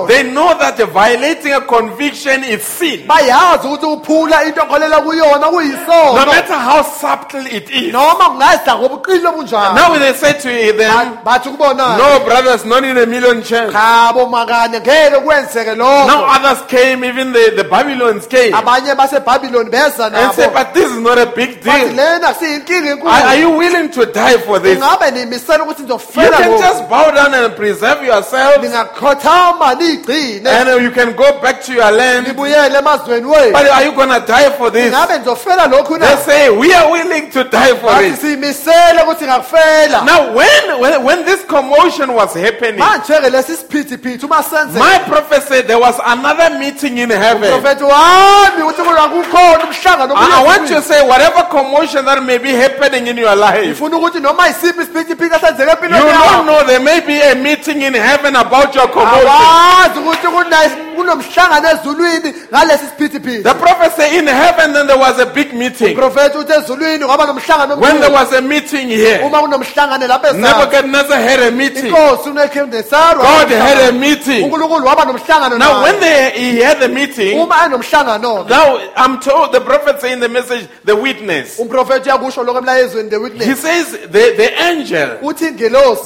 they 0.09 0.23
know 0.33 0.55
that 0.59 0.79
violating 0.93 1.53
a 1.53 1.61
conviction 1.61 2.45
is 2.45 2.63
sin. 2.65 3.07
bayazi 3.07 3.67
ukuthi 3.67 3.87
uphula 3.87 4.45
into 4.47 4.61
okholela 4.61 5.01
kuyona 5.03 5.51
No 5.51 6.27
matter 6.27 6.55
how 6.55 6.83
subtle 6.83 7.47
it 7.47 7.71
is. 7.71 7.93
noma 7.93 8.25
kungazidla 8.25 8.79
ngobuqili 8.79 9.27
obunjani 9.27 9.75
Now 9.75 9.99
they 9.99 10.13
say 10.15 10.33
to 10.33 10.49
them, 10.79 11.19
Ba- 11.25 11.39
bathi 11.39 11.51
kubona 11.51 11.97
no 11.99 12.21
brothers, 12.25 12.65
not 12.65 12.85
in 12.85 12.97
a 12.99 13.07
million 13.07 13.43
chance. 13.43 13.73
Chabo 13.79 14.27
makanye 14.27 14.81
ngeke 14.81 15.17
kwenzeke 15.25 15.75
Now 15.77 16.25
others 16.25 16.63
came, 16.69 17.05
even 17.05 17.33
the, 17.33 17.53
the 17.57 17.65
Babylons 17.65 18.27
came 18.27 18.53
abanye 18.53 18.95
basebhabhiloni 18.95 19.71
beza 19.71 20.11
and 20.13 20.35
said, 20.35 20.53
but 20.53 20.75
this 20.75 20.91
is 20.91 21.01
not 21.01 21.19
a 21.19 21.27
big 21.27 21.63
deal. 21.63 22.01
Are, 22.01 22.35
are 23.07 23.37
you 23.37 23.51
willing 23.51 23.91
to 23.93 24.07
die 24.07 24.39
for 24.39 24.59
this? 24.59 24.79
ingabe 24.79 25.11
nimisela 25.11 25.65
ukuthi 25.65 25.83
You 25.89 26.31
can 26.31 26.59
just 26.59 26.89
bow 26.89 27.11
down 27.11 27.35
and 27.35 27.55
preserve 27.57 27.99
niyigcine 28.01 28.59
and 30.47 30.83
you 30.83 30.91
can 30.91 31.15
go 31.17 31.41
back 31.41 31.63
to 31.63 31.73
your 31.73 31.91
land. 31.91 32.27
nibuyele 32.27 32.79
emazweni 32.79 33.27
wethu 33.27 33.53
But 33.53 33.67
are 33.67 33.85
you 33.85 33.93
going 33.93 34.09
to 34.21 34.27
die 34.27 34.51
for 34.59 34.71
this? 34.71 34.87
ingabe 34.87 35.19
nizofela 35.19 35.67
lokhu 35.67 35.99
They 35.99 36.17
say, 36.17 36.51
we 36.51 36.73
are 36.75 36.91
willing 36.91 37.31
to 37.31 37.45
die 37.45 37.75
for 37.81 38.03
it. 38.03 38.17
siyimisele 38.21 39.03
ukuthi 39.03 39.25
ngakufela 39.25 40.05
Now, 40.05 40.33
when, 40.35 40.81
when, 40.81 41.05
when 41.05 41.25
this 41.25 41.45
commotion 41.45 42.13
was 42.15 42.35
happening, 42.35 42.81
manje-ke 43.71 43.85
lesi 43.85 43.99
siphithiphithi 43.99 44.79
my 44.79 44.99
prophet 45.07 45.43
said 45.43 45.67
there 45.67 45.79
was 45.79 45.99
another 46.05 46.59
meeting 46.59 46.99
in 46.99 47.11
heaven. 47.11 47.51
profethi 47.51 47.85
wami 47.85 48.63
ukuthi 48.63 48.83
kukhona 48.83 49.65
umhlangano 49.65 50.15
I, 50.17 50.41
I 50.41 50.45
want 50.45 50.63
kuyesu. 50.63 50.75
to 50.75 50.83
say, 50.83 51.07
whatever 51.07 51.43
commotion 51.51 52.05
that 52.05 52.23
may 52.25 52.39
be 52.39 52.51
happening 52.51 53.07
in 53.09 53.17
your 53.17 53.37
life, 53.37 53.67
ngifuna 53.67 53.97
ukuthi 53.97 54.21
noma 54.21 54.47
yisiphi 54.49 54.83
isiphithiphithi 54.83 55.35
esenzeke 55.37 55.83
you 55.83 55.89
don't 55.91 56.47
know 56.47 56.63
there 56.67 56.81
may 56.81 57.01
be 57.01 57.21
a 57.21 57.35
meeting 57.35 57.83
in 57.83 57.95
heaven 57.95 58.37
about 58.37 58.75
your 58.75 58.89
commotion. 58.89 59.27
awazi 59.29 59.99
ukuthi 60.01 60.27
kuna- 60.27 60.89
kunomhlangano 60.97 61.69
ezulwini 61.71 62.35
ngalesi 62.53 62.85
siphithiphithi 62.87 63.43
The 63.43 63.55
prophet 63.55 63.93
said 63.97 64.13
in 64.15 64.27
heaven, 64.27 64.73
then 64.73 64.87
there 64.87 64.99
was 64.99 65.19
a 65.19 65.27
big 65.27 65.53
meeting. 65.55 65.95
profethi 65.97 66.39
uthi 66.39 66.53
ezulwini 66.53 67.05
kwaba 67.05 67.27
nomhlangano 67.27 67.77
When 67.81 68.01
there 68.01 68.11
was 68.13 68.33
a 68.33 68.41
meeting 68.43 68.89
here, 68.89 69.21
uma 69.25 69.39
kunomhlangano 69.41 70.07
lapha 70.07 70.33
Nebuchadnezzar 70.33 71.19
had 71.21 71.41
a 71.41 71.51
meeting. 71.51 71.91
God 71.91 72.19
had 73.59 73.89
a 73.89 73.93
meeting. 73.93 74.45
unkulunkulu 74.45 74.87
waba 74.87 75.05
nomhlangano 75.05 75.59
Now, 75.59 75.83
when 75.83 76.01
they, 76.01 76.31
he 76.35 76.59
had 76.61 76.81
the 76.81 76.89
meeting, 76.89 77.37
now 77.37 78.91
I'm 78.97 79.21
told 79.21 79.53
the 79.53 79.61
prophet 79.61 80.01
say 80.01 80.13
in 80.13 80.21
the 80.21 80.29
message, 80.29 80.69
the 80.85 80.97
witness. 80.97 81.59
umprofethi 81.59 82.09
uyakusho 82.09 82.43
lokho 82.43 82.59
emlayezweni 82.59 83.11
the 83.11 83.45
He 83.45 83.55
says 83.55 83.93
the, 83.93 84.35
the 84.37 84.63
angel 84.63 85.19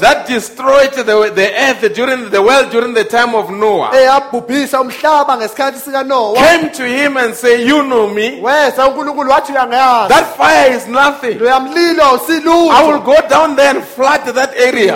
that 0.00 0.26
destroyed 0.26 0.92
the, 0.92 1.32
the 1.34 1.50
earth 1.56 1.94
during 1.94 2.30
the 2.30 2.42
world 2.42 2.70
during 2.70 2.94
the 2.94 3.04
time 3.04 3.34
of 3.34 3.50
Noah 3.50 3.90
eh, 3.94 4.02
eyabhubhisa 4.02 4.80
umhlaba 4.80 5.36
ngesikhathi 5.36 5.78
sikanowa 5.78 6.34
came 6.34 6.70
to 6.70 6.84
him 6.86 7.16
and 7.16 7.34
say, 7.34 7.66
You 7.66 7.82
know 7.82 8.08
me. 8.08 8.40
weza 8.42 8.88
unkulunkulu 8.88 9.30
wathi 9.30 9.52
uyangayazi 9.52 10.08
That 10.08 10.36
fire 10.36 10.72
is 10.76 10.86
nothing. 10.88 11.38
I 11.42 12.82
will 12.86 13.00
go 13.00 13.16
down 13.28 13.56
there 13.56 13.76
and 13.76 13.84
flood 13.84 14.24
that 14.34 14.54
area. 14.56 14.94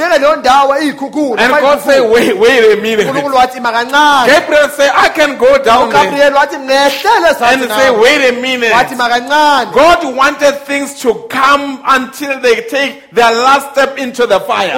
Ngaya 0.00 0.08
vele 0.08 0.18
ngibeke 0.18 0.18
leyo 0.18 0.36
ndawo 0.36 0.74
iy'khukhula 0.78 1.40
And 1.40 1.52
God 1.60 1.80
say, 1.80 2.00
Wait, 2.00 2.36
wait 2.38 2.78
a 2.78 2.82
minute. 2.82 3.06
unkulunkulu 3.06 3.36
wathi 3.36 3.58
ima 3.58 3.72
Gabriel 4.26 4.68
say, 4.70 4.88
I 4.94 5.08
can 5.08 5.38
go 5.38 5.58
down 5.62 5.90
there 5.90 6.30
wathi 6.32 6.56
and 7.42 7.70
say. 7.70 7.90
Wait 7.90 8.28
a 8.28 8.40
minute. 8.40 8.72
God 9.72 10.16
wanted 10.16 10.54
things 10.66 11.00
to 11.02 11.14
come 11.28 11.80
until 11.86 12.40
they 12.40 12.62
take 12.68 13.10
their 13.12 13.30
last 13.30 13.72
step 13.72 13.98
into 13.98 14.26
the 14.26 14.40
fire. 14.40 14.72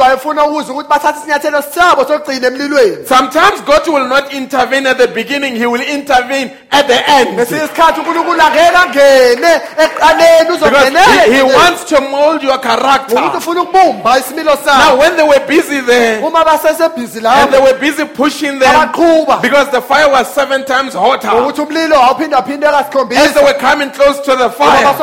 wayefuna 0.00 0.44
ukuze 0.44 0.72
ukuthi 0.72 0.88
bathathe 0.88 1.18
isinyathelo 1.18 1.62
sabo 1.62 2.04
sokugcina 2.04 2.46
emlilweni 2.46 3.06
Sometimes 3.06 3.60
God 3.62 3.88
will 3.88 4.08
not 4.08 4.32
intervene 4.32 4.86
at 4.86 4.98
the 4.98 5.08
beginning, 5.08 5.56
He 5.56 5.66
will 5.66 5.82
intervene 5.82 6.50
at 6.70 6.86
the 6.86 7.10
end. 7.10 7.38
isikhathi 7.40 8.00
unkulunkulu 8.00 8.40
angeke 8.42 8.76
angene 8.76 9.60
ekuqaleni 9.78 10.58
Because 10.62 11.24
he, 11.24 11.34
he 11.36 11.42
wants 11.42 11.84
to 11.84 12.00
mold 12.00 12.42
your 12.42 12.58
ukuthi 12.58 12.62
character. 12.62 13.16
ufuna 13.38 13.62
ukubumba 13.62 14.18
isimilo 14.18 14.56
Now, 14.66 14.96
when 14.98 15.16
they 15.16 15.22
were 15.26 15.46
busy 15.46 15.80
there 15.80 16.22
and 16.22 17.52
they 17.52 17.60
were 17.60 17.78
busy 17.78 18.04
pushing 18.04 18.58
them 18.58 18.88
because 19.42 19.70
the 19.70 19.80
fire 19.80 20.08
was 20.10 20.32
seven 20.34 20.64
times 20.64 20.94
hotter. 20.94 21.28
Ukuthi 21.28 21.60
umlilo 21.60 21.96
wawuphindaphindeka 21.96 22.78
as 23.16 23.34
they 23.34 23.44
were 23.44 23.58
coming 23.58 23.90
close 23.90 24.20
to 24.20 24.36
the 24.36 24.50
fire, 24.50 24.94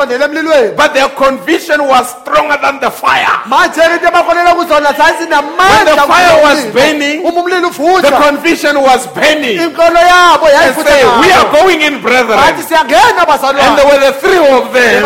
but 0.76 0.94
their 0.94 1.08
conviction 1.10 1.86
was 1.86 2.08
stronger 2.20 2.56
than 2.62 2.80
the 2.80 2.90
fire. 2.90 3.26
manje 3.46 3.80
into 3.94 4.06
abakholela 4.06 4.54
kuzona 4.54 4.90
When 4.90 5.84
the 5.86 5.96
fire 6.06 6.42
was 6.42 6.64
burning, 6.72 7.22
The 7.22 8.10
conviction 8.26 8.80
was 8.80 9.06
burning. 9.08 9.58
And 9.60 10.74
say, 10.86 11.04
We 11.20 11.32
are 11.32 11.52
going 11.52 11.80
in, 11.82 12.00
brethren. 12.02 12.38
And 12.38 12.58
there 13.78 13.86
were 13.86 14.00
the 14.00 14.12
three 14.20 14.38
of 14.38 14.72
them, 14.72 15.04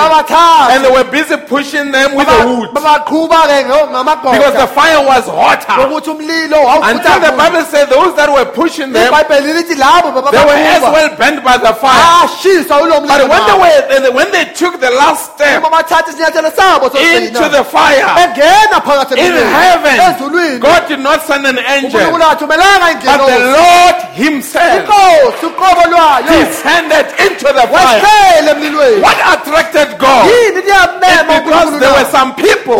and 0.71 0.85
they 0.85 0.91
were 0.91 1.05
busy 1.05 1.37
pushing 1.37 1.91
them 1.91 2.15
with 2.15 2.27
the 2.27 2.47
wood. 2.47 2.71
babaqhuba-ke 2.71 4.44
because 4.45 4.61
the 4.61 4.75
fire 4.75 5.01
was 5.07 5.25
hotter. 5.27 5.77
Until 6.91 7.21
the 7.21 7.33
Bible 7.37 7.65
said 7.65 7.89
those 7.89 8.15
that 8.17 8.29
were 8.31 8.45
pushing 8.45 8.93
them, 8.93 9.11
they 10.33 10.45
were 10.45 10.55
as 10.55 10.83
well 10.93 11.11
burned 11.17 11.43
by 11.45 11.57
the 11.59 11.73
fire. 11.75 12.05
ulo 12.85 13.01
But 13.09 13.29
when 13.29 13.47
they 13.47 13.59
were 13.59 14.11
when 14.15 14.31
they 14.33 14.45
took 14.53 14.81
the 14.81 14.91
last 14.91 15.33
step 15.35 15.63
uma 15.65 15.71
bathatha 15.83 16.11
isinyathelo 16.11 16.51
sabo 16.57 16.87
into 17.17 17.49
the 17.49 17.65
fire 17.65 18.05
in 19.17 19.33
heaven, 19.55 19.97
God 20.61 20.89
did 20.89 21.01
not 21.01 21.23
send 21.27 21.47
an 21.47 21.59
angel, 21.59 22.01
but 23.07 23.27
the 23.27 23.39
Lord 23.39 23.95
Himself 24.15 24.85
descended 26.29 27.07
into 27.27 27.47
the 27.53 27.67
fire. 27.85 28.01
What 29.03 29.17
attracted 29.33 29.99
God? 29.99 30.27
because 31.45 31.71
there 31.81 31.93
were 31.93 32.11
some 32.11 32.35
people 32.35 32.77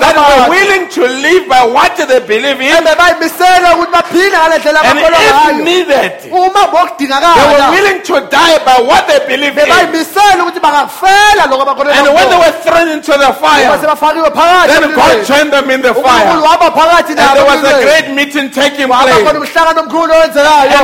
that 0.00 0.16
were 0.16 0.56
abantu 0.56 0.63
willing 0.64 0.88
to 0.88 1.02
live 1.02 1.48
by 1.48 1.62
what 1.64 1.96
they 1.96 2.20
believe 2.20 2.60
in, 2.60 2.72
ebebayimisela 2.80 3.74
ukuthi 3.74 3.92
baphile 3.92 4.36
ngale 4.38 4.58
ndlela 4.58 4.80
and 4.84 4.98
if 4.98 5.64
needed, 5.64 6.12
they 6.22 6.30
were 6.30 7.70
willing 7.76 8.00
to 8.02 8.14
die 8.30 8.58
by 8.64 8.78
what 8.88 9.06
they 9.06 9.20
believe 9.26 9.56
in. 9.58 9.66
bebayimisela 9.66 10.42
ukuthi 10.42 10.60
bangakufela 10.60 11.46
lokho 11.50 11.62
abakholelwa 11.62 11.94
And 11.98 12.08
when 12.14 12.28
they 12.28 12.38
were 12.38 12.56
thrown 12.64 12.88
into 12.88 13.12
the 13.12 13.32
fire, 13.40 13.78
then 14.66 14.94
God 14.94 15.26
joined 15.26 15.52
them 15.52 15.70
in 15.70 15.80
the 15.82 15.94
fire. 15.94 16.26
And 16.26 16.42
there 17.18 17.46
was 17.46 17.62
a 17.62 17.82
great 17.82 18.14
meeting 18.14 18.50
taking 18.50 18.88
place. 18.88 19.14
And 19.14 19.36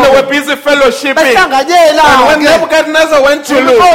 they 0.05 0.11
were 0.11 0.28
busy 0.28 0.55
fellowshipping. 0.57 1.37
And 1.37 1.53
when 2.28 2.43
Nebuchadnezzar 2.43 3.22
went 3.22 3.45
to 3.47 3.55
look, 3.61 3.81
he 3.81 3.87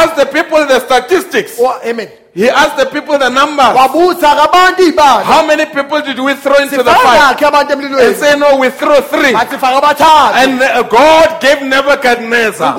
asked 0.00 0.16
the 0.16 0.26
people 0.32 0.66
the 0.66 0.80
statistics. 0.80 1.60
Amen 1.84 2.21
He 2.34 2.48
asked 2.48 2.78
the 2.78 2.86
people 2.86 3.18
the 3.18 3.28
numbers. 3.28 3.76
wabuza 3.76 4.32
abantu 4.32 4.82
ibala 4.88 5.22
How 5.22 5.44
many 5.46 5.66
people 5.66 6.00
did 6.00 6.18
we 6.18 6.32
throw 6.34 6.56
into 6.56 6.78
the 6.78 6.84
fire? 6.88 7.36
And 7.36 8.16
say, 8.16 8.38
no, 8.38 8.56
we 8.56 8.70
threw 8.70 8.96
three. 9.12 9.36
bathi 9.36 9.58
faka 9.60 9.76
abathathu 9.84 10.32
And 10.40 10.62
uh, 10.62 10.82
God 10.88 11.42
gave 11.42 11.60
Nebuchadnezzar 11.60 12.72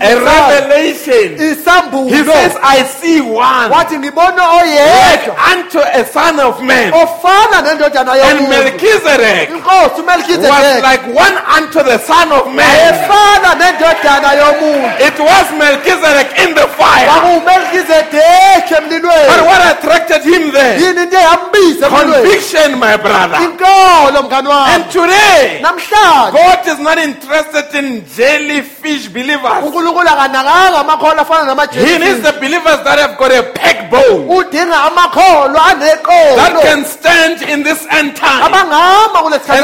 a 0.00 0.12
revelation. 0.20 1.38
He 1.40 1.54
says, 1.56 2.56
I 2.60 2.84
see 2.84 3.22
one 3.22 3.70
like 3.72 3.88
unto 5.56 5.80
a 5.80 6.04
son 6.04 6.40
of 6.40 6.60
man. 6.62 6.92
And 6.92 8.48
Melchizedek 8.52 9.48
was 9.64 10.82
like 10.84 11.04
one 11.08 11.36
unto 11.56 11.80
the 11.82 11.96
son 12.04 12.32
of 12.36 12.52
man. 12.52 12.68
efana 12.84 13.56
nendodana 13.56 14.28
yomuntu 14.36 15.08
It 15.08 15.16
was 15.18 15.46
Melchizedek 15.56 16.36
in 16.36 16.54
the 16.54 16.68
fire. 16.76 17.08
But 19.28 19.46
what 19.46 19.60
attracted 19.78 20.22
him 20.22 20.50
there? 20.52 20.78
yini 20.80 21.02
into 21.02 21.16
eyambiza 21.16 21.86
emlilweni 21.86 22.12
Conviction, 22.12 22.78
my 22.78 22.96
brother. 22.96 23.38
inkolo 23.44 24.22
mngani 24.22 24.48
wami 24.48 24.70
And 24.74 24.84
today, 24.90 25.60
God 26.32 26.66
is 26.66 26.78
not 26.78 26.98
interested 26.98 27.74
in 27.74 28.04
jellyfish 28.16 29.08
believers. 29.08 29.64
unkulunkulu 29.64 30.08
akanakanga 30.08 30.78
amakholwa 30.78 31.22
afana 31.22 31.68
He 31.72 31.98
needs 31.98 32.20
the 32.22 32.32
believers 32.32 32.80
that 32.84 32.98
have 32.98 33.16
got 33.18 33.32
a 33.32 33.42
backbone 33.42 34.26
that 36.36 36.52
can 36.62 36.84
stand 36.84 37.42
in 37.42 37.62
this 37.62 37.86
end 37.90 38.16
time 38.16 38.42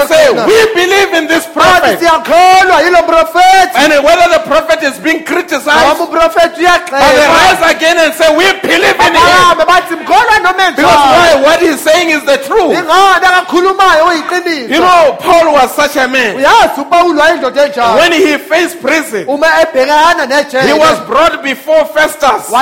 and 0.01 0.09
say. 0.09 0.31
We 0.33 0.75
believe 0.75 1.15
in 1.15 1.27
this 1.29 1.47
prophet. 1.47 1.99
siyakholwa 1.99 2.57
uyakholwa 2.57 2.83
yilo 2.83 3.03
mprofethi 3.03 3.77
And 3.77 3.93
whether 4.05 4.29
the 4.33 4.39
prophet 4.47 4.83
is 4.83 4.99
being 4.99 5.25
criticized, 5.25 5.99
but 5.99 6.31
they 6.91 7.27
rise 7.27 7.63
again 7.77 7.99
and 7.99 8.15
say, 8.15 8.36
We 8.37 8.45
believe 8.63 9.01
in 9.01 9.15
him. 9.15 9.15
bahambe 9.15 9.65
bathi 9.65 9.95
mkholwa 9.95 10.39
noma 10.43 10.71
Because 10.77 10.97
why? 10.97 11.43
What 11.43 11.61
he's 11.61 11.81
saying 11.81 12.11
is 12.11 12.23
the 12.25 12.39
truth. 12.39 12.77
You 14.71 14.81
know, 14.81 15.17
Paul 15.21 15.53
was 15.53 15.71
such 15.77 15.97
a 15.97 16.09
man. 16.09 16.37
uyazi 16.37 16.81
upawulo 16.81 17.21
wayindoda 17.23 17.67
enjalo 17.67 17.95
When 18.01 18.13
he 18.13 18.39
faced 18.39 18.81
prison, 18.83 19.27
he 20.67 20.73
was 20.73 20.99
brought 21.07 21.43
before 21.43 21.85
Festus 21.95 22.53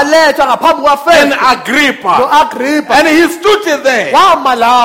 and 1.21 1.33
Agrippa. 1.33 2.31
And 2.91 3.09
he 3.09 3.29
stood 3.29 3.83
there 3.83 4.13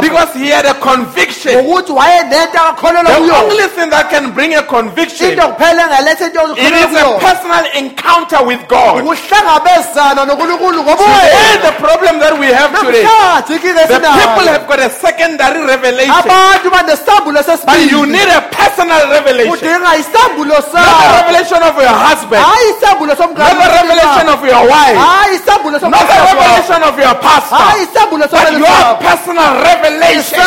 because 0.02 0.34
he 0.34 0.50
had 0.50 0.66
a 0.66 0.74
conviction. 0.74 1.54
ngokuthi 1.66 1.92
wayenento 1.92 2.60
akakholelwa 2.60 3.12
The 3.30 3.36
only 3.36 3.68
thing 3.76 3.90
that 3.90 4.10
can 4.10 4.32
bring 4.32 4.56
a 4.56 4.64
conviction 4.64 5.30
into 5.32 5.42
kuphela 5.48 5.84
engaletha 5.84 6.26
into 6.26 6.40
it 6.58 6.74
is 6.74 6.98
a 6.98 7.20
personal 7.20 7.66
encounter 7.76 8.44
with 8.46 8.68
God. 8.68 9.04
Today, 10.80 11.60
the 11.62 11.74
problem 11.80 12.20
that 12.24 12.34
we 12.40 12.48
have 12.48 12.72
today, 12.80 13.04
the 13.04 14.00
people 14.00 14.48
have 14.48 14.66
got 14.68 14.80
a 14.80 14.90
secondary 14.90 15.62
revelation, 15.66 16.14
but 17.66 17.80
you 17.92 18.06
need 18.06 18.30
a 18.32 18.42
personal 18.52 19.02
revelation. 19.12 19.60
Not 19.82 20.00
sakho. 20.64 21.20
revelation 21.20 21.62
of 21.64 21.76
your 21.78 21.96
husband, 22.08 22.42
not 22.42 23.56
the 23.60 23.70
revelation 23.80 24.28
of 24.30 24.40
your 24.46 24.64
wife, 24.70 24.96
not 25.82 25.82
somkati 25.82 26.20
revelation 26.32 26.82
of 26.84 26.96
your 27.00 27.16
pastor, 27.20 27.56
but 28.32 28.52
your 28.56 28.84
personal 29.04 29.52
revelation. 29.64 30.40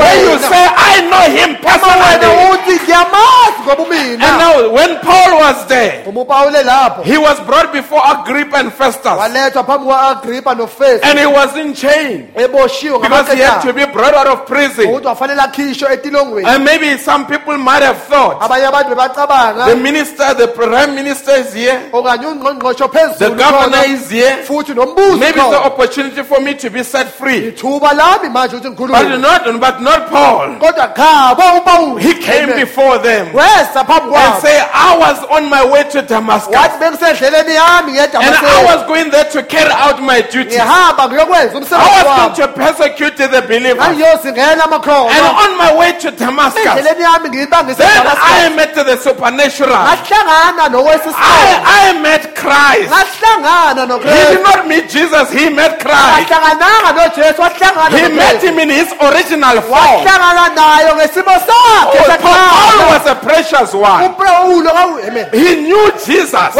Where 0.00 0.18
you 0.24 0.34
say, 0.38 0.64
I 0.76 1.00
know 1.10 1.24
him 1.38 1.50
personally. 1.62 2.30
uthi 2.52 2.74
ngiyamazi 2.84 3.60
ngoba 3.64 3.84
And 3.90 4.36
now, 4.38 4.68
when 4.72 4.98
Paul 5.00 5.30
was 5.40 5.66
there, 5.66 6.02
uma 6.06 6.20
upawule 6.20 6.62
lapho. 6.62 7.02
he 7.04 7.16
was 7.18 7.40
brought 7.40 7.72
before 7.72 8.00
Agrippa 8.04 8.56
and 8.56 8.72
Festus, 8.72 8.89
walethwa 9.18 9.64
phambi 9.64 9.86
kwa-agrippa 9.86 10.54
nofestu 10.54 11.06
and 11.06 11.18
he 11.18 11.26
was 11.26 11.56
in 11.56 11.74
chain 11.74 12.28
because 12.34 13.32
he 13.32 13.40
had 13.40 13.60
to 13.62 13.72
be 13.72 13.84
brought 13.86 14.14
out 14.14 14.26
of 14.26 14.46
prison. 14.46 14.86
ukuthi 14.86 15.06
wafanele 15.06 15.42
akhishwe 15.42 15.92
etilongweni. 15.92 16.46
And 16.48 16.64
maybe 16.64 16.96
some 16.98 17.26
people 17.26 17.56
might 17.58 17.82
have 17.82 17.98
thought 18.08 18.40
abanye 18.40 18.66
abantu 18.66 18.94
bebacabanga. 18.94 19.66
The 19.66 19.76
minister, 19.76 20.34
the 20.34 20.48
prime 20.48 20.94
minister 20.94 21.32
is 21.32 21.52
here, 21.54 21.80
the 21.90 23.34
governor 23.36 23.84
is 23.86 24.10
here. 24.10 24.36
Maybe 24.36 24.50
it's 24.50 24.70
the 24.70 25.40
khona. 25.40 25.66
opportunity 25.66 26.22
for 26.22 26.40
me 26.40 26.54
to 26.54 26.70
be 26.70 26.82
set 26.82 27.08
free. 27.08 27.52
ithuba 27.52 27.92
lami 27.92 28.28
manje 28.28 28.56
ukuthi 28.56 28.76
But 28.90 29.20
not, 29.20 29.60
but 29.60 29.80
not 29.80 30.10
Paul. 30.10 30.56
kodwa 30.58 30.88
khabo 30.94 31.60
upawulo 31.60 32.00
He 32.00 32.14
came 32.14 32.54
before 32.56 32.98
them. 32.98 33.28
And 33.36 34.42
say, 34.42 34.60
I 34.72 34.96
was 34.98 35.24
on 35.30 35.48
my 35.50 35.64
way 35.64 35.84
to 35.90 36.02
Damascus. 36.02 36.54
Wathi 36.54 36.78
bengisendleleni 36.78 37.54
yami 37.54 37.90
and 37.90 38.00
I 38.00 38.06
ngedamaseko 38.06 38.79
was 38.80 38.88
going 38.88 39.10
there 39.10 39.24
to 39.30 39.42
carry 39.42 39.70
out 39.72 40.00
my 40.02 40.20
duties. 40.22 40.56
I 40.58 40.64
ngihamba 40.64 41.08
ngiyokwenza 41.08 41.58
umsebenzi 41.58 42.04
was 42.04 42.04
going 42.16 42.34
to 42.34 42.48
persecute 42.48 43.16
the 43.16 43.42
believers. 43.42 43.86
And 43.86 45.24
on 45.42 45.56
my 45.58 45.74
way 45.76 45.92
to 46.00 46.10
Damascus, 46.10 46.66
endleleni 46.66 47.02
yami 47.02 47.28
ngiyibangise 47.28 47.76
then. 47.78 48.06
I 48.06 48.48
met 48.56 48.74
the 48.74 48.96
supernatural. 48.96 49.70
ngahlangana 49.76 50.78
I, 51.16 51.90
I 51.90 52.00
met 52.00 52.34
Christ. 52.34 52.90
ngahlangana 52.90 54.00
He 54.02 54.34
did 54.34 54.42
not 54.42 54.66
meet 54.68 54.88
Jesus, 54.88 55.30
he 55.32 55.48
met 55.50 55.78
Christ. 55.80 56.30
wahlangananga 56.30 56.92
nojesu 56.92 57.40
wahlangana 57.42 57.96
He 57.98 58.08
met 58.08 58.42
him 58.42 58.58
in 58.58 58.70
his 58.70 58.92
original 59.00 59.60
form. 59.62 60.04
wahlangana 60.06 60.48
nayo 60.54 60.94
ngesimo 60.96 61.30
sakhe 61.30 61.98
Oh, 62.00 62.16
Paul 62.22 62.78
was 62.92 63.06
a 63.06 63.14
precious 63.14 63.74
one. 63.74 64.04
upawulo 64.04 64.70
amen 65.08 65.26
He 65.32 65.56
knew 65.62 65.90
Jesus. 66.06 66.54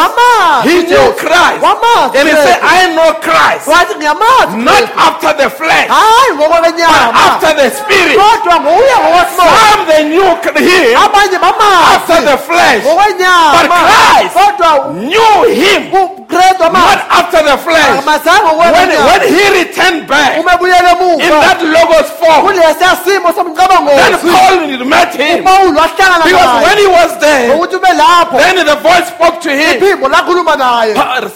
He 0.64 0.82
knew 0.82 1.12
uJesu. 1.12 1.60
Christ. 2.10 2.20
And 2.20 2.28
he 2.28 2.34
said, 2.34 2.58
I 2.62 2.94
know 2.94 3.10
Christ. 3.20 3.66
Not 3.68 4.84
after 5.06 5.32
the 5.42 5.50
flesh, 5.50 5.88
but 5.88 6.66
after 7.26 7.52
the 7.54 7.70
spirit. 7.70 8.16
kodwa 8.18 8.60
nguye 8.60 8.94
ngokwesimoya 9.00 9.60
Some 9.70 9.86
they 9.86 10.04
knew 10.04 10.30
him 10.56 10.94
after 11.94 12.20
the 12.22 12.36
flesh, 12.38 12.82
But 12.84 13.66
Christ 13.68 14.34
knew 14.94 15.34
him 15.54 15.90
not 16.30 17.00
after 17.10 17.42
the 17.42 17.56
flesh. 17.58 18.04
When, 18.06 18.88
when 19.10 19.22
he 19.34 19.44
returned 19.58 20.06
back 20.06 20.38
in 20.38 20.44
that 20.46 21.60
logos 21.62 22.10
form, 22.20 22.46
then 22.54 22.74
Paul 24.30 24.84
met 24.84 25.14
him. 25.14 25.44
Because 26.24 26.52
when 26.66 26.78
he 26.78 26.86
was 26.86 27.10
there, 27.20 27.48
ngokuthi 27.50 27.74
ube 27.74 27.92
lapho 27.96 28.38
then 28.38 28.66
the 28.66 28.76
voice 28.76 29.06
spoke 29.08 29.40
to 29.40 29.50
him. 29.50 29.80
lakhuluma 30.10 30.56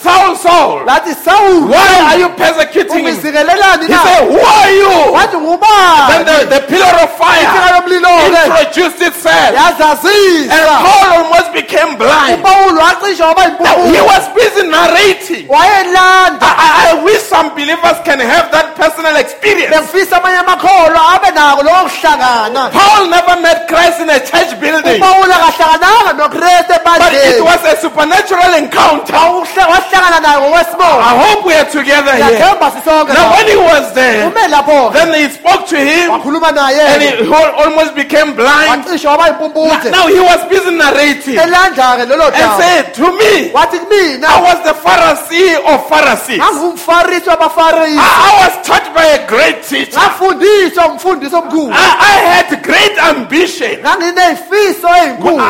Saul, 0.02 0.63
Saul, 0.64 0.80
lathi 0.88 1.12
sawuli 1.14 1.68
why 1.70 1.92
are 2.08 2.18
you 2.18 2.28
persecuting 2.36 3.04
him? 3.04 3.14
He 3.86 3.92
said, 4.04 4.28
Who 4.32 4.38
are 4.40 4.70
you? 4.72 4.92
wathi 5.12 5.36
Then 6.08 6.22
the, 6.24 6.36
the 6.54 6.60
pillar 6.68 6.94
of 7.04 7.10
fire 7.20 7.44
introduced 8.46 9.00
itself. 9.02 9.52
And 10.50 10.66
Paul 10.84 11.08
almost 11.20 11.52
became 11.52 11.96
blind. 11.96 12.40
upawulo 12.42 12.80
wacisha 12.80 13.26
waba 13.26 13.44
Now, 13.60 13.76
he 13.92 14.00
was 14.00 14.24
busy 14.34 14.62
narrating. 14.68 15.46
I, 16.40 16.54
I- 16.58 16.72
I 16.84 17.02
wish 17.04 17.20
some 17.22 17.50
believers 17.54 17.98
can 18.04 18.20
have 18.20 18.50
that 18.52 18.74
personal 18.76 19.16
experience. 19.16 19.70
bengifisa 19.74 20.16
amanye 20.22 20.38
amakholwa 20.38 21.00
abe 21.14 21.30
nako 21.34 21.62
lokho 21.62 21.88
Paul 22.72 23.08
never 23.10 23.36
met 23.40 23.68
Christ 23.68 24.00
in 24.00 24.10
a 24.10 24.20
church 24.20 24.58
building, 24.60 25.00
upawulo 25.00 25.34
akahlangananga 25.34 26.12
nokristu 26.18 26.74
but 26.84 27.12
it 27.12 27.40
was 27.44 27.60
a 27.64 27.76
supernatural 27.80 28.54
encounter. 28.54 29.14
Wawuhle- 30.44 30.64
wahlangana 30.64 30.84
naye 30.84 30.94
ngokwesimoya 30.94 31.04
I 31.04 31.18
hope 31.18 31.48
we 31.48 31.54
are 31.54 31.70
together 31.70 32.12
here. 32.28 32.38
Now, 33.14 33.30
when 33.36 33.46
he 33.48 33.56
was 33.56 33.92
there, 33.94 34.24
then 34.92 35.14
he 35.14 35.28
spoke 35.34 35.66
to 35.68 35.76
him 35.76 36.10
and 36.94 37.02
he 37.02 37.08
almost 37.64 37.94
became 37.94 38.32
blind. 38.32 38.84
Now 39.90 40.06
he 40.06 40.20
was 40.20 40.40
busy 40.48 40.70
narrating. 40.70 41.38
And 41.38 41.52
elandla-ke 41.52 42.08
lolo 42.08 42.30
daba 42.30 42.56
said, 42.62 42.94
To 42.94 43.12
me, 43.12 43.50
I 44.28 44.40
was 44.40 44.58
the 44.64 44.74
Pharisee 44.84 45.54
of 45.74 45.88
Pharisees. 45.88 46.40
I, 47.98 48.30
was 48.46 48.66
taught 48.66 48.94
by 48.94 49.04
a 49.04 49.26
great 49.26 49.62
teacher. 49.68 49.98
ngafundiswa 50.00 50.86
umfundisi 50.86 51.36
omkhulu. 51.36 51.72
I, 51.72 51.88
I 52.00 52.12
had 52.34 52.62
great 52.62 52.98
ambition. 52.98 53.82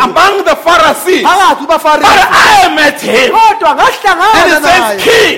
Among 0.05 0.45
the 0.45 0.54
Pharisees. 0.65 1.23
But 1.23 2.21
I 2.33 2.75
met 2.75 3.01
him. 3.01 3.31
And 3.35 4.51
he 4.51 4.57
says, 4.65 5.03
King, 5.05 5.35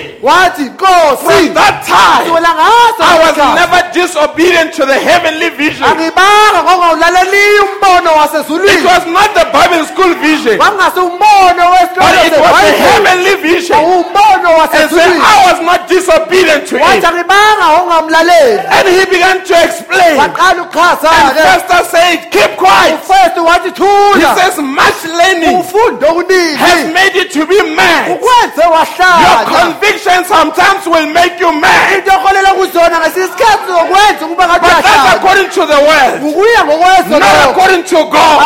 from 1.23 1.53
that 1.53 1.75
time, 1.87 2.25
I 2.99 3.15
was 3.23 3.35
never 3.55 3.81
disobedient 3.93 4.73
to 4.73 4.85
the 4.85 4.97
heavenly 5.09 5.49
vision. 5.49 5.83
angibanga 5.83 6.59
ngongawulaleliyo 6.63 7.63
umbono 7.63 8.11
It 8.67 8.83
was 8.85 9.05
not 9.17 9.29
the 9.33 9.45
Bible 9.53 9.85
school 9.85 10.13
vision, 10.15 10.57
but 10.57 10.73
it 12.25 12.33
was 12.39 12.55
the 12.61 12.73
heavenly 12.85 13.35
vision. 13.41 13.77
And 14.73 14.89
say, 14.89 15.09
I 15.19 15.35
was 15.51 15.59
not 15.61 15.87
disobedient 15.87 16.67
to 16.69 16.75
it. 16.77 17.03
And 18.77 18.87
he 18.87 19.05
began 19.05 19.43
to 19.45 19.53
explain. 19.63 20.19
And 20.19 20.33
Festus 21.37 21.87
said, 21.91 22.17
Keep 22.31 22.51
quiet. 22.57 22.99
He 24.17 24.25
says, 24.39 24.57
Much 24.59 24.99
learning 25.17 25.57
has 26.57 26.79
made 26.93 27.13
you 27.15 27.25
to 27.35 27.41
be 27.47 27.59
mad. 27.75 28.19
Your 28.19 29.41
conviction 29.57 30.19
sometimes 30.25 30.85
will 30.85 31.09
make 31.13 31.39
you 31.39 31.51
mad. 31.59 31.97
into 31.97 32.11
okholela 32.11 32.51
kuzona 32.57 32.99
ngesinye 32.99 33.25
isikhathi 33.25 33.65
zokwenza 33.67 34.25
ukuba 34.25 34.47
ngathi 34.47 34.61
But 34.67 34.83
that's 34.83 35.15
according 35.15 35.49
to 35.57 35.61
the 35.65 35.79
word, 35.89 36.21
not 37.09 37.49
according 37.49 37.83
to 37.83 37.99
God. 38.11 38.37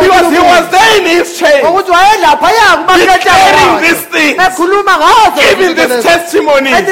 Because 0.00 0.28
he 0.36 0.40
was 0.52 0.64
there 0.70 0.92
in 0.98 1.04
his 1.16 1.38
chain, 1.38 1.60
ngokuthi 1.64 1.90
wayelaphaya 1.90 2.68
declaring 3.04 3.72
these 3.84 4.04
things, 4.14 4.36
giving 5.36 5.74
this 5.76 6.02
testimony. 6.04 6.70
And 6.72 6.86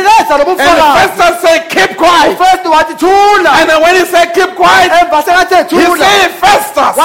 bufakazi. 0.45 0.93
Festus 0.99 1.35
said, 1.43 1.61
Keep 1.71 1.97
quiet. 1.97 2.33
ufestu 2.39 2.69
wathi 2.71 2.95
thula. 2.95 3.51
And 3.61 3.71
then 3.71 3.81
when 3.83 3.95
he 3.97 4.05
said, 4.07 4.27
Keep 4.35 4.55
quiet, 4.57 4.91
he 4.93 5.85
said, 5.97 6.31
Festus, 6.43 6.97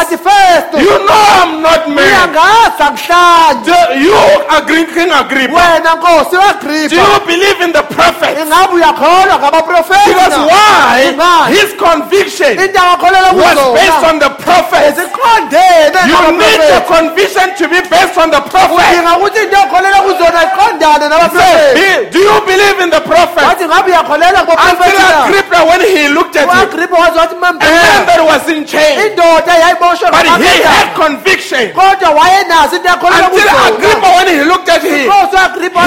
you 0.82 0.96
know 1.08 1.24
I'm 1.42 1.62
not 1.62 1.77
uyangazi 1.86 2.84
Do 3.66 3.74
you 4.00 4.16
agree, 5.20 5.48
wena 5.48 5.96
nkosi 5.96 6.36
Do 6.90 6.96
you 6.96 7.20
believe 7.26 7.62
in 7.66 7.72
the 7.74 7.84
prophet? 7.84 8.38
ingabe 8.40 8.74
uyakholwa 8.74 9.38
Because 10.08 10.38
why? 10.38 11.14
His 11.50 11.74
conviction 11.78 12.52
into 12.60 12.80
akakholelwa 12.80 13.32
was 13.34 13.56
based 13.80 14.04
on 14.10 14.20
the 14.20 14.30
prophet. 14.30 14.96
You 16.08 16.32
need 16.32 16.60
your 16.70 16.82
nabaprofeti 16.82 16.88
conviction 16.88 17.56
to 17.58 17.68
be 17.68 17.82
based 17.90 18.18
on 18.18 18.30
the 18.32 18.42
prophet. 18.42 18.78
udinga 18.78 19.18
ukuthi 19.18 19.40
into 19.44 19.58
okholelwa 19.58 20.02
kuzona 20.02 20.44
iqondane 20.44 21.08
nabaprofeti 21.10 21.74
"Be- 21.74 22.10
Do 22.12 22.20
you 22.20 22.42
believe 22.46 22.80
in 22.84 22.90
the 22.90 23.00
prophet? 23.02 23.44
wathi 23.48 23.66
ngabe 23.66 23.92
uyakholelwa 23.92 24.42
Until 24.42 24.56
kubaprofeti 24.56 24.98
Agrippa 25.24 25.64
when 25.66 25.82
he 25.82 26.08
looked 26.10 26.36
at 26.38 26.50
him, 26.50 26.60
uagripa 26.60 26.96
wazi 26.98 27.18
wathi 27.18 27.36
a 27.36 27.40
man 27.40 27.54
membheka 27.60 28.06
that 28.06 28.22
was 28.26 28.50
in 28.50 28.66
chains, 28.66 29.06
indoda 29.06 29.54
but 30.12 30.26
he 30.42 30.62
had 30.64 30.94
conviction. 30.96 31.67
Into 32.74 32.88
Until 33.28 33.50
Agrippa, 33.68 34.10
when 34.18 34.28
he 34.28 34.40
looked 34.44 34.70
at 34.70 34.82
him, 34.84 35.10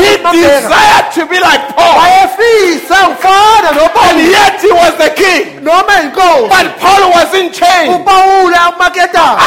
he 0.01 0.13
desired 0.33 1.13
to 1.15 1.27
be 1.27 1.39
like 1.41 1.63
Paul. 1.77 1.97
And 4.11 4.19
yet 4.31 4.61
he 4.61 4.71
was 4.73 4.95
the 4.97 5.11
king. 5.15 5.63
noma 5.65 5.93
inkosi 6.03 6.49
But 6.49 6.67
Paul 6.81 7.11
was 7.13 7.31
in 7.35 7.53
chains. 7.53 7.91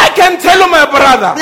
I 0.03 0.09
can 0.15 0.37
tell 0.39 0.59
you, 0.59 0.67
my 0.69 0.85
brother, 0.85 1.33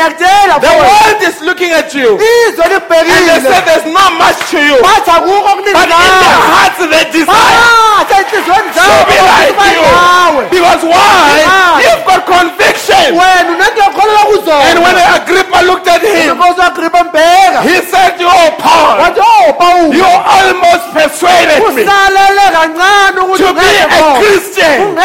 the 0.61 0.71
world 0.79 1.21
is 1.21 1.41
looking 1.41 1.71
at 1.71 1.93
you. 1.93 2.17
And 2.17 3.27
they 3.27 3.39
say 3.43 3.61
there's 3.65 3.85
not 3.93 4.11
much 4.17 4.37
to 4.51 4.59
you. 4.59 4.77
But 4.81 5.07
in 5.07 6.13
their 6.23 6.39
hearts 6.53 6.79
they 6.79 7.05
desire 7.11 7.59
to 8.71 9.05
be 9.07 9.17
like 9.21 9.53
you. 9.75 9.83
Because 10.49 10.81
why? 10.83 11.43
You've 11.83 12.05
got 12.07 12.25
conviction. 12.25 13.15
wena 13.17 13.51
unento 13.51 13.79
yokholelwa 13.83 14.55
And 14.71 14.79
when 14.83 14.97
Agrippa 15.15 15.61
looked 15.65 15.87
at 15.87 16.01
him, 16.01 16.29
inkosi 16.31 16.59
uagripa 16.61 17.03
mbheka 17.03 17.61
he 17.61 17.81
said, 17.91 18.13
Oh, 18.21 18.51
Paul, 18.59 18.97
you 19.93 20.05
almost 20.05 20.85
persuaded 20.93 21.59
me 21.75 21.83
usalele 21.83 22.41
kancane 22.53 23.19
ukuthi 23.21 23.43
to 23.43 23.53
be 23.53 23.59
a. 23.61 24.19
Christian. 24.21 24.95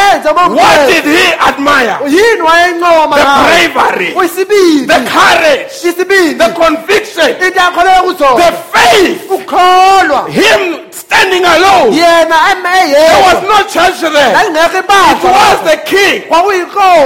What 0.55 0.87
did 0.87 1.03
he 1.05 1.33
admire? 1.49 1.97
The 2.03 3.25
bravery, 3.43 4.13
the 4.87 4.99
courage, 5.09 5.73
the 6.37 6.49
conviction, 6.55 7.35
the 7.39 8.51
faith, 8.73 9.21
him 10.27 10.61
standing 10.91 11.45
alone. 11.45 11.91
There 11.95 13.21
was 13.23 13.39
no 13.43 13.57
church 13.67 14.01
there. 14.01 14.33
It 15.11 15.23
was 15.23 15.57
the 15.63 15.77
king 15.85 16.23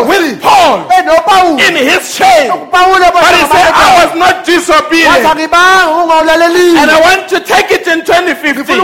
with 0.10 0.42
Paul 0.42 1.60
in 1.60 1.76
his 1.76 2.16
chain. 2.18 2.51
But 2.72 3.34
he 3.36 3.44
said, 3.52 3.72
I 3.74 4.06
was 4.06 4.12
not 4.18 4.46
disobedient. 4.46 5.26
And 5.26 6.90
I 6.92 7.00
want 7.02 7.30
to 7.30 7.40
take 7.40 7.72
it 7.72 7.88
in 7.88 8.02
ngifuna 8.02 8.84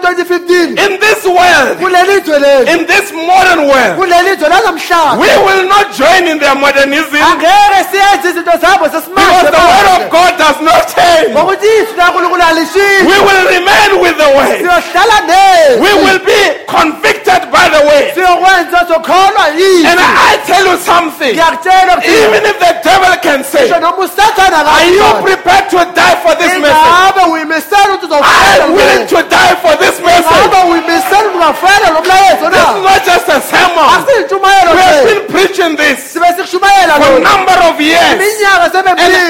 2015. 0.00 0.78
In 0.78 1.00
this 1.00 1.24
world, 1.24 1.78
kuleli 1.78 2.20
zwe 2.24 2.38
leli. 2.38 2.68
in 2.74 2.86
this 2.86 3.12
modern 3.12 3.68
world, 3.68 3.96
kuleli 3.98 4.36
zwe 4.38 4.48
lanamhlanje 4.48 5.18
we 5.20 5.30
will 5.46 5.68
not 5.68 5.86
join 5.94 6.26
in 6.28 6.38
their 6.38 6.54
modernism. 6.54 7.16
Angeke 7.16 7.80
siyenze 7.90 8.28
izinto 8.30 8.58
zabo 8.58 8.84
because 8.84 9.50
the 9.50 9.64
word 9.70 9.88
of 9.96 10.10
God 10.10 10.32
does 10.38 10.58
not 10.60 10.82
change. 10.94 11.30
ngokuthi 11.32 11.66
izwi 11.66 11.96
lankulunkulu 11.96 12.42
alishiyi 12.42 13.06
We 13.10 13.18
will 13.26 13.44
remain 13.56 13.90
with 14.02 14.16
the 14.16 14.30
way. 14.38 14.62
We 15.80 15.92
will 16.04 16.20
be 16.24 16.40
convicted 16.66 17.50
by 17.50 17.68
the 17.68 17.82
way. 17.88 18.12
And 19.90 20.00
I 20.00 20.38
tell 20.46 20.64
you 20.66 20.76
something, 20.78 21.34
even 21.34 22.42
if 22.50 22.56
the 22.58 22.72
devil 22.82 23.03
can 23.22 23.40
say, 23.44 23.64
ngisho 23.68 23.80
noma 23.80 23.98
usathana 24.04 24.58
Are 24.64 24.86
you 24.90 25.04
prepared 25.22 25.66
to 25.70 25.80
die 25.94 26.16
for 26.24 26.34
this 26.40 26.52
message? 26.60 26.76
ukuthi 27.94 28.14
I'm 28.64 28.72
willing 28.74 29.06
to 29.08 29.18
die 29.28 29.54
for 29.64 29.74
this 29.82 29.96
message. 30.00 30.36
ingabe 30.44 30.58
uyimisela 30.70 31.26
ukuthi 31.28 31.36
ungafela 31.36 31.86
lo 31.94 32.00
mlayezo 32.02 32.46
This 32.50 32.60
is 32.60 32.82
not 32.88 33.00
just 33.04 33.28
a 33.28 33.40
sermon. 33.40 33.86
We 34.74 34.80
have 34.80 35.04
been 35.08 35.26
preaching 35.34 35.76
this 35.76 35.98
for 36.14 36.24
a 36.24 37.20
number 37.20 37.58
of 37.68 37.80
years. 37.80 38.14
And 38.14 38.20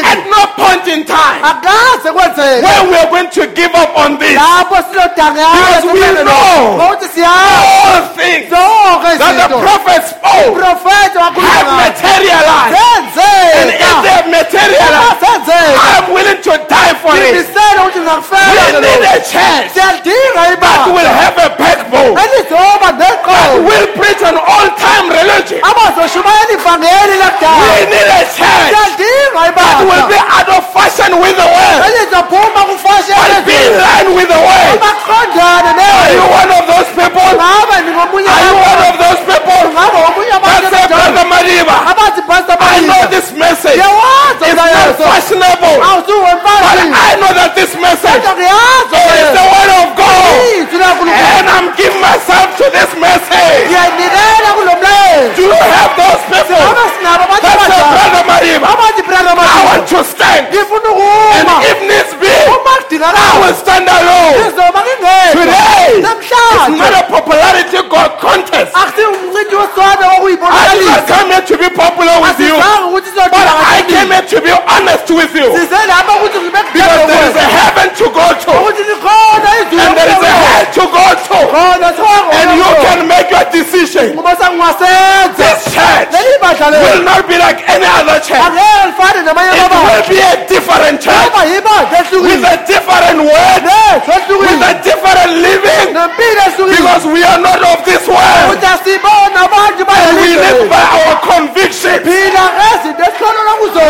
at 0.05 0.21
no 0.29 0.43
point 0.57 0.87
in 0.89 1.05
time 1.05 1.41
where 2.65 2.83
we 2.91 2.95
are 2.97 3.11
going 3.11 3.31
to 3.31 3.47
give 3.55 3.75
up 3.75 3.97
on 3.97 4.19
this. 4.19 4.35
Because 4.35 5.85
we 5.93 6.01
know 6.25 6.79
All 7.75 8.01
things 8.15 8.51
that 8.51 9.49
the 9.49 9.57
izinto 9.57 9.61
prophet 9.63 10.03
spoke 10.05 10.55
have 10.63 11.67
materialized. 11.85 12.75
And 13.65 13.73
if 13.73 13.97
they 14.05 14.21
materialized, 14.31 15.21
senzeka 15.25 15.81
I'm 15.97 16.07
willing 16.15 16.41
to 16.49 16.55
die 16.69 16.95
for 17.03 17.13
it. 17.17 17.35
We 18.55 18.81
need 18.85 19.05
a 19.09 19.19
church. 19.33 19.69
That 20.61 20.93
will 20.95 21.11
have 21.23 21.37
a 21.47 21.49
backbone. 21.63 22.13
That 23.33 23.51
will 23.69 23.87
preach 23.99 24.23
an 24.31 24.37
all-time 24.37 25.07
religion. 25.19 25.59
We 27.65 27.81
need 27.93 28.09
a 28.21 28.23
church. 28.37 28.71
That 29.57 29.81
will 29.91 30.07
be 30.13 30.21
out 30.37 30.49
of 30.57 30.63
fashion 30.77 31.11
with 31.23 31.37
the 31.41 31.49
world. 31.57 31.81
But 33.17 33.45
be 33.49 33.57
in 33.67 33.75
line 33.87 34.09
with 34.17 34.29
the 34.29 34.39
baqondane 34.85 35.65
Are 36.05 36.13
you 36.15 36.27
one 36.41 36.51
of 36.59 36.65
those 36.73 36.91
people? 36.99 37.31
Are 38.29 38.43
you 38.49 38.55
one 38.71 38.81
of 38.89 38.95
those 39.03 39.21
people? 39.31 39.61
Ngabe 41.11 41.21
omunye 41.21 41.65
That 41.65 42.17
say, 42.17 42.25
Brother 42.25 42.57
Mariba, 42.57 42.65
I 42.65 42.81
know 42.89 43.03
this 43.11 43.29
message 43.37 43.77
is 43.77 44.57
not 44.57 44.97
fashionable, 44.97 45.77
but 45.77 46.77
I 46.95 47.17
know 47.21 47.33
that 47.35 47.53
this 47.55 47.73
message 47.77 48.25
is 48.25 49.29
the 49.37 49.45
word 49.45 49.71
of 49.85 49.93
God. 49.97 50.33
And 51.05 51.47
I'm 51.49 51.77
giving 51.77 52.01
myself 52.01 52.57
to 52.57 52.65
this 52.73 52.91
message. 52.97 53.69
Do 55.37 55.43
you 55.43 55.53
have 55.53 55.93
those 55.97 56.23
people 56.33 57.44
I 58.65 59.61
want 59.69 59.89
to 59.89 60.01
stand. 60.05 60.49
ngifuna 60.49 60.91
oh, 60.91 61.37
And 61.37 61.49
if 61.69 61.79
needs 61.85 62.13
be, 62.17 62.33
oh, 62.49 62.65
I 63.03 63.31
will 63.43 63.55
stand 63.55 63.85
alone. 63.89 64.35
Today, 65.33 66.01
it's 66.01 66.79
not 66.79 66.93
a 66.95 67.03
popularity 67.11 67.81
contest. 68.21 68.73
akusiwo 68.75 69.11
umncindi 69.11 69.55
wesona 69.57 70.07
I 70.15 70.79
did 70.79 70.87
not 70.87 71.07
come 71.09 71.31
here 71.31 71.43
to 71.43 71.57
be 71.59 71.69
popular 71.71 72.17
with 72.23 72.41
you, 72.41 72.55
but 72.57 73.47
I 73.77 73.85
came 73.89 74.11
here 74.11 74.27
to 74.33 74.39
be 74.41 74.53
honest 74.73 75.09
with 75.11 75.35
you. 75.35 75.49
size 75.53 75.87
lapha 75.87 76.13
ukuthi 76.17 76.39
ngibe 76.39 76.59
Because 76.73 77.07
there 77.07 77.31
is 77.31 77.37
a 77.37 77.47
heaven 77.59 77.89
to 77.99 78.07
go 78.11 78.27
to, 78.45 78.51
ukuthi 78.51 78.83
likhona 78.91 79.51
izwi 79.61 79.81
and 79.85 79.97
there 79.97 80.11
is 80.15 80.23
a 80.23 80.35
hell 80.45 80.65
to 80.77 80.85
go 80.97 81.07
to, 81.29 81.39
and 82.39 82.49
you 82.59 82.71
make 83.07 83.31
your 83.31 83.45
decision. 83.53 84.17
This 85.37 85.59
church 85.75 86.09
will 86.85 87.03
not 87.05 87.29
be 87.29 87.37
like 87.39 87.61
any 87.69 87.87
other 87.87 88.19
church. 88.21 88.41
angeke 88.41 88.87
lifane 88.87 89.21
namanye 89.25 89.53
It 89.55 89.71
will 89.73 90.09
be 90.09 90.21
a 90.21 90.37
different 90.49 90.97
church 91.05 91.15
with 92.25 92.45
a 92.45 92.57
different 92.67 93.19
word, 93.21 93.63
with 94.41 94.63
a 94.63 94.75
different 94.83 95.31
living, 95.47 95.89
because 96.77 97.05
we 97.15 97.21
are 97.25 97.41
not 97.41 97.61
of 97.73 97.85
this 97.85 98.05
world. 98.09 98.51
ukuthi 98.51 98.67
asibona 98.67 99.41
abantu 99.45 99.85
And 99.85 100.17
we 100.21 100.29
live 100.37 100.69
by 100.71 100.85
our 100.97 101.17
conviction. 101.31 101.97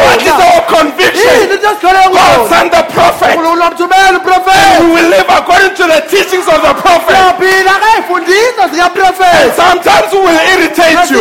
What 0.04 0.22
is 0.22 0.32
our 0.46 0.60
conviction? 0.76 1.48
God 2.14 2.48
sent 2.48 2.70
the 2.72 2.82
prophet. 2.94 3.34
uprofethi 4.16 4.80
We 4.84 4.92
will 4.94 5.08
live 5.10 5.28
according 5.38 5.74
to 5.76 5.84
the 5.86 6.00
teachings 6.10 6.46
of 6.48 6.60
the 6.62 6.74
prophet. 6.82 7.14
Siyaphila 9.12 9.34
ngey'mfundiso 9.34 9.44
zikaprofethi 9.44 9.56
Sometimes 9.56 10.12
we 10.12 10.18
will 10.20 10.40
irritate 10.54 11.10
you 11.10 11.20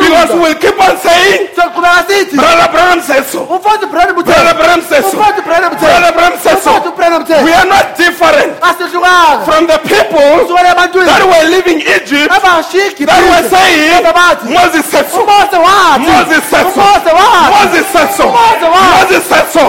because 0.00 0.30
we'll 0.34 0.54
keep 0.60 0.78
on 0.80 0.96
saying, 0.98 1.48
Brother 1.54 2.68
Branham 2.72 3.00
says 3.02 3.26
so. 3.32 3.46
Brother 3.46 4.54
Branham 4.54 4.82
says 4.82 5.04
so. 5.10 5.16
Brother 5.18 6.12
Branham 6.12 6.38
says 6.40 6.62
so. 6.62 6.72
We 7.44 7.52
are 7.52 7.66
not 7.66 7.96
different 7.96 8.58
from 9.44 9.66
the 9.66 9.78
people 9.84 10.46
that 11.04 11.22
were 11.24 11.46
living 11.48 11.80
Egypt 11.80 12.28
that 12.30 13.20
were 13.24 13.44
saying, 13.48 14.02
Moses 14.52 14.84
said 14.90 15.06
so. 15.10 15.24
Moses 15.24 16.44
said 16.50 16.66
so. 16.74 16.82
Moses 17.54 17.86
said 17.92 18.10
so. 18.12 18.24
Moses 18.28 19.24
said 19.24 19.46
so. 19.52 19.64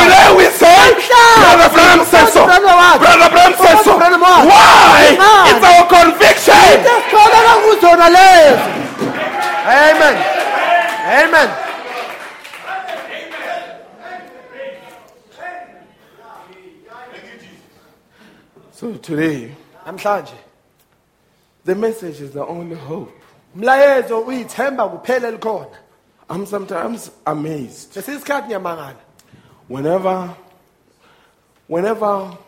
Today 0.00 0.28
we 0.36 0.46
say, 0.50 0.94
Brother 1.40 1.68
Branham 1.74 2.04
said 2.06 2.26
so. 2.28 2.44
Brother 2.46 3.28
Branham 3.30 3.54
said 3.58 3.78
so. 3.84 3.92
Why? 3.96 5.16
Why? 6.06 6.78
It's 6.78 7.84
our 7.84 8.00
conviction. 8.00 9.06
amen 9.66 10.16
amen 11.06 11.50
So 18.72 18.94
today, 18.96 19.52
namhlanje 19.86 20.34
the 21.64 21.74
message 21.74 22.20
is 22.20 22.30
the 22.32 22.44
only 22.46 22.76
hope. 22.76 23.12
umlayezo 23.56 24.20
uyithemba 24.20 24.88
kuphela 24.88 25.30
likhona 25.30 25.76
I'm 26.30 26.46
sometimes 26.46 27.10
amazed 27.26 27.94
lesi 27.96 28.18
sikhathi 28.18 28.46
ngiyamangala 28.46 28.96
whenever, 29.68 30.36
whenever, 31.68 32.38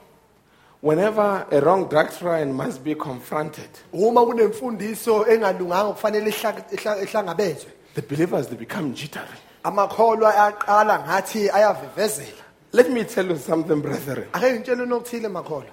whenever 0.82 1.46
a 1.50 1.60
wrong 1.60 1.88
doctrine 1.88 2.52
must 2.52 2.82
be 2.84 2.94
confronted. 2.94 3.68
uma 3.92 4.24
kunemfundiso 4.26 5.26
engalunganga 5.26 5.92
kufanele 5.92 6.30
ihla- 6.30 6.64
ihla- 6.72 7.02
ihlangabezwe 7.02 7.70
The 7.94 8.02
believers 8.02 8.46
they 8.48 8.56
become 8.56 8.92
jittery. 8.94 9.38
amakholwa 9.64 10.34
ayaqala 10.34 10.98
ngathi 10.98 11.50
ayavivezela 11.50 12.44
Let 12.72 12.90
me 12.90 13.04
tell 13.04 13.26
you 13.30 13.36
something, 13.38 13.80
brethren. 13.80 14.28
ake 14.32 14.52
ngitshele 14.52 14.82
unokuthile 14.82 15.28
makholwa 15.28 15.70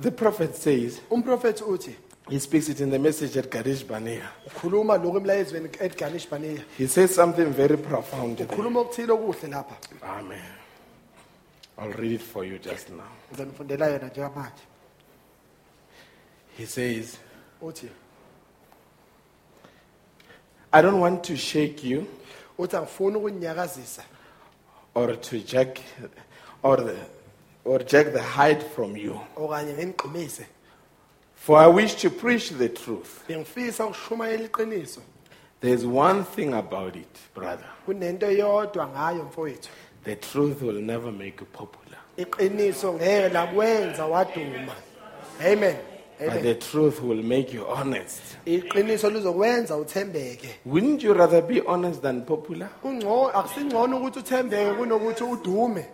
The 0.00 0.10
prophet 0.10 0.54
says, 0.56 1.00
umprofethi 1.10 1.64
uthi 1.64 1.94
He 2.30 2.38
speaks 2.38 2.68
it 2.68 2.80
in 2.80 2.90
the 2.90 2.98
message 2.98 3.36
at 3.36 3.50
Kadesh 3.50 3.82
Barnea. 3.84 4.28
ukhuluma 4.46 4.96
lokhu 4.96 5.16
emlayezweni 5.18 5.68
edganish 5.80 6.28
baniya 6.28 6.62
He 6.78 6.86
says 6.86 7.14
something 7.14 7.46
very 7.52 7.76
profound. 7.76 8.36
there. 8.38 8.48
ukhuluma 8.48 8.80
okuthile 8.80 9.12
okuhle 9.12 9.48
lapha 9.50 9.74
Amen. 10.02 10.40
I'll 11.80 11.92
read 11.92 12.12
it 12.12 12.20
for 12.22 12.44
you 12.44 12.58
just 12.58 12.90
now. 12.90 13.04
ngizonifundela 13.32 13.86
yona 13.86 14.08
njengamanje 14.08 14.62
He 16.58 16.66
says, 16.66 17.18
uthi 17.62 17.88
I 20.72 20.82
don't 20.82 21.00
want 21.00 21.24
to 21.24 21.36
shake 21.36 21.84
you 21.84 22.06
uthi 22.58 22.76
angifuni 22.76 23.16
ukunyakazisa 23.16 24.02
or 24.94 25.16
to 25.16 25.38
jack 25.38 25.80
or 26.62 26.76
the, 26.76 26.96
or 27.64 27.78
jack 27.84 28.12
the 28.12 28.22
hide 28.22 28.62
from 28.74 28.96
you. 28.96 29.20
okanye 29.36 30.46
For 31.34 31.58
I 31.58 31.66
wish 31.68 31.94
to 32.02 32.10
preach 32.10 32.50
the 32.50 32.68
truth. 32.68 33.24
bengifisa 33.28 33.86
ukushumayela 33.86 34.44
iqiniso 34.48 35.00
There's 35.60 35.84
one 35.84 36.24
thing 36.24 36.54
about 36.54 36.96
it, 36.96 37.18
brother. 37.34 37.66
kunento 37.86 38.26
eyodwa 38.30 38.86
ngayo 38.88 39.24
mfowethu 39.24 39.68
The 40.04 40.16
truth 40.16 40.62
will 40.62 40.80
never 40.82 41.12
make 41.12 41.40
you 41.40 41.46
popular. 41.52 41.98
iqiniso 42.16 42.92
ngeke 42.92 43.28
lakwenza 43.28 44.06
waduma 44.06 44.74
amen 45.40 45.76
But 46.18 46.28
amen 46.28 46.42
the 46.42 46.54
truth 46.54 47.00
will 47.02 47.22
make 47.22 47.52
you 47.56 47.64
honest. 47.66 48.20
iqiniso 48.46 49.10
lizokwenza 49.10 49.76
uthembeke 49.76 50.48
Wouldn't 50.66 51.02
you 51.02 51.14
rather 51.14 51.42
be 51.42 51.60
honest 51.66 52.02
than 52.02 52.22
popular? 52.22 52.68
kungcono 52.82 53.28
akusingcono 53.28 53.96
ukuthi 53.96 54.18
uthembeke 54.18 54.72
kunokuthi 54.74 55.24
udume 55.24 55.86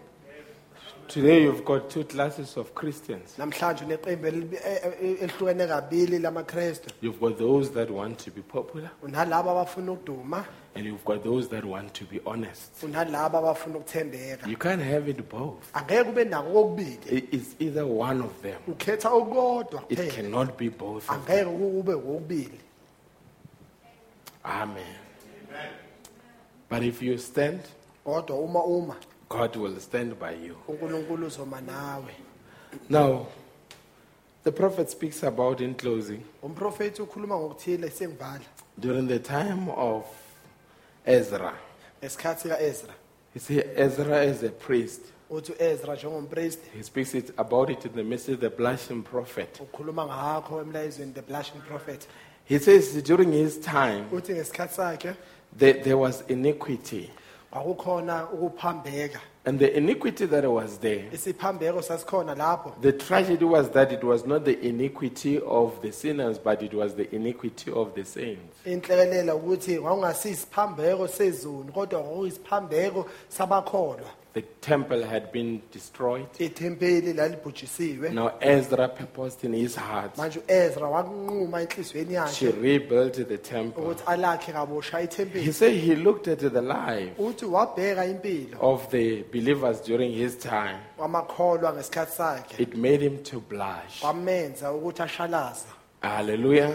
Today 1.08 1.44
you've 1.44 1.64
got 1.64 1.88
two 1.88 2.02
classes 2.04 2.56
of 2.56 2.72
Christians. 2.74 3.38
namhlanje 3.38 3.84
uneqembu 3.84 4.26
elibi- 4.26 4.56
e- 4.56 4.60
eh, 4.64 4.92
e- 5.02 5.06
eh, 5.10 5.16
elihlukene 5.22 5.66
kabili 5.66 6.18
lamakrestu 6.18 6.90
You've 7.02 7.20
got 7.20 7.38
those 7.38 7.70
that 7.70 7.90
want 7.90 8.18
to 8.24 8.30
be 8.30 8.42
popular, 8.42 8.90
unalabo 9.02 9.50
abafuna 9.50 9.92
ukuduma 9.92 10.44
and 10.76 10.86
you've 10.86 11.04
got 11.04 11.22
those 11.24 11.48
that 11.48 11.64
want 11.64 11.92
to 11.94 12.04
be 12.04 12.20
honest. 12.26 12.82
unalabo 12.84 13.38
abafuna 13.38 13.78
ukuthembeka 13.78 14.46
You 14.48 14.56
can't 14.56 14.82
have 14.82 15.10
it 15.10 15.28
both. 15.30 15.62
angeke 15.72 16.08
ube 16.08 16.24
nako 16.24 16.52
kokubili 16.52 16.98
It- 17.10 17.34
It's 17.34 17.56
either 17.58 17.84
one 17.84 18.20
of 18.24 18.42
them. 18.42 18.58
ukhetha 18.68 19.10
okukodwa 19.10 19.82
It 19.88 19.98
kuphela 19.98 20.12
cannot 20.14 20.56
be 20.58 20.68
both 20.70 21.04
of 21.04 21.10
angeke 21.10 21.44
them. 21.44 21.58
kube 21.58 21.92
kokubili 21.94 22.60
Amen. 24.44 24.96
But 26.68 26.82
if 26.82 27.02
you 27.02 27.18
stand, 27.18 27.60
kodwa 28.04 28.38
uma 28.38 28.64
uma 28.64 28.96
God 29.28 29.56
will 29.56 29.80
stand 29.80 30.14
by 30.18 30.32
you. 30.46 30.56
uNkulunkulu 30.68 31.26
uzoma 31.26 31.60
nawe 31.60 32.12
Now, 32.88 33.26
the 34.44 34.52
prophet 34.52 34.90
speaks 34.90 35.22
about 35.24 35.60
in 35.60 35.74
closing 35.74 36.20
umprofeti 36.42 37.02
ukhuluma 37.02 37.36
ngokuthile 37.38 37.90
sengivala 37.90 38.40
during 38.78 39.08
the 39.08 39.18
time 39.18 39.68
of 39.76 40.04
Ezra. 41.06 41.52
ngesikhathi 42.02 42.48
kaEzra 42.48 42.94
You 43.34 43.40
see, 43.40 43.62
Ezra 43.76 44.24
is 44.24 44.42
a 44.42 44.48
priest. 44.48 45.00
uthi 45.30 45.52
uEzra 45.52 45.94
njengompriest 45.94 46.58
He 46.76 46.82
speaks 46.82 47.14
it, 47.14 47.30
about 47.38 47.70
it 47.70 47.84
in 47.84 47.92
the 47.92 48.02
message, 48.04 48.40
the 48.40 48.48
blushing 48.50 49.02
prophet. 49.02 49.60
ukhuluma 49.60 50.06
ngakho 50.06 50.60
emlayezweni 50.60 51.12
the 51.14 51.22
blushing 51.22 51.60
prophet 51.68 52.06
He 52.44 52.58
says 52.58 53.02
during 53.02 53.32
his 53.32 53.58
time, 53.60 54.04
uthi 54.12 54.32
ngesikhathi 54.34 54.74
sakhe 54.74 55.14
there, 55.58 55.72
there 55.82 55.96
was 55.96 56.24
iniquity. 56.28 57.10
kwakukhona 57.50 58.28
ukuphambeka 58.30 59.20
And 59.47 59.60
the 59.60 59.77
iniquity 59.77 60.27
that 60.27 60.51
was 60.51 60.78
there, 60.78 61.05
isiphambeko 61.12 61.81
sasikhona 61.81 62.35
lapho 62.36 62.81
the 62.82 62.93
tragedy 62.93 63.44
was 63.44 63.70
that 63.70 63.93
it 63.93 64.02
was 64.02 64.27
not 64.27 64.44
the 64.44 64.59
iniquity 64.66 65.39
of 65.40 65.81
the 65.82 65.93
sinners, 65.93 66.36
but 66.36 66.64
it 66.64 66.74
was 66.74 66.94
the 66.94 67.14
iniquity 67.14 67.70
of 67.70 67.94
the 67.94 68.05
saints. 68.05 68.56
inhlekelela 68.64 69.35
ukuthi 69.35 69.78
kwakungasisiphambeko 69.78 71.09
sezoni 71.09 71.73
kodwa 71.73 72.02
kwakuyisiphambeko 72.02 73.06
sabakholwa 73.28 74.10
The 74.36 74.42
temple 74.60 75.02
had 75.04 75.32
been 75.32 75.60
destroyed. 75.72 76.26
ithempeli 76.38 77.12
lalibhujisiwe 77.12 78.10
Now 78.12 78.30
Ezra 78.40 78.88
purposed 78.88 79.44
in 79.44 79.54
his 79.54 79.76
heart 79.76 80.16
manje 80.16 80.40
uEzra 80.48 80.88
wakunquma 80.88 81.62
enhliziyweni 81.62 82.08
to 82.08 82.46
yakhe 82.46 82.62
rebuild 82.62 83.12
the 83.28 83.38
temple. 83.38 83.82
ukuthi 83.82 84.02
alakhe 84.06 84.52
kabusha 84.52 84.98
He 84.98 85.04
ithempeli 85.06 85.52
said 85.52 85.74
he 85.80 85.94
looked 85.96 86.28
at 86.28 86.38
the 86.52 86.60
life 86.62 87.12
uthi 87.18 87.44
wabheka 87.46 88.04
impilo 88.04 88.58
of 88.60 88.90
the 88.90 89.22
believers 89.32 89.80
during 89.80 90.12
his 90.12 90.36
time. 90.38 90.78
wamakholwa 90.98 91.72
ngesikhathi 91.72 92.12
sakhe 92.16 92.62
It 92.62 92.74
made 92.76 93.00
him 93.00 93.22
to 93.22 93.40
blush. 93.40 94.00
kwamenza 94.00 94.72
ukuthi 94.72 95.02
ashalaza 95.02 95.66
Hallelujah. 96.02 96.72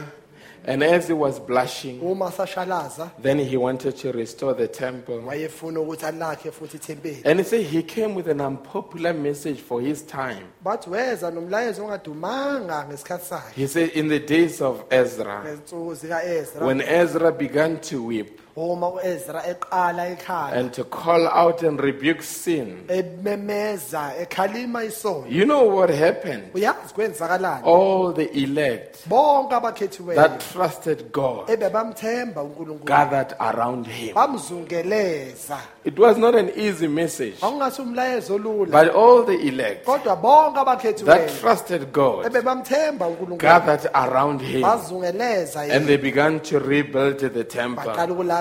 And 0.63 0.83
as 0.83 1.07
he 1.07 1.13
was 1.13 1.39
blushing, 1.39 1.99
uma 2.01 2.29
sashalaza 2.31 3.11
then 3.21 3.39
he 3.39 3.57
wanted 3.57 3.97
to 3.97 4.11
restore 4.11 4.53
the 4.53 4.67
temple. 4.67 5.19
wayefuna 5.25 5.79
ukuthi 5.79 6.05
alakhe 6.05 6.51
futhi 6.51 6.77
ithempeli 6.77 7.21
And 7.25 7.39
he 7.39 7.43
said 7.45 7.65
he 7.65 7.81
came 7.83 8.13
with 8.15 8.27
an 8.27 8.39
unpopular 8.41 9.13
message 9.13 9.59
for 9.59 9.81
his 9.81 10.03
time. 10.03 10.45
bathi 10.63 10.89
weza 10.89 11.31
nomlayezo 11.31 11.85
ongadumanga 11.85 12.85
ngesikhathi 12.87 13.25
sakhe 13.25 13.53
He 13.55 13.67
said, 13.67 13.89
in 13.91 14.07
the 14.07 14.19
days 14.19 14.61
of 14.61 14.83
Ezra, 14.91 15.41
ngezinsuku 15.43 15.95
zika-ezra 15.95 16.65
when 16.65 16.81
Ezra 16.81 17.31
began 17.31 17.79
to 17.79 18.03
weep 18.03 18.39
uma 18.55 18.87
u-ezra 18.89 19.43
eqala 19.47 20.11
ekhala 20.11 20.51
and 20.53 20.73
to 20.73 20.83
call 20.83 21.27
out 21.27 21.63
and 21.63 21.79
rebuke 21.79 22.21
sin, 22.21 22.83
ememeza 22.87 24.13
ekhalima 24.19 24.83
isono. 24.83 25.25
You 25.29 25.45
know 25.45 25.63
what 25.63 25.89
happened? 25.89 26.51
uyazi 26.53 26.93
kwenzakalani? 26.93 27.63
All 27.65 28.13
the 28.13 28.29
elect 28.43 29.07
bonke 29.07 29.55
abakhethiweyo 29.55 30.15
that 30.15 30.41
trusted 30.51 31.11
God 31.11 31.49
ebebamthemba 31.49 32.43
unkulunkulu. 32.43 32.85
gathered 32.85 33.35
around 33.39 33.87
him. 33.87 34.15
bamzungeleza. 34.15 35.57
It 35.85 35.97
was 35.97 36.17
not 36.17 36.35
an 36.35 36.51
easy 36.55 36.87
message, 36.87 37.39
awungasi 37.41 37.81
umlayezo 37.81 38.35
olula. 38.35 38.71
But 38.71 38.93
all 38.93 39.23
the 39.23 39.47
elect 39.47 39.85
kodwa 39.85 40.15
bonke 40.15 40.55
that 40.55 40.67
abakhethiweyo 40.67 41.39
trusted 41.39 41.93
God 41.93 42.25
ebebamthemba 42.25 43.07
unkulunkulu. 43.07 43.37
gathered 43.37 43.89
around 43.95 44.41
him. 44.41 44.61
Bazungeleza 44.61 45.61
and 45.61 45.71
yena. 45.71 45.87
they 45.87 45.97
began 45.97 46.39
to 46.41 46.59
rebuild 46.59 47.19
the 47.19 47.43
temple. 47.45 47.85
baqala 47.85 48.11
ukulakha 48.11 48.40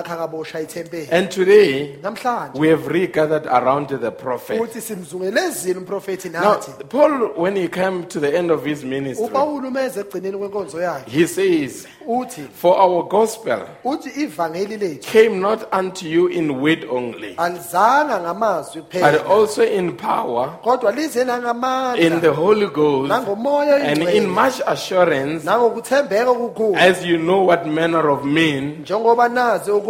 And 1.11 1.29
today, 1.29 1.97
we 2.55 2.67
have 2.69 2.87
regathered 2.87 3.45
around 3.45 3.87
the 3.87 4.11
prophet. 4.11 4.61
uthi 4.61 4.81
simzungelezile 4.81 5.77
umprofethi 5.79 6.29
Now, 6.29 6.59
Paul, 6.89 7.33
when 7.35 7.55
he 7.55 7.67
came 7.67 8.05
to 8.07 8.19
the 8.19 8.37
end 8.37 8.51
of 8.51 8.65
his 8.65 8.83
ministry, 8.83 9.25
upawulu 9.25 9.67
umeze 9.67 9.99
ekugcineni 9.99 10.37
kwenkonzo 10.37 10.81
yakhe. 10.81 11.11
he 11.11 11.27
says, 11.27 11.87
For 12.53 12.77
our 12.77 13.03
gospel 13.03 13.59
came 15.01 15.39
not 15.39 15.73
unto 15.73 16.05
you 16.07 16.27
in 16.27 16.61
word 16.61 16.85
only, 16.89 17.35
but 17.35 19.25
also 19.25 19.63
in 19.63 19.97
power, 19.97 20.59
in 21.97 22.21
the 22.21 22.33
Holy 22.33 22.67
Ghost, 22.67 23.11
and 23.11 24.03
in 24.03 24.29
much 24.29 24.61
assurance, 24.67 25.45
as 26.75 27.05
you 27.05 27.17
know 27.17 27.43
what 27.43 27.67
manner 27.67 28.09
of 28.09 28.25
men 28.25 28.83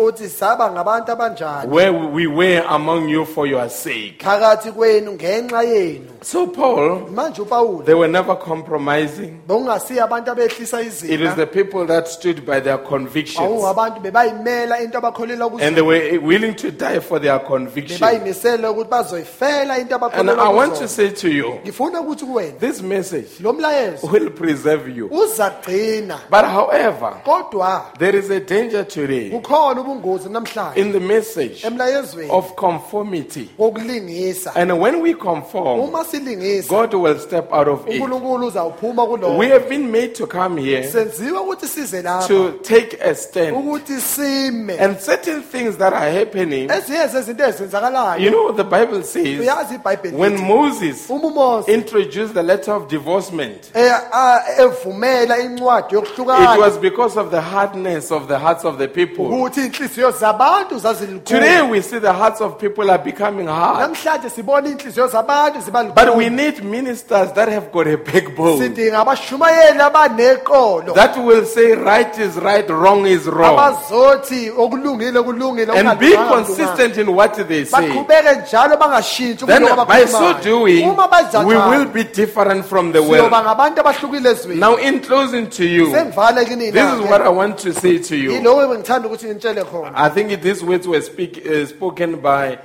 ukuthi 0.01 0.29
saba 0.29 0.71
ngabantu 0.71 1.11
abanjani 1.11 1.71
where 1.71 1.91
we 1.91 2.27
were 2.27 2.63
among 2.69 3.09
you 3.09 3.25
for 3.25 3.47
your 3.47 3.69
sake. 3.69 4.15
phakathi 4.19 4.71
kwenu 4.71 5.11
ngenxa 5.13 5.63
yenu 5.63 6.05
So, 6.23 6.47
Paul, 6.47 7.07
manje 7.11 7.41
upawulu 7.41 7.83
they 7.85 7.93
were 7.95 8.07
never 8.11 8.35
compromising. 8.35 9.39
bokungasiyo 9.47 10.03
abantu 10.03 10.31
abehlisa 10.31 10.81
It 10.81 11.21
is 11.21 11.35
the 11.35 11.47
people 11.47 11.85
that 11.87 12.07
stood 12.07 12.45
by 12.45 12.59
their 12.59 12.77
convictions. 12.77 13.39
awungabantu 13.47 13.99
bebayimela 14.01 14.81
into 14.83 14.97
abakholelwa 14.97 15.61
And 15.61 15.75
they 15.75 15.81
kuzo 15.81 15.85
were 15.87 16.19
willing 16.19 16.55
to 16.55 16.71
die 16.71 16.99
for 16.99 17.19
their 17.19 17.39
conviction. 17.39 17.99
bebayimisele 17.99 18.67
ukuthi 18.67 18.89
bazoyifela 18.89 19.79
into 19.79 19.95
And 19.95 20.03
I 20.03 20.33
abakholelwa 20.33 20.55
want 20.55 20.75
to 20.75 20.81
kuzo 20.83 20.87
say 20.89 21.09
to 21.11 21.29
you, 21.29 21.59
ngifuna 21.65 22.01
ukuthi 22.01 22.25
kuwena 22.25 22.59
this 22.59 22.81
message 22.81 23.27
lo 23.39 23.53
mlayezo 23.53 24.07
will 24.11 24.29
preserve 24.29 24.87
you. 24.97 25.07
uza 25.11 25.49
kugcina 25.49 26.19
But 26.29 26.45
however, 26.45 27.13
kodwa 27.25 27.81
there 27.97 28.15
is 28.19 28.29
a 28.29 28.39
danger 28.39 28.83
today 28.87 29.29
kukhona 29.29 29.81
namhlanje 30.29 30.81
in 30.81 30.91
the 30.91 30.99
message 30.99 31.63
emlayezweni 31.67 32.29
of 32.31 32.55
conformity. 32.55 33.49
wokulingisa 33.57 34.55
And 34.55 34.71
when 34.71 35.01
we 35.01 35.13
conform, 35.13 35.79
uma 35.79 36.05
silingisa 36.05 36.69
God 36.69 36.93
will 36.93 37.19
step 37.19 37.51
out 37.53 37.67
of 37.67 37.87
it. 37.87 38.01
unkulunkulu 38.01 38.47
uzawuphuma 38.47 39.37
We 39.37 39.49
have 39.49 39.67
been 39.69 39.91
made 39.91 40.15
to 40.15 40.27
come 40.27 40.57
here 40.61 40.83
senziwe 40.83 41.39
ukuthi 41.39 41.67
size 41.67 41.81
size 41.87 42.01
lapha 42.01 42.27
to 42.27 42.51
take 42.63 42.97
a 43.01 43.15
stand. 43.15 43.55
ukuthi 43.57 43.99
sime 43.99 44.69
And 44.79 44.99
certain 44.99 45.41
things 45.41 45.77
that 45.77 45.93
are 45.93 46.09
happening, 46.11 46.69
ezinye 46.69 47.07
zezinto 47.07 47.43
ezenzakalayo 47.43 48.21
you 48.21 48.29
know, 48.31 48.51
the 48.51 48.63
Bible 48.63 49.03
says 49.03 49.39
uyazi 49.39 49.75
ibhayibheli 49.75 50.17
when 50.17 50.33
lithi, 50.33 50.43
Moses 50.47 51.09
uma 51.09 51.27
uMose 51.27 51.73
introduced 51.73 52.33
the 52.33 52.43
letter 52.43 52.71
of 52.73 52.87
divorcement, 52.87 53.71
eh, 53.73 53.91
ah, 54.13 54.39
evumela 54.59 55.39
incwadi 55.39 55.87
it 55.87 55.93
yokuhlukana 55.93 56.57
was 56.59 56.77
because 56.77 57.17
of 57.17 57.31
the 57.31 57.41
hardness 57.41 58.11
of 58.11 58.27
the 58.27 58.37
hearts 58.39 58.65
of 58.65 58.77
the 58.77 58.87
people. 58.87 59.25
ukuthi 59.25 59.65
inhliziyo 59.81 60.11
zabantu 60.11 60.79
Today 61.25 61.61
we 61.61 61.81
see 61.81 61.99
the 61.99 62.13
hearts 62.13 62.41
of 62.41 62.57
people 62.59 62.89
are 62.91 62.97
becoming 63.03 63.47
hard. 63.47 63.79
namhlanje 63.79 64.29
sibona 64.29 64.67
inhliziyo 64.69 65.07
zabantu 65.07 65.93
But 65.95 66.15
we 66.15 66.29
need 66.29 66.63
ministers 66.63 67.31
that 67.33 67.49
have 67.49 67.71
got 67.71 67.87
a 67.87 67.97
backbone. 67.97 68.57
sidinga 68.57 68.99
abashumayeli 68.99 69.79
abaneqolo 69.81 70.93
That 70.93 71.17
will 71.17 71.45
say 71.45 71.73
right 71.73 72.17
is 72.19 72.35
right, 72.37 72.69
wrong 72.69 73.05
is 73.05 73.25
wrong. 73.27 73.57
abazothi 73.57 74.49
okulungile 74.57 75.21
kulungile 75.23 75.71
And 75.73 75.99
be 75.99 76.05
okungalunganga, 76.15 76.29
consistent 76.45 76.97
in 76.97 77.15
what 77.15 77.33
they 77.47 77.65
say. 77.65 77.77
baqhubeke 77.81 78.41
njalo 78.47 78.77
bangashintshi 78.77 79.45
Then 79.45 79.63
kulokho 79.63 79.87
by 79.87 80.05
so 80.05 80.17
abakukhulumayo. 80.17 80.43
doing, 80.43 80.89
uma 80.89 81.07
benza 81.07 81.39
we 81.45 81.55
will 81.55 81.85
njalo 81.85 81.93
be 81.93 82.03
different 82.03 82.65
from 82.65 82.91
the 82.91 82.99
siyoba 82.99 83.31
world. 83.31 83.45
ngabantu 83.45 83.79
abahlukile 83.81 84.29
ezweni 84.29 84.59
Now 84.59 84.75
in 84.75 84.99
closing 84.99 85.47
to 85.49 85.65
you, 85.65 85.91
this 85.91 86.93
is 86.93 86.99
what 87.09 87.21
I 87.21 87.29
want 87.29 87.57
to 87.59 87.73
say 87.73 87.97
to 87.97 88.15
you. 88.15 88.31
yiloko 88.31 88.67
bengithanda 88.67 89.07
ukuthi 89.07 89.27
khona 89.71 89.91
I 89.95 90.09
think 90.09 90.41
these 90.41 90.63
words 90.63 90.87
were 90.87 91.01
speak, 91.01 91.45
uh, 91.45 91.65
spoken 91.65 92.15
by 92.21 92.57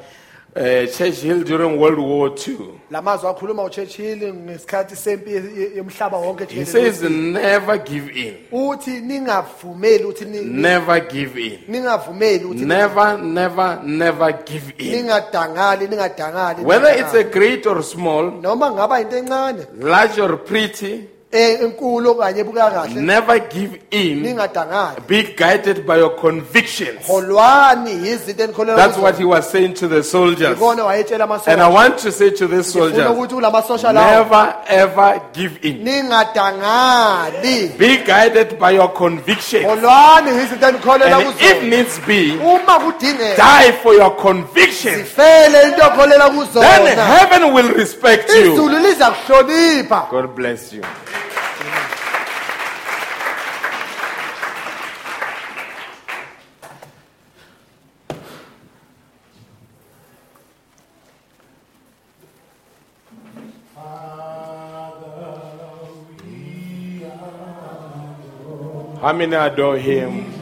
uh, 0.56 0.86
Churchill 0.86 1.42
during 1.44 1.78
World 1.78 1.98
War 1.98 2.30
II. 2.48 2.80
la 2.90 3.00
akhuluma 3.02 3.62
uchurchill 3.64 4.32
ngesikhathi 4.32 4.96
sempi 4.96 5.30
ye- 5.30 5.60
ye- 5.60 5.76
yomhlaba 5.76 6.16
wonke 6.16 6.46
He 6.48 6.60
jikelele. 6.64 6.66
says, 6.66 7.02
never 7.02 7.76
give 7.78 8.08
in. 8.10 8.34
uthi 8.52 9.00
ningavumeli 9.00 10.04
ukuthi 10.04 10.24
ni- 10.24 10.44
Never 10.44 11.00
give 11.00 11.36
in. 11.36 11.58
ningavumeli 11.68 12.44
ukuthi 12.44 12.64
Never, 12.64 13.18
never, 13.18 13.80
never 13.84 14.32
give 14.46 14.72
in. 14.78 14.92
ningadangali 15.04 15.88
ningadangali 15.88 16.62
Whether 16.64 16.88
it's 17.00 17.12
a 17.14 17.24
ningadangali. 17.24 17.32
great 17.32 17.66
or 17.66 17.82
small, 17.82 18.30
noma 18.40 18.70
ngaba 18.70 19.00
into 19.02 19.16
encane 19.16 19.66
large 19.78 20.18
or 20.18 20.36
pretty, 20.38 21.08
eh, 21.36 21.60
enkulu 21.62 22.10
okanye 22.10 22.40
ebuka 22.40 22.70
kahle 22.70 23.00
never 23.00 23.38
give 23.38 23.80
in. 23.90 24.22
ningadangali 24.22 24.96
Be 25.08 25.22
guided 25.22 25.86
by 25.86 25.96
your 25.98 26.16
convictions. 26.16 27.06
holwani 27.06 27.90
yizinto 28.08 28.44
enikholelwa 28.44 28.76
That's 28.76 28.96
kuzo. 28.96 29.02
what 29.02 29.18
he 29.18 29.24
was 29.24 29.50
saying 29.50 29.74
to 29.74 29.88
the 29.88 30.02
soldiers. 30.02 30.56
ikona 30.58 30.84
wayetshela 30.84 31.24
And 31.46 31.60
I 31.60 31.64
amasosha 31.64 31.72
want 31.74 31.98
to 31.98 32.12
say 32.12 32.30
to 32.30 32.48
ngifuna 32.48 32.62
soldiers, 32.64 33.10
ukuthi 33.10 33.34
ulamasosha 33.34 33.92
lawo 33.92 34.10
never 34.10 34.54
ever 34.68 35.20
give 35.32 35.58
in. 35.62 35.84
ningadangali 35.84 37.78
Be 37.78 37.96
guided 38.04 38.58
by 38.58 38.70
your 38.70 38.88
convictions. 38.92 39.64
holwani 39.66 40.30
yizinto 40.30 40.68
enikholelwa 40.68 41.18
And 41.18 41.28
if 41.28 41.56
kuzo 41.56 41.62
needs 41.70 41.98
be, 42.06 42.30
uma 42.38 42.78
kudingeka 42.80 43.36
die 43.36 43.72
for 43.82 43.94
your 43.94 44.16
convictions. 44.16 44.96
sifele 44.96 45.62
into 45.68 45.82
okholelwa 45.86 46.28
Then 46.30 46.38
kuzona 46.38 47.04
heaven 47.04 47.52
will 47.54 47.74
respect 47.74 48.30
you. 48.30 48.52
izulu 48.52 48.78
liza 48.78 49.10
kuhlonipha 49.10 50.06
God 50.10 50.26
bless 50.34 50.72
you. 50.72 50.82
How 69.06 69.12
many 69.12 69.36
adore 69.36 69.78
him? 69.78 70.35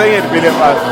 Let's 0.00 0.24
sing 0.24 0.24
it, 0.24 0.40
believers. 0.42 0.89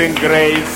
Amazing 0.00 0.69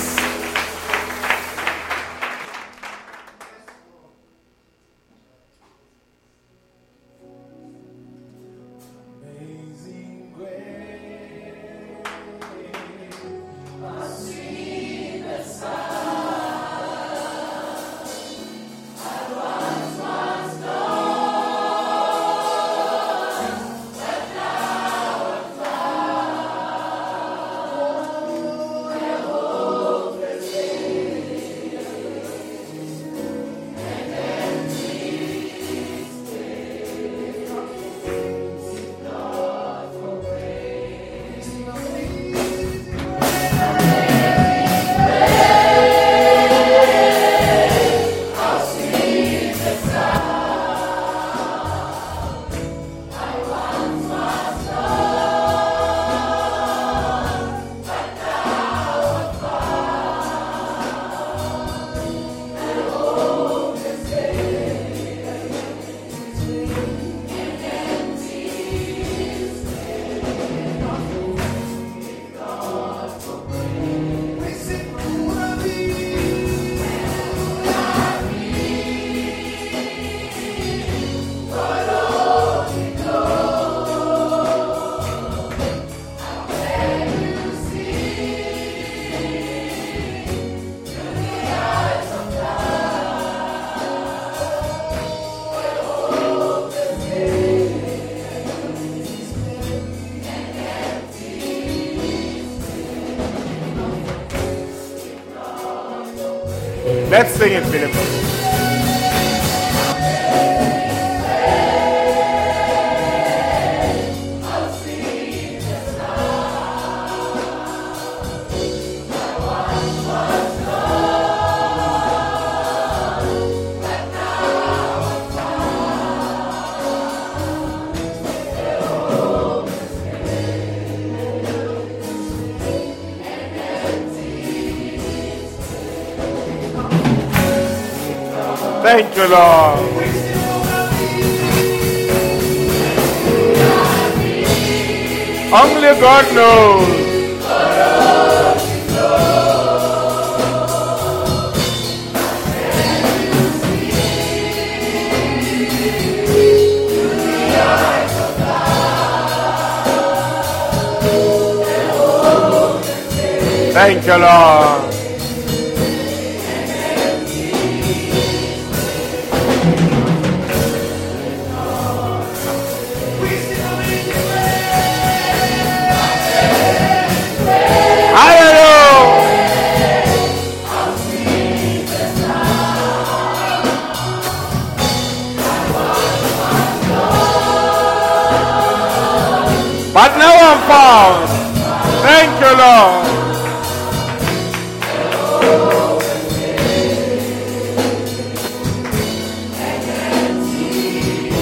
Lord. 164.07 164.54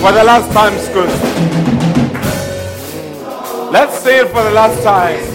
For 0.04 0.12
the 0.12 0.22
last 0.22 0.52
time, 0.52 0.78
school. 0.80 1.08
Let's 3.72 3.98
say 4.00 4.20
it 4.20 4.28
for 4.28 4.44
the 4.44 4.52
last 4.52 4.84
time. 4.84 5.32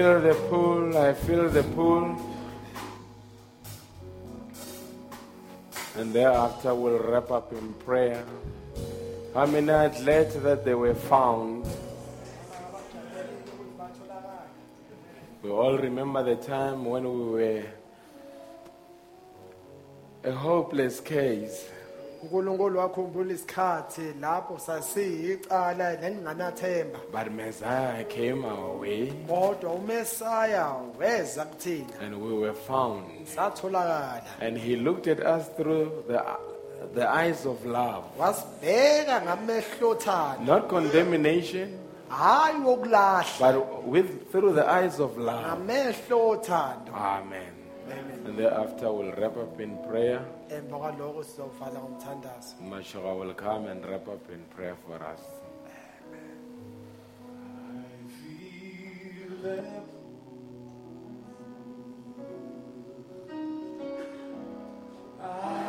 Feel 0.00 0.20
the 0.22 0.34
pull. 0.48 0.96
I 0.96 1.12
feel 1.12 1.50
the 1.50 1.62
pull. 1.62 2.16
And 5.96 6.14
thereafter 6.14 6.74
we'll 6.74 7.00
wrap 7.00 7.30
up 7.30 7.52
in 7.52 7.74
prayer. 7.74 8.24
How 9.34 9.44
many 9.44 9.70
are 9.70 9.90
glad 9.90 10.30
that 10.42 10.64
they 10.64 10.74
were 10.74 10.94
found? 10.94 11.66
We 15.42 15.50
all 15.50 15.76
remember 15.76 16.22
the 16.22 16.36
time 16.36 16.86
when 16.86 17.04
we 17.04 17.24
were 17.34 17.62
a 20.24 20.32
hopeless 20.32 21.00
case. 21.00 21.68
Unkulunkulu 22.22 22.78
wakhumbula 22.78 23.32
isikhathi 23.32 24.02
lapho 24.20 24.58
sasiyicala 24.58 25.96
nelinganathemba 25.96 26.98
But 27.12 27.32
Messiah 27.32 28.04
came 28.04 28.44
our 28.44 28.76
way 28.80 29.12
kodwa 29.28 29.72
umesaya 29.72 30.74
weza 30.98 31.44
kuthina 31.44 32.00
and 32.02 32.14
we 32.22 32.32
were 32.38 32.54
found. 32.54 33.04
satholakala 33.36 34.22
And 34.40 34.58
he 34.58 34.76
looked 34.76 35.06
at 35.08 35.20
us 35.20 35.48
through 35.56 36.04
the, 36.08 36.22
the 36.94 37.08
eyes 37.08 37.46
of 37.46 37.64
love. 37.66 38.04
wasibheka 38.18 39.22
ngamehlothana 39.22 40.44
Not 40.46 40.68
condemnation, 40.68 41.78
hayi 42.08 42.60
wokulahla 42.64 43.24
but 43.40 43.86
with 43.86 44.30
through 44.32 44.52
the 44.54 44.66
eyes 44.68 45.00
of 45.00 45.16
love. 45.18 45.44
ngamehlo 45.46 46.28
othando 46.30 46.92
Amen. 46.94 47.54
And 48.26 48.36
thereafter 48.38 48.92
we'll 48.92 49.12
wrap 49.12 49.36
up 49.36 49.60
in 49.60 49.76
prayer 49.88 50.20
emva 50.56 50.78
kwaloko 50.78 51.24
sizawuvala 51.24 51.78
ngomthandazo. 51.80 52.54
Mashoka 52.70 53.14
will 53.18 53.34
come 53.34 53.66
and 53.70 53.84
wrap 53.84 54.08
up 54.08 54.30
in 54.30 54.42
prayer 54.54 54.76
for 54.86 54.98
us. 55.12 55.22
I 65.22 65.59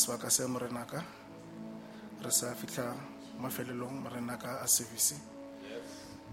sebaka 0.00 0.30
se 0.32 0.48
morenaka. 0.48 1.04
Re 2.24 2.30
sa 2.32 2.56
fitlha 2.56 2.96
mafelelong 3.36 4.00
morenaka 4.00 4.64
a 4.64 4.68
service. 4.68 5.20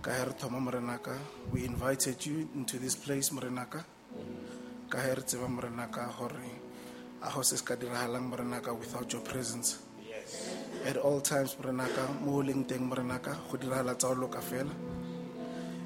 Ka 0.02 0.12
re 0.24 0.32
thoma 0.40 0.60
morenaka 0.64 1.12
we 1.52 1.66
invited 1.66 2.16
you 2.26 2.48
into 2.56 2.80
this 2.80 2.96
place 2.96 3.30
morenaka. 3.30 3.84
Ka 4.88 5.04
re 5.04 5.20
tseba 5.28 5.52
morenaka 5.52 6.08
gore 6.16 6.48
a 7.22 7.30
go 7.30 7.42
se 7.42 7.58
se 7.58 7.66
ka 7.68 7.76
diragalang 7.76 8.32
morenaka 8.32 8.72
without 8.72 9.12
your 9.12 9.22
presence. 9.22 9.84
At 10.88 10.96
all 10.96 11.20
times 11.20 11.60
morenaka 11.60 12.08
mo 12.24 12.40
o 12.40 12.44
leng 12.48 12.64
teng 12.64 12.88
morenaka 12.88 13.36
go 13.52 13.58
diragala 13.60 14.00
tsa 14.00 14.08
o 14.08 14.16
loka 14.16 14.40
fela. 14.40 14.72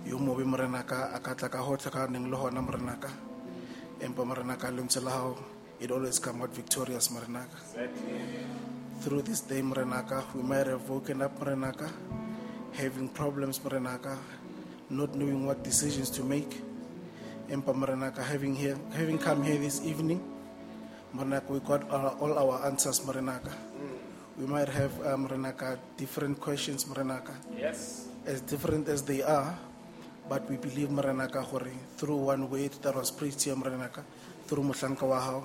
Yo 0.05 0.21
mobe 0.21 0.45
morenaka 0.45 1.15
a 1.17 1.19
ka 1.19 1.33
tla 1.33 1.49
ka 1.49 1.65
gotlhe 1.65 1.89
ka 1.89 2.05
neng 2.05 2.29
le 2.29 2.37
gona 2.37 2.61
morenaka. 2.61 3.09
Empa 4.05 4.21
morenaka 4.21 4.69
lentswe 4.69 5.01
la 5.01 5.17
gago 5.17 5.60
it 5.81 5.91
always 5.91 6.19
come 6.19 6.41
out 6.41 6.53
victorious 6.53 7.09
Maranaka. 7.09 7.57
through 9.01 9.23
this 9.23 9.41
day 9.41 9.61
Maranaka, 9.61 10.23
we 10.35 10.43
might 10.43 10.67
have 10.67 10.87
woken 10.87 11.21
up 11.21 11.39
Maranaka, 11.39 11.91
having 12.73 13.09
problems 13.09 13.59
Maranaka, 13.59 14.17
not 14.89 15.15
knowing 15.15 15.45
what 15.45 15.63
decisions 15.63 16.09
to 16.11 16.23
make 16.23 16.61
empa 17.49 17.73
morenaka 17.75 18.23
having 18.23 18.55
here 18.55 18.77
having 18.93 19.17
come 19.17 19.43
here 19.43 19.57
this 19.57 19.83
evening 19.85 20.21
Maranaka, 21.15 21.49
we 21.49 21.59
got 21.59 21.83
our, 21.91 22.11
all 22.21 22.37
our 22.39 22.65
answers 22.65 23.01
Maranaka. 23.01 23.51
we 24.37 24.45
might 24.45 24.69
have 24.69 24.93
uh, 25.01 25.17
morenaka 25.17 25.77
different 25.97 26.39
questions 26.39 26.85
Maranaka. 26.85 27.33
Yes. 27.57 28.07
as 28.25 28.41
different 28.41 28.87
as 28.87 29.01
they 29.01 29.21
are, 29.23 29.57
but 30.29 30.47
we 30.49 30.55
believe 30.57 30.89
Maranaka 30.89 31.41
Hori 31.43 31.73
through 31.97 32.17
one 32.17 32.49
word 32.49 32.71
that 32.83 32.95
was 32.95 33.09
preached 33.11 33.43
here, 33.43 33.55
Maranaka, 33.55 34.03
through 34.47 34.63
Muslanka 34.63 34.99
Wahao, 35.01 35.43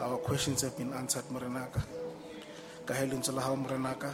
our 0.00 0.18
questions 0.18 0.62
have 0.62 0.76
been 0.76 0.92
answered, 0.92 1.24
Maranaka. 1.32 1.82
Kahilin 2.86 3.22
Salahao 3.22 3.56
Maranaka, 3.64 4.12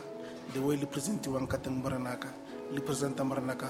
the 0.53 0.61
way 0.61 0.77
you 0.77 0.87
present 0.87 1.25
you 1.27 1.33
one 1.33 1.47
cutting 1.47 1.83
Maranaka, 1.83 2.29
you 2.73 2.81
present 2.81 3.17
Maranaka, 3.17 3.69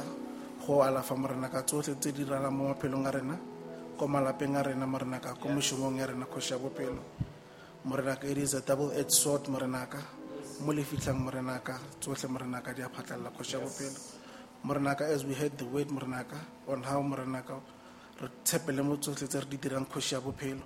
Ho 0.60 0.78
Alafa 0.78 1.16
Maranaka, 1.16 1.66
Tote 1.66 1.94
Tidirana 2.00 2.50
Mama 2.50 2.74
Pelongarena, 2.74 3.38
Komala 3.98 4.32
Pengarena 4.38 4.86
Maranaka, 4.86 5.38
Komishumongarena 5.38 6.26
Koshabo 6.26 6.74
Pelo. 6.74 7.02
Maranaka, 7.86 8.24
it 8.24 8.38
is 8.38 8.54
a 8.54 8.60
double 8.60 8.92
edged 8.92 9.12
sword, 9.12 9.44
Maranaka. 9.44 10.02
mo 10.60 10.72
le 10.72 10.82
fitlhang 10.82 11.20
morenaka 11.20 11.76
tsotlhe 12.00 12.28
morenaka 12.28 12.72
di 12.72 12.80
a 12.80 12.88
phatlalela 12.88 13.30
kgoši 13.30 13.52
ya 13.56 13.60
bophelo 13.60 14.00
morenaka 14.64 15.04
as 15.04 15.24
we 15.24 15.34
heard 15.34 15.52
the 15.58 15.64
word 15.66 15.88
morenaka 15.88 16.38
on 16.66 16.82
how 16.82 17.02
morenaka 17.02 17.60
re 18.20 18.28
tshepele 18.44 18.82
mo 18.82 18.96
tsotlhe 18.96 19.28
tse 19.28 19.40
re 19.40 19.46
di 19.50 19.58
dirang 19.58 19.84
kgoši 19.84 20.14
ya 20.14 20.20
bophelo 20.20 20.64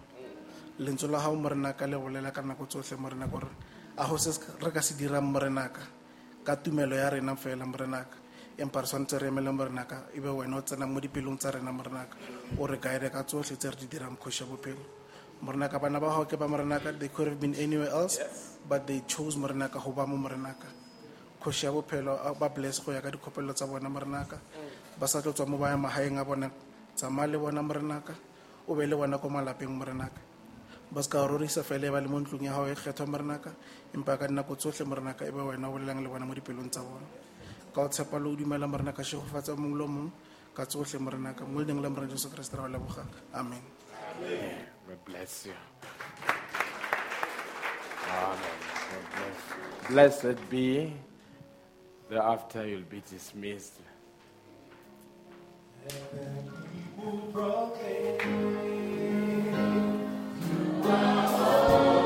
lentswe 0.81 1.09
la 1.13 1.21
gago 1.21 1.37
morenaka 1.37 1.87
le 1.87 1.97
bolela 2.01 2.33
ka 2.33 2.41
nako 2.41 2.65
tsotlhe 2.65 2.97
morenaka 2.97 3.31
gore 3.31 3.53
a 4.01 4.07
go 4.09 4.17
se 4.17 4.33
re 4.65 4.71
ka 4.73 4.81
se 4.81 4.97
dirang 4.97 5.29
morenaka 5.29 6.01
ka 6.45 6.57
tumelo 6.57 6.97
ya 6.97 7.11
rena 7.13 7.37
fela 7.37 7.69
morenaka. 7.69 8.17
Empa 8.57 8.81
re 8.81 8.87
tshwanetse 8.87 9.19
re 9.21 9.29
emele 9.29 9.53
morenaka 9.53 10.09
e 10.17 10.21
be 10.21 10.29
wena 10.29 10.57
o 10.57 10.63
tsena 10.65 10.87
mo 10.87 11.01
dipelong 11.01 11.37
tsa 11.37 11.53
rena 11.53 11.73
morenaka 11.73 12.17
o 12.59 12.67
re 12.67 12.77
guide 12.81 13.13
ka 13.13 13.25
tsotlhe 13.25 13.57
tse 13.57 13.71
re 13.71 13.77
di 13.77 13.87
dirang 13.89 14.17
kgoši 14.17 14.43
ya 14.45 14.47
bophelo. 14.49 14.85
Morenaka 15.41 15.79
bana 15.81 16.01
ba 16.01 16.09
gago 16.09 16.25
ke 16.25 16.37
ba 16.37 16.49
morenaka 16.49 16.93
they 16.99 17.09
could 17.09 17.29
have 17.29 17.41
been 17.41 17.55
anywhere 17.57 17.93
else 17.93 18.21
but 18.69 18.87
they 18.87 19.01
chose 19.05 19.37
morenaka 19.37 19.77
go 19.81 19.93
ba 19.93 20.07
mo 20.07 20.17
morenaka. 20.17 20.69
Kgoši 21.41 21.65
ya 21.69 21.73
bophelo 21.73 22.17
ba 22.41 22.49
bless 22.49 22.81
go 22.81 22.93
ya 22.93 23.01
ka 23.01 23.13
dikgopelo 23.13 23.53
tsa 23.53 23.69
bona 23.69 23.89
morenaka. 23.89 24.41
Ba 24.97 25.07
sa 25.09 25.21
tlo 25.21 25.33
tswa 25.33 25.45
mo 25.45 25.57
ba 25.57 25.73
ya 25.73 25.77
magaeng 25.77 26.21
a 26.21 26.25
bona 26.25 26.49
tsamaya 26.97 27.33
le 27.33 27.39
bona 27.39 27.61
morenaka 27.61 28.13
o 28.69 28.75
be 28.75 28.85
le 28.85 28.97
bona 28.97 29.17
ko 29.17 29.29
malapeng 29.29 29.73
morenaka 29.73 30.30
ba 30.91 31.03
se 31.03 31.09
ka 31.09 31.27
rorisa 31.27 31.63
fela 31.63 31.87
e 31.87 31.91
ba 31.91 32.01
le 32.01 32.09
mo 32.09 32.19
ntlong 32.21 32.43
ya 32.45 32.53
gago 32.53 32.69
e 32.69 32.75
kgethwa 32.75 33.07
morenaka 33.07 33.51
empa 33.95 34.19
ka 34.19 34.27
dinako 34.27 34.55
tsotlhe 34.57 34.85
morenaka 34.85 35.25
e 35.27 35.31
be 35.31 35.41
wena 35.41 35.69
o 35.69 35.73
bolelang 35.73 36.03
le 36.03 36.09
bona 36.09 36.27
mo 36.27 36.35
dipelong 36.35 36.71
tsa 36.71 36.83
bona 36.83 37.07
ka 37.75 37.81
o 37.83 37.89
tshepa 37.89 38.19
le 38.19 38.29
o 38.29 38.37
dumela 38.37 38.67
morenaka 38.67 39.03
shegofatsa 39.03 39.55
mongwe 39.57 39.79
le 39.79 39.87
mongwe 39.87 40.13
ka 40.55 40.67
tsotlhe 40.67 40.99
morenaka 40.99 41.45
mo 41.47 41.61
leneng 41.61 41.83
la 41.83 41.89
morena 41.89 42.13
jesu 42.13 42.29
kreste 42.29 42.57
ra 42.57 42.67
ba 42.67 42.69
lebogang 42.69 43.11
amen 43.33 43.63
God 44.91 45.05
bless 45.05 45.47
you. 45.47 45.53
Amen. 48.09 48.39
God 48.91 49.05
bless 49.15 49.39
you. 49.51 49.95
Blessed 49.95 50.51
be. 50.51 50.93
Thereafter 52.09 52.67
you'll 52.67 52.83
be 52.91 53.03
dismissed. 53.09 53.75
Oh. 60.93 62.00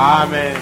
Amen. 0.00 0.56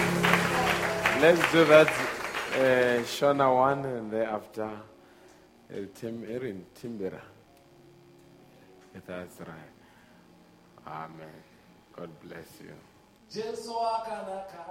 Let's 1.21 1.53
do 1.53 1.65
that. 1.67 1.87
Uh, 1.87 3.05
Shona 3.05 3.55
one 3.55 3.85
and 3.85 4.11
thereafter 4.11 4.65
uh, 4.65 5.77
Tim 5.95 6.27
Erin 6.29 6.65
Timbera. 6.75 7.21
That's 9.07 9.39
right. 9.39 9.73
Amen. 10.89 11.39
God 11.95 12.11
bless 12.25 12.49
you. 12.61 12.75
Jesu 13.31 13.71
wakanaka. 13.71 14.65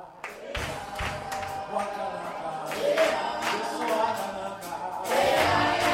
Wakanaka. 1.72 2.52
Jesu 3.48 3.84
wakanaka. 3.94 5.87